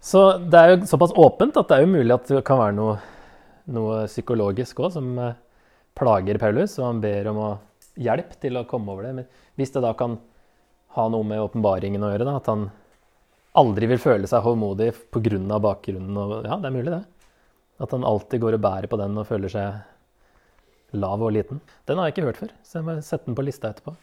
Så 0.01 0.39
det 0.41 0.59
er 0.59 0.73
jo 0.73 0.89
såpass 0.89 1.13
åpent 1.19 1.59
at 1.61 1.69
det 1.69 1.77
er 1.77 1.85
jo 1.85 1.93
mulig 1.93 2.15
at 2.15 2.31
det 2.31 2.43
kan 2.47 2.61
være 2.63 2.77
noe, 2.79 2.97
noe 3.75 4.05
psykologisk 4.09 4.81
òg 4.81 4.95
som 4.97 5.11
uh, 5.21 5.35
plager 5.99 6.41
Paulus, 6.41 6.79
og 6.81 6.87
han 6.87 7.03
ber 7.05 7.29
om 7.31 7.41
hjelp 8.01 8.33
til 8.41 8.57
å 8.57 8.67
komme 8.69 8.95
over 8.95 9.07
det. 9.07 9.15
Men 9.19 9.61
hvis 9.61 9.75
det 9.75 9.85
da 9.85 9.93
kan 9.99 10.17
ha 10.97 11.07
noe 11.13 11.27
med 11.27 11.43
åpenbaringen 11.43 12.03
å 12.03 12.13
gjøre, 12.15 12.27
da, 12.27 12.39
at 12.41 12.49
han 12.51 12.69
aldri 13.61 13.91
vil 13.91 14.01
føle 14.03 14.31
seg 14.31 14.45
håndmodig 14.47 14.93
pga. 15.13 15.59
bakgrunnen 15.59 16.17
og, 16.17 16.35
Ja, 16.47 16.57
det 16.57 16.71
er 16.71 16.77
mulig, 16.77 16.91
det. 16.91 17.05
At 17.81 17.93
han 17.93 18.05
alltid 18.05 18.41
går 18.41 18.59
og 18.59 18.65
bærer 18.65 18.89
på 18.91 18.99
den 19.01 19.19
og 19.19 19.27
føler 19.27 19.53
seg 19.53 20.97
lav 20.97 21.23
og 21.23 21.33
liten. 21.33 21.61
Den 21.87 21.99
har 21.99 22.09
jeg 22.09 22.17
ikke 22.17 22.27
hørt 22.29 22.41
før, 22.41 22.55
så 22.65 22.79
jeg 22.79 22.87
må 22.87 22.97
sette 23.05 23.29
den 23.29 23.37
på 23.39 23.45
lista 23.47 23.71
etterpå. 23.71 23.95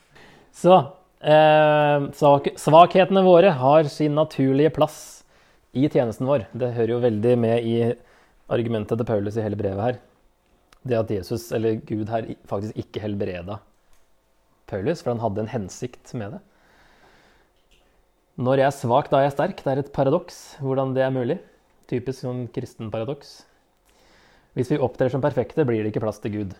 Så 0.57 0.73
eh, 1.21 2.07
svakhetene 2.17 3.23
våre 3.25 3.53
har 3.61 3.89
sin 3.93 4.17
naturlige 4.17 4.73
plass 4.73 4.99
i 5.77 5.85
tjenesten 5.85 6.25
vår. 6.29 6.47
Det 6.57 6.73
hører 6.73 6.95
jo 6.95 7.05
veldig 7.05 7.37
med 7.39 7.67
i 7.67 7.77
argumentet 8.49 8.97
til 8.97 9.07
Paulus 9.07 9.37
i 9.37 9.45
hele 9.45 9.59
brevet 9.59 9.83
her 9.85 10.03
det 10.87 10.97
at 10.97 11.11
Jesus, 11.11 11.49
eller 11.55 11.79
Gud 11.87 12.09
her, 12.11 12.29
faktisk 12.49 12.77
ikke 12.79 13.03
helbreda 13.03 13.59
Paulus, 14.67 15.01
for 15.01 15.13
han 15.13 15.23
hadde 15.23 15.45
en 15.45 15.51
hensikt 15.51 16.11
med 16.17 16.35
det. 16.35 16.41
Når 18.37 18.61
jeg 18.61 18.67
er 18.67 18.75
svak, 18.75 19.07
da 19.09 19.21
er 19.21 19.29
jeg 19.29 19.37
sterk. 19.37 19.61
Det 19.63 19.71
er 19.71 19.79
et 19.81 19.93
paradoks. 19.95 20.57
Hvordan 20.61 20.91
det 20.93 21.05
er 21.05 21.13
mulig. 21.15 21.37
Typisk 21.89 22.21
sånn 22.25 22.43
kristen 22.53 22.91
paradoks. 22.93 23.31
Hvis 24.57 24.69
vi 24.73 24.81
opptrer 24.83 25.09
som 25.13 25.23
perfekte, 25.23 25.65
blir 25.65 25.81
det 25.81 25.93
ikke 25.93 26.03
plass 26.03 26.19
til 26.21 26.35
Gud. 26.35 26.53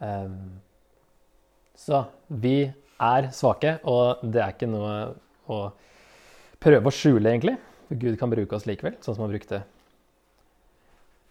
Um, 0.00 0.58
så 1.80 2.04
vi 2.28 2.58
er 3.00 3.30
svake, 3.34 3.78
og 3.88 4.20
det 4.22 4.44
er 4.44 4.52
ikke 4.52 4.68
noe 4.68 4.94
å 5.50 5.62
prøve 6.60 6.90
å 6.90 6.94
skjule, 6.94 7.24
egentlig. 7.32 7.56
Gud 7.90 8.20
kan 8.20 8.30
bruke 8.30 8.54
oss 8.58 8.68
likevel, 8.68 8.98
sånn 9.00 9.16
som 9.16 9.24
han 9.24 9.32
brukte, 9.32 9.64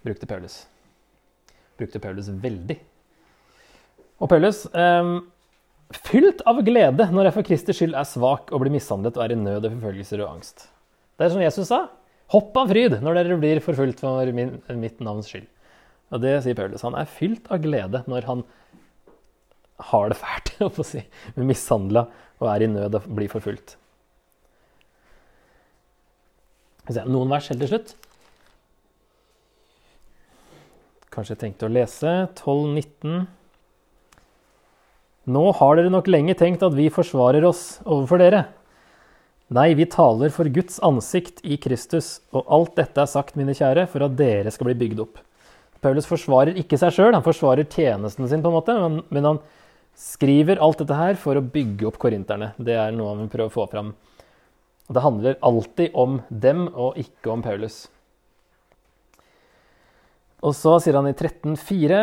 brukte 0.03 0.27
Paulus 0.27 0.63
brukte 1.79 2.01
Paulus 2.03 2.29
veldig. 2.43 2.77
Og 4.19 4.31
Paulus 4.31 4.65
eh, 4.75 5.13
fylt 6.09 6.43
av 6.49 6.59
glede 6.67 7.07
når 7.13 7.29
jeg 7.29 7.37
for 7.37 7.49
Kristi 7.49 7.75
skyld 7.75 7.95
er 7.97 8.07
svak 8.07 8.51
og 8.51 8.63
blir 8.63 8.75
mishandlet 8.75 9.17
og 9.17 9.25
er 9.25 9.35
i 9.35 9.39
nød 9.39 9.63
og 9.63 9.77
forfølgelser 9.77 10.23
og 10.25 10.35
angst. 10.35 10.67
Det 11.15 11.27
er 11.27 11.33
som 11.35 11.43
Jesus 11.43 11.71
sa. 11.71 11.85
Hopp 12.33 12.57
av 12.61 12.69
fryd 12.71 12.99
når 13.03 13.17
dere 13.17 13.39
blir 13.41 13.63
forfulgt 13.63 14.03
for 14.03 14.35
min, 14.35 14.59
mitt 14.79 14.99
navns 15.03 15.31
skyld. 15.31 15.47
Og 16.13 16.21
det 16.23 16.39
sier 16.43 16.57
Paulus. 16.57 16.83
Han 16.85 16.97
er 16.97 17.09
fylt 17.09 17.49
av 17.53 17.61
glede 17.63 18.03
når 18.09 18.27
han 18.29 18.43
har 19.91 20.11
det 20.11 20.19
fælt, 20.19 20.53
å 20.67 20.85
si, 20.85 21.03
mishandla 21.39 22.07
og 22.39 22.51
er 22.51 22.65
i 22.65 22.71
nød 22.71 22.99
og 22.99 23.09
blir 23.15 23.31
forfulgt. 23.31 23.77
Noen 27.05 27.29
vers 27.29 27.51
helt 27.51 27.61
til 27.61 27.69
slutt. 27.69 27.97
kanskje 31.19 31.35
jeg 31.35 31.41
tenkte 31.43 31.67
å 31.67 31.73
lese. 31.73 32.13
12.19. 32.39 33.27
Nå 35.29 35.43
har 35.59 35.77
dere 35.77 35.91
nok 35.93 36.07
lenge 36.09 36.35
tenkt 36.37 36.63
at 36.65 36.75
vi 36.77 36.87
forsvarer 36.93 37.45
oss 37.45 37.81
overfor 37.83 38.21
dere. 38.21 38.45
Nei, 39.53 39.71
vi 39.77 39.87
taler 39.89 40.31
for 40.33 40.49
Guds 40.53 40.77
ansikt 40.85 41.41
i 41.41 41.57
Kristus, 41.61 42.19
og 42.31 42.45
alt 42.53 42.75
dette 42.77 43.01
er 43.01 43.09
sagt, 43.09 43.37
mine 43.37 43.55
kjære, 43.57 43.87
for 43.89 44.05
at 44.05 44.17
dere 44.17 44.53
skal 44.53 44.69
bli 44.69 44.77
bygd 44.77 45.01
opp. 45.01 45.17
Paulus 45.81 46.05
forsvarer 46.09 46.59
ikke 46.59 46.77
seg 46.77 46.93
sjøl, 46.93 47.15
han 47.15 47.25
forsvarer 47.25 47.65
tjenesten 47.65 48.29
sin, 48.29 48.43
på 48.43 48.51
en 48.51 48.57
måte, 48.59 48.75
men, 49.09 49.25
han 49.25 49.41
skriver 49.99 50.61
alt 50.63 50.79
dette 50.79 50.95
her 50.95 51.17
for 51.19 51.35
å 51.35 51.43
bygge 51.43 51.89
opp 51.89 51.99
korinterne. 51.99 52.53
Det 52.57 52.77
er 52.79 52.95
noe 52.95 53.11
han 53.11 53.25
vil 53.25 53.31
prøve 53.33 53.51
å 53.51 53.57
få 53.57 53.67
fram. 53.71 53.93
Det 54.89 55.03
handler 55.03 55.37
alltid 55.45 55.93
om 55.93 56.21
dem 56.29 56.67
og 56.71 56.97
ikke 56.97 57.33
om 57.33 57.43
Paulus. 57.45 57.83
Og 60.39 60.55
så 60.55 60.77
sier 60.79 60.95
han 60.95 61.09
i 61.09 61.13
13,4.: 61.13 61.99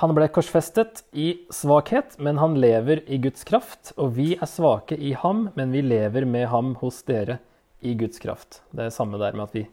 Han 0.00 0.14
ble 0.14 0.28
korsfestet 0.32 1.02
i 1.12 1.42
svakhet, 1.52 2.14
men 2.18 2.38
han 2.38 2.54
lever 2.62 3.02
i 3.10 3.18
Guds 3.18 3.44
kraft. 3.44 3.92
Og 3.98 4.14
vi 4.16 4.32
er 4.38 4.48
svake 4.48 4.96
i 4.96 5.12
ham, 5.12 5.50
men 5.58 5.74
vi 5.74 5.82
lever 5.82 6.24
med 6.24 6.46
ham 6.48 6.76
hos 6.80 7.02
dere 7.02 7.40
i 7.82 7.96
Guds 7.98 8.22
kraft. 8.22 8.62
Det 8.70 8.86
er 8.86 8.94
samme 8.94 9.18
der 9.18 9.34
med 9.34 9.50
at 9.50 9.58
vi 9.58 9.66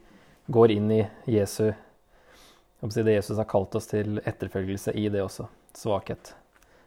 går 0.50 0.74
inn 0.74 0.90
i 0.90 1.04
Jesu 1.30 1.72
Det 2.80 3.12
Jesus 3.12 3.36
har 3.36 3.44
kalt 3.44 3.74
oss 3.76 3.86
til 3.86 4.20
etterfølgelse 4.24 4.92
i 4.96 5.08
det 5.08 5.22
også. 5.22 5.46
Svakhet. 5.76 6.34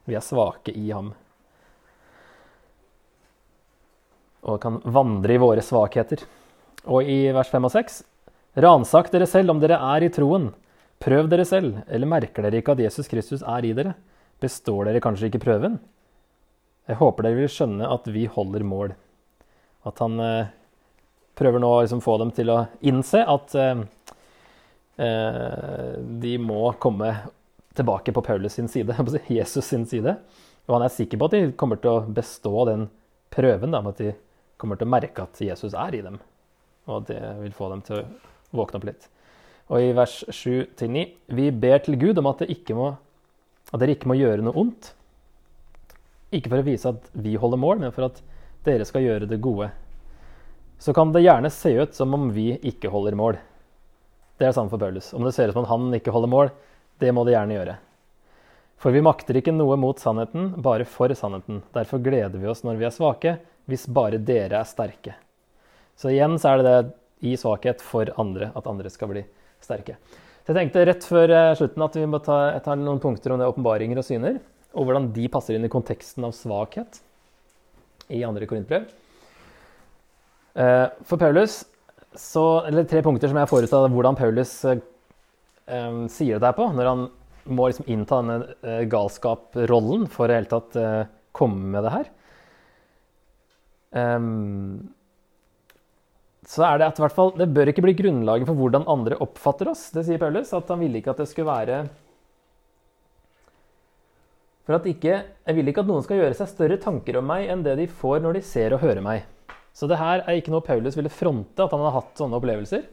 Vi 0.06 0.16
er 0.18 0.24
svake 0.24 0.74
i 0.76 0.90
ham. 0.92 1.14
Og 4.44 4.60
kan 4.64 4.82
vandre 4.84 5.36
i 5.36 5.40
våre 5.40 5.64
svakheter. 5.64 6.26
Og 6.84 7.08
i 7.08 7.32
vers 7.32 7.52
5 7.52 7.70
og 7.70 7.72
6.: 7.72 8.02
Ransak 8.64 9.12
dere 9.14 9.28
selv 9.30 9.54
om 9.54 9.62
dere 9.64 9.80
er 9.96 10.04
i 10.04 10.12
troen. 10.12 10.52
Prøv 11.04 11.30
dere 11.32 11.46
selv, 11.48 11.82
eller 11.88 12.08
merker 12.08 12.46
dere 12.46 12.60
ikke 12.62 12.76
at 12.76 12.84
Jesus 12.84 13.10
Kristus 13.12 13.42
er 13.44 13.66
i 13.66 13.74
dere? 13.76 13.96
Består 14.44 14.88
dere 14.88 15.02
kanskje 15.04 15.30
ikke 15.30 15.42
prøven? 15.44 15.80
Jeg 16.88 17.00
håper 17.00 17.24
dere 17.24 17.40
vil 17.40 17.52
skjønne 17.52 17.88
at 17.88 18.08
vi 18.12 18.26
holder 18.28 18.66
mål. 18.68 18.94
At 19.88 20.00
han 20.04 20.20
eh, 20.20 20.52
prøver 21.40 21.64
nå 21.64 21.70
å 21.72 21.82
liksom 21.84 22.04
få 22.04 22.18
dem 22.20 22.32
til 22.36 22.52
å 22.52 22.66
innse 22.84 23.24
at 23.24 23.56
eh, 23.60 23.84
eh 25.00 25.96
de 26.24 26.38
må 26.40 26.74
komme 26.80 27.14
tilbake 27.78 28.14
på 28.16 28.22
Paulus 28.22 28.54
sin 28.54 28.68
side, 28.68 28.96
Jesus 29.28 29.66
sin 29.66 29.86
side. 29.86 30.18
Og 30.68 30.78
han 30.78 30.86
er 30.86 30.94
sikker 30.94 31.20
på 31.20 31.28
at 31.28 31.36
de 31.36 31.56
kommer 31.60 31.80
til 31.82 31.92
å 31.92 32.06
bestå 32.08 32.66
den 32.70 32.88
prøven, 33.34 33.74
da, 33.74 33.82
med 33.82 33.96
at 33.96 34.04
de 34.04 34.14
kommer 34.62 34.80
til 34.80 34.88
å 34.88 34.94
merke 34.94 35.26
at 35.26 35.42
Jesus 35.42 35.76
er 35.76 35.98
i 35.98 36.04
dem. 36.06 36.20
Og 36.88 37.02
at 37.02 37.10
det 37.12 37.22
vil 37.42 37.56
få 37.56 37.70
dem 37.72 37.84
til 37.86 38.00
å 38.00 38.60
våkne 38.60 38.80
opp 38.80 38.88
litt. 38.88 39.08
Og 39.72 39.82
i 39.82 39.94
vers 39.96 40.20
7-9.: 40.28 41.06
Vi 41.36 41.52
ber 41.52 41.80
til 41.84 41.98
Gud 42.00 42.20
om 42.20 42.30
at, 42.32 42.44
må, 42.76 42.90
at, 43.72 43.80
dere 43.80 43.96
ikke 43.96 44.12
må 44.12 44.20
gjøre 44.20 44.44
noe 44.44 44.60
ondt. 44.60 44.92
Ikke 46.34 46.52
for 46.52 46.62
å 46.62 46.68
vise 46.68 46.92
at 46.92 47.08
vi 47.14 47.36
holder 47.40 47.62
mål, 47.62 47.80
men 47.84 47.96
for 47.96 48.10
at 48.10 48.20
dere 48.68 48.86
skal 48.88 49.06
gjøre 49.06 49.30
det 49.30 49.42
gode. 49.44 49.70
Så 50.80 50.94
kan 50.96 51.14
det 51.14 51.24
gjerne 51.24 51.52
se 51.54 51.72
ut 51.80 51.96
som 51.96 52.14
om 52.16 52.30
vi 52.36 52.54
ikke 52.60 52.92
holder 52.92 53.16
mål. 53.16 53.40
Det 54.38 54.48
er 54.48 54.52
det 54.52 54.58
samme 54.58 54.72
for 54.72 54.82
Paulus. 54.82 55.14
Om 55.14 55.24
det 55.24 55.34
ser 55.36 55.52
ut 55.52 55.56
som 55.56 55.64
om 55.64 55.70
han 55.70 55.96
ikke 55.96 56.12
holder 56.12 56.32
mål, 56.32 56.50
det 57.02 57.12
må 57.16 57.24
de 57.26 57.34
gjerne 57.36 57.58
gjøre. 57.58 57.76
For 58.84 58.92
vi 58.92 59.04
makter 59.06 59.38
ikke 59.40 59.54
noe 59.56 59.78
mot 59.80 60.00
sannheten, 60.02 60.52
bare 60.64 60.86
for 60.90 61.14
sannheten. 61.16 61.62
Derfor 61.76 62.02
gleder 62.04 62.36
vi 62.36 62.50
oss 62.52 62.66
når 62.68 62.82
vi 62.82 62.88
er 62.90 62.96
svake, 62.96 63.38
hvis 63.72 63.88
bare 63.88 64.20
dere 64.20 64.60
er 64.60 64.68
sterke. 64.68 65.16
Så 65.96 66.12
igjen 66.12 66.36
så 66.42 66.52
er 66.52 66.60
det 66.60 66.68
det 66.68 67.30
i 67.32 67.38
svakhet 67.40 67.82
for 67.84 68.12
andre, 68.20 68.52
at 68.52 68.68
andre 68.68 68.92
skal 68.92 69.14
bli 69.14 69.24
sterke. 69.64 69.96
Så 70.44 70.52
jeg 70.52 70.58
tenkte 70.58 70.84
rett 70.90 71.06
før 71.08 71.32
eh, 71.32 71.54
slutten 71.56 71.86
at 71.86 71.96
vi 71.96 72.08
må 72.10 72.20
ta, 72.20 72.40
ta 72.66 72.76
noen 72.76 73.00
punkter 73.00 73.32
om 73.32 73.40
det 73.40 73.48
åpenbaringer 73.48 74.02
og 74.02 74.08
syner, 74.08 74.42
og 74.76 74.90
hvordan 74.90 75.14
de 75.16 75.30
passer 75.32 75.56
inn 75.56 75.64
i 75.64 75.72
konteksten 75.72 76.26
av 76.28 76.34
svakhet 76.36 77.00
i 78.12 78.26
andre 78.28 78.50
korintbrev. 78.50 78.90
Eh, 80.60 80.88
for 81.08 81.22
Paulus 81.22 81.62
så, 82.20 82.66
eller 82.68 82.84
tre 82.90 83.00
punkter 83.06 83.32
som 83.32 83.40
jeg 83.40 83.48
har 83.48 83.50
foretatt 83.50 83.88
av 83.88 83.96
hvordan 83.96 84.20
Paulus 84.20 84.52
eh, 84.68 84.84
um, 85.68 86.06
sier 86.12 86.40
det 86.40 86.46
der 86.48 86.58
på, 86.58 86.68
når 86.76 86.90
han 86.90 87.06
må 87.54 87.68
liksom 87.70 87.88
innta 87.92 88.22
denne 88.22 88.56
uh, 88.64 88.84
galskaprollen 88.90 90.08
for 90.12 90.32
å 90.32 90.38
hele 90.38 90.52
tatt 90.52 90.78
uh, 90.80 91.06
komme 91.36 91.72
med 91.76 91.88
det 91.88 91.96
her. 91.98 92.12
Um, 93.94 94.94
så 96.48 96.66
er 96.68 96.80
det 96.80 96.88
at 96.90 97.00
hvert 97.00 97.16
fall, 97.16 97.32
det 97.40 97.52
bør 97.56 97.72
ikke 97.72 97.84
bli 97.86 97.96
grunnlaget 97.96 98.50
for 98.50 98.60
hvordan 98.60 98.88
andre 98.92 99.20
oppfatter 99.24 99.70
oss. 99.72 99.88
Det 99.96 100.04
sier 100.08 100.20
Paulus, 100.20 100.52
at 100.56 100.72
han 100.72 100.82
ville 100.82 101.00
ikke 101.00 101.14
at 101.14 101.22
det 101.24 101.30
skulle 101.32 101.52
være 101.52 101.84
For 104.64 104.78
at 104.78 104.86
ikke, 104.88 105.16
Jeg 105.48 105.56
vil 105.58 105.68
ikke 105.68 105.84
at 105.84 105.90
noen 105.90 106.04
skal 106.06 106.22
gjøre 106.22 106.36
seg 106.40 106.52
større 106.52 106.80
tanker 106.80 107.20
om 107.20 107.26
meg 107.28 107.50
enn 107.52 107.64
det 107.66 107.78
de 107.80 107.88
får 107.88 108.22
når 108.24 108.38
de 108.38 108.44
ser 108.48 108.76
og 108.76 108.84
hører 108.84 109.04
meg. 109.04 109.26
Så 109.76 109.90
det 109.90 109.98
her 110.00 110.22
er 110.22 110.38
ikke 110.38 110.54
noe 110.54 110.64
Paulus 110.64 110.96
ville 110.96 111.12
fronte, 111.12 111.64
at 111.64 111.74
han 111.74 111.84
har 111.84 111.96
hatt 111.98 112.20
sånne 112.20 112.38
opplevelser. 112.38 112.86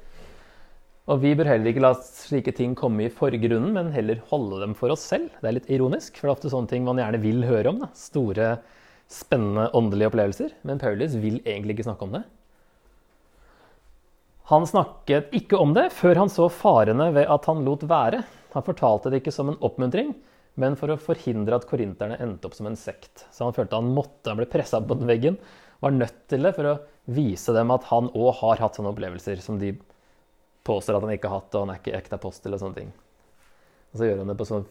Og 1.09 1.23
vi 1.23 1.33
bør 1.39 1.49
heller 1.49 1.71
ikke 1.71 1.83
la 1.83 1.95
slike 1.97 2.53
ting 2.55 2.75
komme 2.79 3.07
i 3.07 3.13
forgrunnen, 3.13 3.73
men 3.75 3.95
heller 3.95 4.21
holde 4.31 4.61
dem 4.63 4.75
for 4.79 4.93
oss 4.93 5.07
selv. 5.09 5.31
Det 5.41 5.49
er 5.49 5.57
litt 5.57 5.71
ironisk, 5.73 6.19
for 6.19 6.29
det 6.29 6.31
er 6.31 6.37
ofte 6.37 6.53
sånne 6.53 6.71
ting 6.71 6.85
man 6.87 7.01
gjerne 7.01 7.23
vil 7.23 7.47
høre 7.49 7.73
om. 7.73 7.81
Da. 7.83 7.89
Store, 7.97 8.51
spennende 9.11 9.71
åndelige 9.77 10.13
opplevelser. 10.13 10.55
Men 10.69 10.83
Paulus 10.83 11.17
vil 11.19 11.41
egentlig 11.41 11.79
ikke 11.79 11.89
snakke 11.89 12.07
om 12.07 12.19
det. 12.19 12.23
Han 14.51 14.67
snakket 14.67 15.31
ikke 15.37 15.59
om 15.63 15.73
det 15.77 15.93
før 15.95 16.25
han 16.25 16.31
så 16.33 16.49
farene 16.51 17.13
ved 17.15 17.29
at 17.31 17.45
han 17.47 17.63
lot 17.67 17.85
være. 17.87 18.25
Han 18.55 18.67
fortalte 18.67 19.13
det 19.13 19.21
ikke 19.23 19.35
som 19.35 19.53
en 19.53 19.61
oppmuntring, 19.63 20.13
men 20.59 20.75
for 20.79 20.91
å 20.91 20.99
forhindre 20.99 21.59
at 21.59 21.69
korinterne 21.71 22.19
endte 22.23 22.49
opp 22.49 22.57
som 22.59 22.67
en 22.67 22.79
sekt. 22.79 23.29
Så 23.31 23.47
han 23.47 23.55
følte 23.55 23.79
han 23.79 23.93
måtte, 23.95 24.27
han 24.33 24.41
ble 24.41 24.49
pressa 24.51 24.83
på 24.83 24.99
den 24.99 25.11
veggen, 25.11 25.39
var 25.81 25.95
nødt 25.95 26.27
til 26.31 26.43
det 26.45 26.53
for 26.57 26.67
å 26.67 26.81
vise 27.15 27.55
dem 27.55 27.71
at 27.73 27.87
han 27.93 28.11
òg 28.11 28.33
har 28.43 28.63
hatt 28.65 28.77
sånne 28.77 28.91
opplevelser 28.91 29.39
som 29.43 29.59
de 29.63 29.73
påstår 30.67 30.99
at 30.99 31.07
han 31.07 31.15
ikke 31.15 31.31
har 31.31 31.41
hatt, 31.41 31.49
det, 31.51 31.59
og 31.59 31.67
han 31.67 31.75
er 31.75 31.81
ikke 31.81 31.97
ekte 31.99 32.19
apostel 32.19 32.57
og 32.57 32.63
sånne 32.63 32.79
ting. 32.79 32.93
Og 33.91 34.01
så 34.01 34.09
gjør 34.09 34.23
han 34.23 34.33
det 34.33 34.39
på 34.39 34.49
sånn 34.49 34.69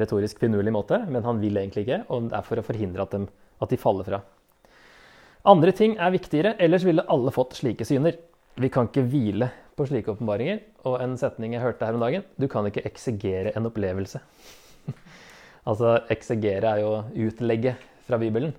retorisk 0.00 0.38
finurlig 0.40 0.72
måte, 0.72 1.00
men 1.12 1.26
han 1.26 1.40
vil 1.42 1.58
egentlig 1.60 1.84
ikke, 1.84 2.04
og 2.08 2.30
det 2.30 2.38
er 2.38 2.46
for 2.46 2.60
å 2.60 2.64
forhindre 2.64 3.04
at, 3.04 3.16
de, 3.16 3.50
at 3.60 3.74
de 3.74 3.80
faller 3.80 4.08
fra. 4.08 4.22
Andre 5.44 5.74
ting 5.76 5.98
er 6.00 6.14
viktigere, 6.14 6.54
ellers 6.62 6.86
ville 6.88 7.04
alle 7.12 7.34
fått 7.34 7.58
slike 7.58 7.84
syner. 7.84 8.16
Vi 8.56 8.70
kan 8.72 8.88
ikke 8.88 9.04
hvile 9.12 9.50
på 9.76 9.86
slike 9.88 10.14
åpenbaringer. 10.14 10.62
Og 10.88 11.00
en 11.02 11.16
setning 11.20 11.56
jeg 11.56 11.64
hørte 11.64 11.84
her 11.84 11.96
om 11.96 12.04
dagen 12.04 12.24
du 12.40 12.46
kan 12.50 12.66
ikke 12.68 12.84
eksegere 12.88 13.52
en 13.56 13.68
opplevelse. 13.68 14.22
altså 15.68 15.98
eksegere 16.12 16.74
er 16.74 16.84
jo 16.84 17.26
utlegge 17.26 17.74
fra 18.06 18.20
Bibelen. 18.20 18.54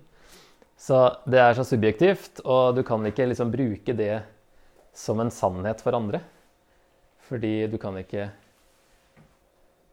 Så 0.77 0.99
det 1.25 1.39
er 1.39 1.55
så 1.55 1.63
subjektivt, 1.65 2.43
og 2.43 2.75
du 2.75 2.83
kan 2.85 3.05
ikke 3.07 3.29
liksom 3.31 3.53
bruke 3.53 3.95
det 3.95 4.19
som 4.95 5.19
en 5.19 5.31
sannhet 5.33 5.83
for 5.83 5.97
andre. 5.97 6.21
Fordi 7.27 7.67
du 7.67 7.77
kan 7.81 7.97
ikke 7.99 8.29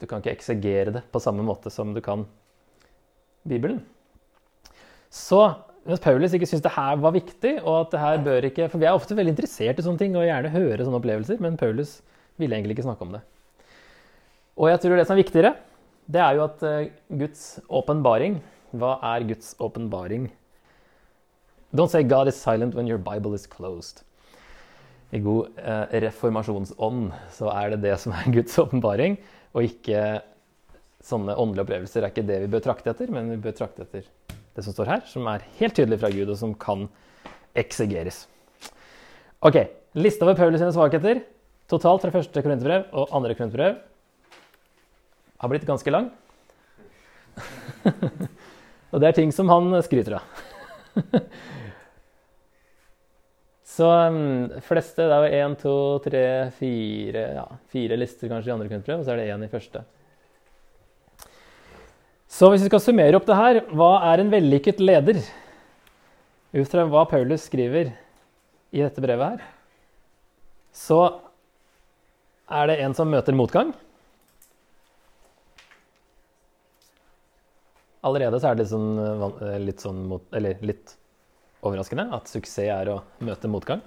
Du 0.03 0.07
kan 0.11 0.19
ikke 0.19 0.35
eksegere 0.35 0.91
det 0.97 1.03
på 1.15 1.21
samme 1.23 1.45
måte 1.47 1.71
som 1.71 1.93
du 1.95 2.01
kan 2.03 2.25
Bibelen. 3.47 3.85
Så 5.11 5.39
mens 5.87 6.03
Paulus 6.03 6.35
ikke 6.35 6.47
syns 6.47 6.63
det 6.63 6.75
her 6.75 6.97
var 6.99 7.15
viktig, 7.15 7.53
og 7.63 7.85
at 7.85 7.93
det 7.93 8.01
her 8.01 8.25
bør 8.25 8.47
ikke 8.49 8.69
For 8.71 8.83
vi 8.83 8.87
er 8.87 8.95
ofte 8.99 9.15
veldig 9.19 9.35
interessert 9.35 9.79
i 9.79 9.85
sånne 9.85 9.99
ting 9.99 10.17
og 10.19 10.27
gjerne 10.27 10.51
høre 10.51 10.83
sånne 10.83 10.99
opplevelser, 10.99 11.39
men 11.43 11.59
Paulus 11.59 12.01
ville 12.39 12.57
egentlig 12.59 12.79
ikke 12.79 12.89
snakke 12.89 13.07
om 13.07 13.15
det. 13.15 13.23
Og 14.59 14.71
jeg 14.71 14.83
tror 14.83 14.99
det 14.99 15.07
som 15.07 15.15
er 15.15 15.23
viktigere, 15.23 15.55
det 16.11 16.23
er 16.23 16.39
jo 16.39 16.45
at 16.45 16.63
uh, 16.67 16.91
Guds 17.15 17.61
åpenbaring 17.71 18.41
Hva 18.75 18.97
er 19.15 19.27
Guds 19.29 19.55
åpenbaring? 19.63 20.31
Don't 21.73 21.91
say 21.93 22.03
God 22.03 22.29
is 22.29 22.35
silent 22.35 22.75
when 22.75 22.89
your 22.89 22.99
Bible 22.99 23.35
is 23.35 23.47
closed 23.47 24.03
i 25.13 25.21
god 25.21 25.59
eh, 25.61 25.97
reformasjonsånd, 26.07 27.11
så 27.37 27.51
er 27.53 27.75
det 27.75 27.83
det 27.85 27.97
som 28.01 28.15
er 28.17 28.31
Guds 28.37 28.57
åpenbaring, 28.63 29.19
og 29.53 29.69
ikke 29.69 30.23
sånne 31.05 31.37
åndelige 31.37 31.67
opplevelser. 31.67 32.05
Er 32.05 32.15
ikke 32.15 32.27
det 32.29 32.41
vi 32.45 32.51
bør 32.53 32.65
trakte 32.65 32.93
etter, 32.95 33.13
men 33.13 33.29
vi 33.35 33.41
bør 33.43 33.57
trakte 33.59 33.85
etter 33.85 34.07
det 34.53 34.65
som 34.65 34.75
står 34.75 34.89
her, 34.89 35.05
som 35.09 35.29
er 35.29 35.45
helt 35.59 35.77
tydelig 35.77 36.01
fra 36.01 36.13
Gud, 36.13 36.31
og 36.33 36.39
som 36.41 36.55
kan 36.57 36.87
eksegeres. 37.59 38.25
Ok, 39.45 39.59
lista 39.99 40.25
over 40.25 40.39
Paulus 40.39 40.61
sine 40.63 40.73
svakheter 40.75 41.23
totalt 41.71 42.05
fra 42.05 42.13
første 42.15 42.43
korinterbrev 42.45 42.93
og 42.93 43.13
andre 43.17 43.35
korinterbrev 43.37 43.79
har 45.43 45.51
blitt 45.51 45.67
ganske 45.67 45.93
lang. 45.93 46.11
og 48.93 49.01
det 49.03 49.09
er 49.09 49.17
ting 49.17 49.33
som 49.35 49.51
han 49.51 49.75
skryter 49.85 50.21
av. 50.21 50.45
Så 53.73 53.89
um, 53.89 54.51
fleste 54.67 55.07
Det 55.09 55.17
er 55.17 55.25
jo 55.25 55.41
én, 55.47 55.57
to, 55.61 55.75
tre, 56.05 56.25
fire 56.59 57.25
ja, 57.39 57.45
Fire 57.73 57.99
lister 58.01 58.29
kanskje 58.33 58.51
i 58.51 58.55
andre 58.57 58.69
kunstprøve, 58.69 59.01
og 59.01 59.07
så 59.07 59.15
er 59.15 59.23
det 59.23 59.31
én 59.33 59.47
i 59.47 59.53
første. 59.53 59.85
Så 62.33 62.49
hvis 62.53 62.65
vi 62.65 62.69
skal 62.71 62.83
summere 62.85 63.17
opp 63.17 63.29
det 63.29 63.37
her, 63.37 63.61
hva 63.77 63.93
er 64.11 64.23
en 64.23 64.33
vellykket 64.33 64.81
leder? 64.81 65.21
Ut 66.53 66.69
fra 66.69 66.85
hva 66.89 67.05
Paulus 67.09 67.45
skriver 67.49 67.93
i 68.73 68.81
dette 68.81 69.05
brevet 69.05 69.35
her, 69.35 69.51
så 70.73 71.01
er 72.53 72.69
det 72.69 72.79
en 72.85 72.97
som 72.97 73.09
møter 73.13 73.37
motgang. 73.37 73.73
Allerede 78.05 78.41
så 78.41 78.51
er 78.51 78.57
det 78.57 78.65
litt 78.65 78.73
sånn, 78.73 78.91
eh, 79.47 79.61
litt 79.63 79.85
sånn 79.85 80.01
mot, 80.11 80.25
Eller 80.35 80.61
litt 80.65 80.97
overraskende 81.63 82.09
at 82.15 82.31
suksess 82.31 82.71
er 82.73 82.91
å 82.93 83.01
møte 83.23 83.51
motgang. 83.51 83.83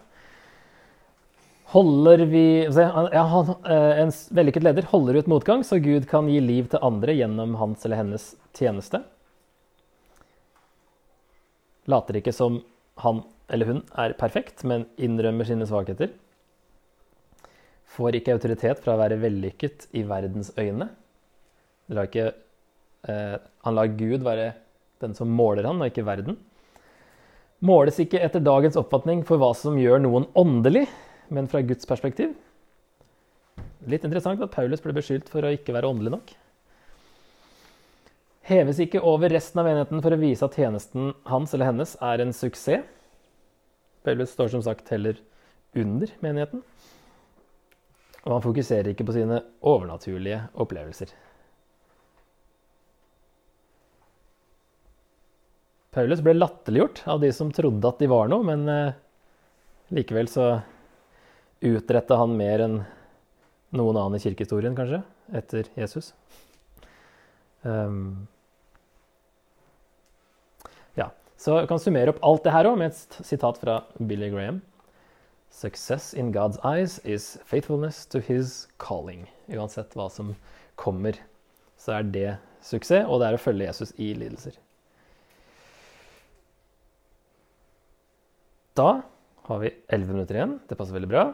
Holder 1.74 2.22
vi, 2.30 2.46
ja, 2.70 3.26
eh, 3.66 4.02
En 4.04 4.12
vellykket 4.12 4.64
leder 4.64 4.86
holder 4.92 5.18
ut 5.20 5.28
motgang, 5.28 5.64
så 5.64 5.82
Gud 5.82 6.08
kan 6.08 6.30
gi 6.30 6.40
liv 6.40 6.70
til 6.70 6.84
andre 6.86 7.16
gjennom 7.18 7.56
hans 7.60 7.86
eller 7.86 8.04
hennes 8.04 8.36
tjeneste. 8.54 9.02
Later 11.90 12.22
ikke 12.22 12.34
som 12.34 12.62
han 13.02 13.24
eller 13.50 13.70
hun 13.70 13.82
er 13.98 14.16
perfekt, 14.18 14.64
men 14.66 14.88
innrømmer 14.98 15.46
sine 15.46 15.68
svakheter. 15.70 16.14
Får 17.96 18.18
ikke 18.18 18.34
autoritet 18.38 18.82
fra 18.84 18.96
å 18.96 19.02
være 19.02 19.20
vellykket 19.22 19.88
i 19.94 20.04
verdens 20.08 20.52
øyne. 20.58 20.90
ikke, 21.90 22.34
eh, 23.08 23.38
han 23.64 23.76
lar 23.76 23.88
Gud 23.88 24.24
være 24.24 24.56
den 25.00 25.14
som 25.14 25.30
måler 25.30 25.66
han, 25.66 25.82
og 25.82 25.92
ikke 25.92 26.06
verden. 26.06 26.38
Måles 27.66 27.98
ikke 28.02 28.22
etter 28.22 28.44
dagens 28.44 28.78
oppfatning 28.78 29.24
for 29.26 29.42
hva 29.42 29.52
som 29.58 29.78
gjør 29.80 30.04
noen 30.04 30.28
åndelig, 30.38 30.86
men 31.34 31.48
fra 31.50 31.64
Guds 31.66 31.88
perspektiv. 31.90 32.36
Litt 33.90 34.06
interessant 34.06 34.42
at 34.42 34.54
Paulus 34.54 34.84
ble 34.84 34.94
beskyldt 34.98 35.30
for 35.32 35.46
å 35.46 35.54
ikke 35.56 35.74
være 35.74 35.90
åndelig 35.90 36.14
nok. 36.14 36.34
Heves 38.46 38.78
ikke 38.84 39.02
over 39.02 39.34
resten 39.34 39.62
av 39.62 39.66
menigheten 39.66 40.04
for 40.06 40.14
å 40.14 40.22
vise 40.22 40.46
at 40.46 40.58
tjenesten 40.58 41.16
hans 41.26 41.56
eller 41.56 41.72
hennes 41.72 41.96
er 42.06 42.22
en 42.22 42.34
suksess. 42.36 42.86
Paulus 44.06 44.36
står 44.36 44.52
som 44.54 44.62
sagt 44.62 44.92
heller 44.94 45.18
under 45.74 46.12
menigheten. 46.22 46.62
Og 48.26 48.36
han 48.36 48.44
fokuserer 48.46 48.92
ikke 48.92 49.06
på 49.08 49.16
sine 49.18 49.40
overnaturlige 49.66 50.44
opplevelser. 50.62 51.10
Paulus 55.96 56.20
ble 56.20 56.34
latterliggjort 56.36 57.06
av 57.08 57.22
de 57.24 57.32
som 57.32 57.52
trodde 57.56 57.88
at 57.88 58.02
de 58.04 58.10
var 58.12 58.28
noe, 58.28 58.44
men 58.44 58.68
eh, 58.68 58.98
likevel 59.96 60.28
så 60.28 60.50
utretta 61.64 62.18
han 62.20 62.36
mer 62.36 62.64
enn 62.66 62.82
noen 63.76 64.00
annen 64.00 64.18
i 64.18 64.24
kirkehistorien, 64.24 64.76
kanskje, 64.76 65.00
etter 65.36 65.70
Jesus. 65.80 66.12
Um, 67.64 68.28
ja, 71.00 71.10
Så 71.40 71.62
jeg 71.62 71.72
kan 71.72 71.82
summere 71.82 72.12
opp 72.12 72.20
alt 72.28 72.44
det 72.44 72.54
her 72.54 72.70
òg 72.70 72.78
med 72.82 72.92
et 72.92 73.18
sitat 73.26 73.60
fra 73.64 73.80
Billy 73.98 74.30
Graham. 74.34 74.60
Success 75.50 76.12
in 76.14 76.34
God's 76.36 76.60
eyes 76.68 77.00
is 77.06 77.38
faithfulness 77.48 78.04
to 78.12 78.20
his 78.20 78.68
calling. 78.84 79.30
Uansett 79.48 79.96
hva 79.96 80.10
som 80.12 80.36
kommer, 80.76 81.16
så 81.80 82.02
er 82.02 82.12
det 82.12 82.30
suksess, 82.60 83.08
og 83.08 83.24
det 83.24 83.32
er 83.32 83.40
å 83.40 83.44
følge 83.48 83.72
Jesus 83.72 83.96
i 83.96 84.12
lidelser. 84.12 84.60
Da 88.76 89.02
har 89.48 89.60
vi 89.60 89.70
11 89.88 90.14
minutter 90.14 90.36
igjen. 90.36 90.58
Det 90.68 90.76
passer 90.76 90.98
veldig 90.98 91.08
bra. 91.08 91.30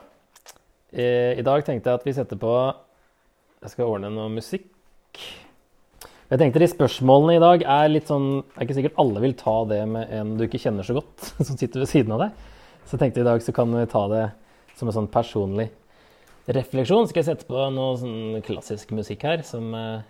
Eh, 0.94 1.40
I 1.40 1.46
dag 1.46 1.64
tenkte 1.66 1.90
jeg 1.90 1.98
at 1.98 2.06
vi 2.06 2.14
setter 2.14 2.38
på 2.38 2.52
Jeg 3.64 3.72
skal 3.74 3.90
ordne 3.90 4.12
noe 4.14 4.30
musikk. 4.30 4.68
Jeg 6.30 6.40
tenkte 6.40 6.62
de 6.62 6.68
spørsmålene 6.70 7.40
i 7.40 7.42
dag 7.42 7.66
er 7.66 7.90
litt 7.90 8.08
sånn 8.08 8.28
Det 8.44 8.56
er 8.56 8.68
ikke 8.68 8.78
sikkert 8.78 9.02
alle 9.04 9.24
vil 9.26 9.34
ta 9.40 9.56
det 9.68 9.82
med 9.90 10.14
en 10.16 10.36
du 10.38 10.46
ikke 10.46 10.62
kjenner 10.62 10.86
så 10.86 10.96
godt, 11.00 11.32
som 11.48 11.58
sitter 11.58 11.82
ved 11.82 11.90
siden 11.90 12.14
av 12.14 12.28
deg. 12.28 12.46
Så 12.86 12.96
jeg 12.96 13.06
tenkte 13.08 13.26
i 13.26 13.30
dag 13.32 13.42
så 13.42 13.58
kan 13.58 13.74
vi 13.74 13.90
ta 13.90 14.06
det 14.14 14.26
som 14.78 14.92
en 14.92 14.98
sånn 15.00 15.10
personlig 15.12 15.72
refleksjon. 16.46 17.10
Skal 17.10 17.24
jeg 17.24 17.32
sette 17.32 17.50
på 17.50 17.70
noe 17.74 17.98
sånn 17.98 18.38
klassisk 18.46 18.94
musikk 18.94 19.26
her 19.26 19.42
som 19.48 19.74
eh, 19.74 20.06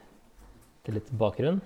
til 0.84 1.00
litt 1.00 1.16
bakgrunn. 1.16 1.64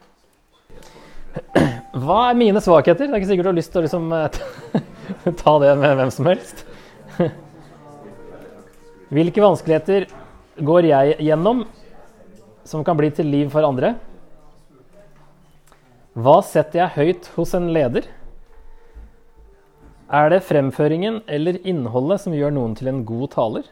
Hva 1.96 2.26
er 2.28 2.36
mine 2.36 2.60
svakheter? 2.60 3.08
Det 3.08 3.14
er 3.14 3.22
ikke 3.22 3.30
sikkert 3.30 3.48
du 3.48 3.52
har 3.54 3.56
lyst 3.56 3.72
til 3.72 3.80
å 3.80 3.86
liksom 3.86 4.10
eh, 4.12 4.40
ta 5.42 5.54
det 5.64 5.72
med 5.80 5.94
hvem 5.96 6.12
som 6.12 6.28
helst. 6.28 6.66
Hvilke 9.16 9.44
vanskeligheter 9.44 10.10
går 10.66 10.90
jeg 10.90 11.16
gjennom 11.24 11.64
som 12.68 12.84
kan 12.84 12.98
bli 13.00 13.12
til 13.16 13.30
liv 13.32 13.54
for 13.54 13.64
andre? 13.64 13.94
Hva 16.20 16.40
setter 16.44 16.82
jeg 16.82 16.96
høyt 16.98 17.32
hos 17.38 17.56
en 17.56 17.70
leder? 17.76 18.10
Er 20.12 20.30
det 20.34 20.44
fremføringen 20.48 21.22
eller 21.32 21.62
innholdet 21.64 22.26
som 22.26 22.36
gjør 22.36 22.54
noen 22.56 22.76
til 22.76 22.92
en 22.92 23.02
god 23.08 23.32
taler? 23.38 23.72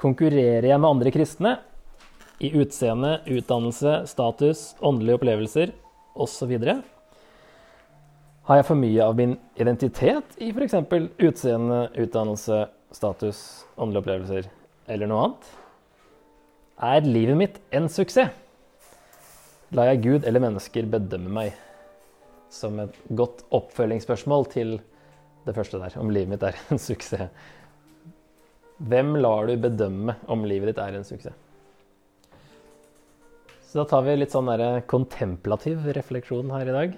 Konkurrerer 0.00 0.66
jeg 0.72 0.82
med 0.82 0.90
andre 0.90 1.14
kristne 1.14 1.56
i 2.38 2.52
utseende, 2.60 3.20
utdannelse, 3.26 4.02
status, 4.06 4.74
åndelige 4.84 5.18
opplevelser 5.20 5.72
osv.? 6.14 6.52
Har 8.46 8.60
jeg 8.60 8.66
for 8.68 8.78
mye 8.78 9.02
av 9.02 9.16
min 9.18 9.36
identitet 9.58 10.36
i 10.38 10.52
f.eks. 10.52 10.76
utseende, 11.18 11.80
utdannelse, 11.98 12.66
status, 12.94 13.40
åndelige 13.74 14.04
opplevelser 14.04 14.50
eller 14.86 15.10
noe 15.10 15.22
annet? 15.26 15.54
Er 16.86 17.08
livet 17.08 17.40
mitt 17.40 17.62
en 17.74 17.88
suksess? 17.90 18.34
Lar 19.74 19.88
jeg 19.90 20.02
Gud 20.04 20.26
eller 20.28 20.44
mennesker 20.44 20.86
bedømme 20.92 21.32
meg? 21.32 21.56
Som 22.52 22.78
et 22.78 22.94
godt 23.18 23.42
oppfølgingsspørsmål 23.56 24.46
til 24.52 24.76
det 25.46 25.54
første 25.56 25.80
der, 25.80 25.96
om 25.98 26.12
livet 26.14 26.36
mitt 26.36 26.44
er 26.46 26.58
en 26.70 26.78
suksess. 26.78 27.32
Hvem 28.76 29.16
lar 29.24 29.48
du 29.48 29.56
bedømme 29.58 30.18
om 30.30 30.44
livet 30.46 30.70
ditt 30.70 30.82
er 30.84 30.98
en 30.98 31.08
suksess? 31.08 31.45
Da 33.76 33.84
tar 33.84 34.06
vi 34.06 34.14
litt 34.16 34.32
sånn 34.32 34.48
der 34.48 34.80
kontemplativ 34.88 35.82
refleksjon 35.92 36.48
her 36.54 36.64
i 36.64 36.74
dag. 36.74 36.94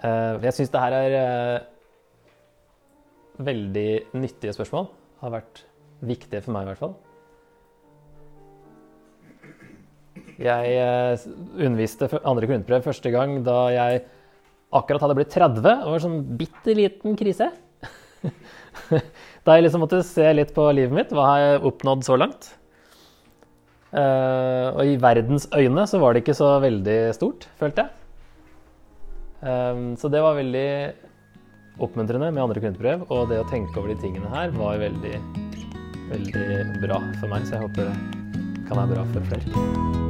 Uh, 0.00 0.40
jeg 0.40 0.54
syns 0.56 0.72
det 0.72 0.80
her 0.80 0.96
er 0.96 1.16
uh, 1.18 1.66
veldig 3.44 3.88
nyttige 4.16 4.54
spørsmål. 4.56 4.88
Har 5.20 5.34
vært 5.34 5.60
viktige 6.08 6.40
for 6.46 6.56
meg, 6.56 6.64
i 6.64 6.70
hvert 6.70 6.80
fall. 6.80 6.96
Jeg 10.40 10.80
uh, 10.80 11.28
underviste 11.52 12.08
andre 12.24 12.48
grunnprøve 12.48 12.88
første 12.88 13.12
gang 13.12 13.36
da 13.44 13.60
jeg 13.76 14.02
akkurat 14.74 15.04
hadde 15.04 15.20
blitt 15.20 15.36
30. 15.36 15.60
Det 15.60 15.78
var 15.84 16.00
en 16.00 16.06
sånn 16.08 16.20
bitte 16.40 16.80
liten 16.80 17.20
krise. 17.20 17.52
da 19.44 19.60
jeg 19.60 19.68
liksom 19.68 19.84
måtte 19.84 20.00
se 20.08 20.32
litt 20.32 20.56
på 20.56 20.70
livet 20.72 20.96
mitt. 20.96 21.12
Hva 21.12 21.32
har 21.34 21.48
jeg 21.48 21.64
oppnådd 21.74 22.08
så 22.08 22.16
langt? 22.24 22.54
Og 23.94 24.80
i 24.88 24.96
verdens 24.98 25.46
øyne 25.54 25.84
så 25.86 26.00
var 26.02 26.14
det 26.14 26.24
ikke 26.24 26.34
så 26.34 26.56
veldig 26.64 26.98
stort, 27.14 27.46
følte 27.60 27.84
jeg. 27.84 28.00
Um, 29.44 29.92
så 30.00 30.08
det 30.08 30.22
var 30.24 30.38
veldig 30.38 30.68
oppmuntrende 31.84 32.30
med 32.32 32.42
andre 32.42 32.62
kundebrev, 32.64 33.04
og 33.10 33.28
det 33.30 33.42
å 33.42 33.48
tenke 33.50 33.76
over 33.80 33.92
de 33.92 33.98
tingene 34.00 34.30
her 34.32 34.54
var 34.56 34.80
veldig, 34.80 35.18
veldig 36.12 36.46
bra 36.86 37.02
for 37.20 37.28
meg. 37.34 37.44
Så 37.44 37.58
jeg 37.58 37.66
håper 37.66 37.92
det 37.92 38.64
kan 38.64 38.80
være 38.80 38.94
bra 38.94 39.06
for 39.12 39.30
flere. 39.32 40.03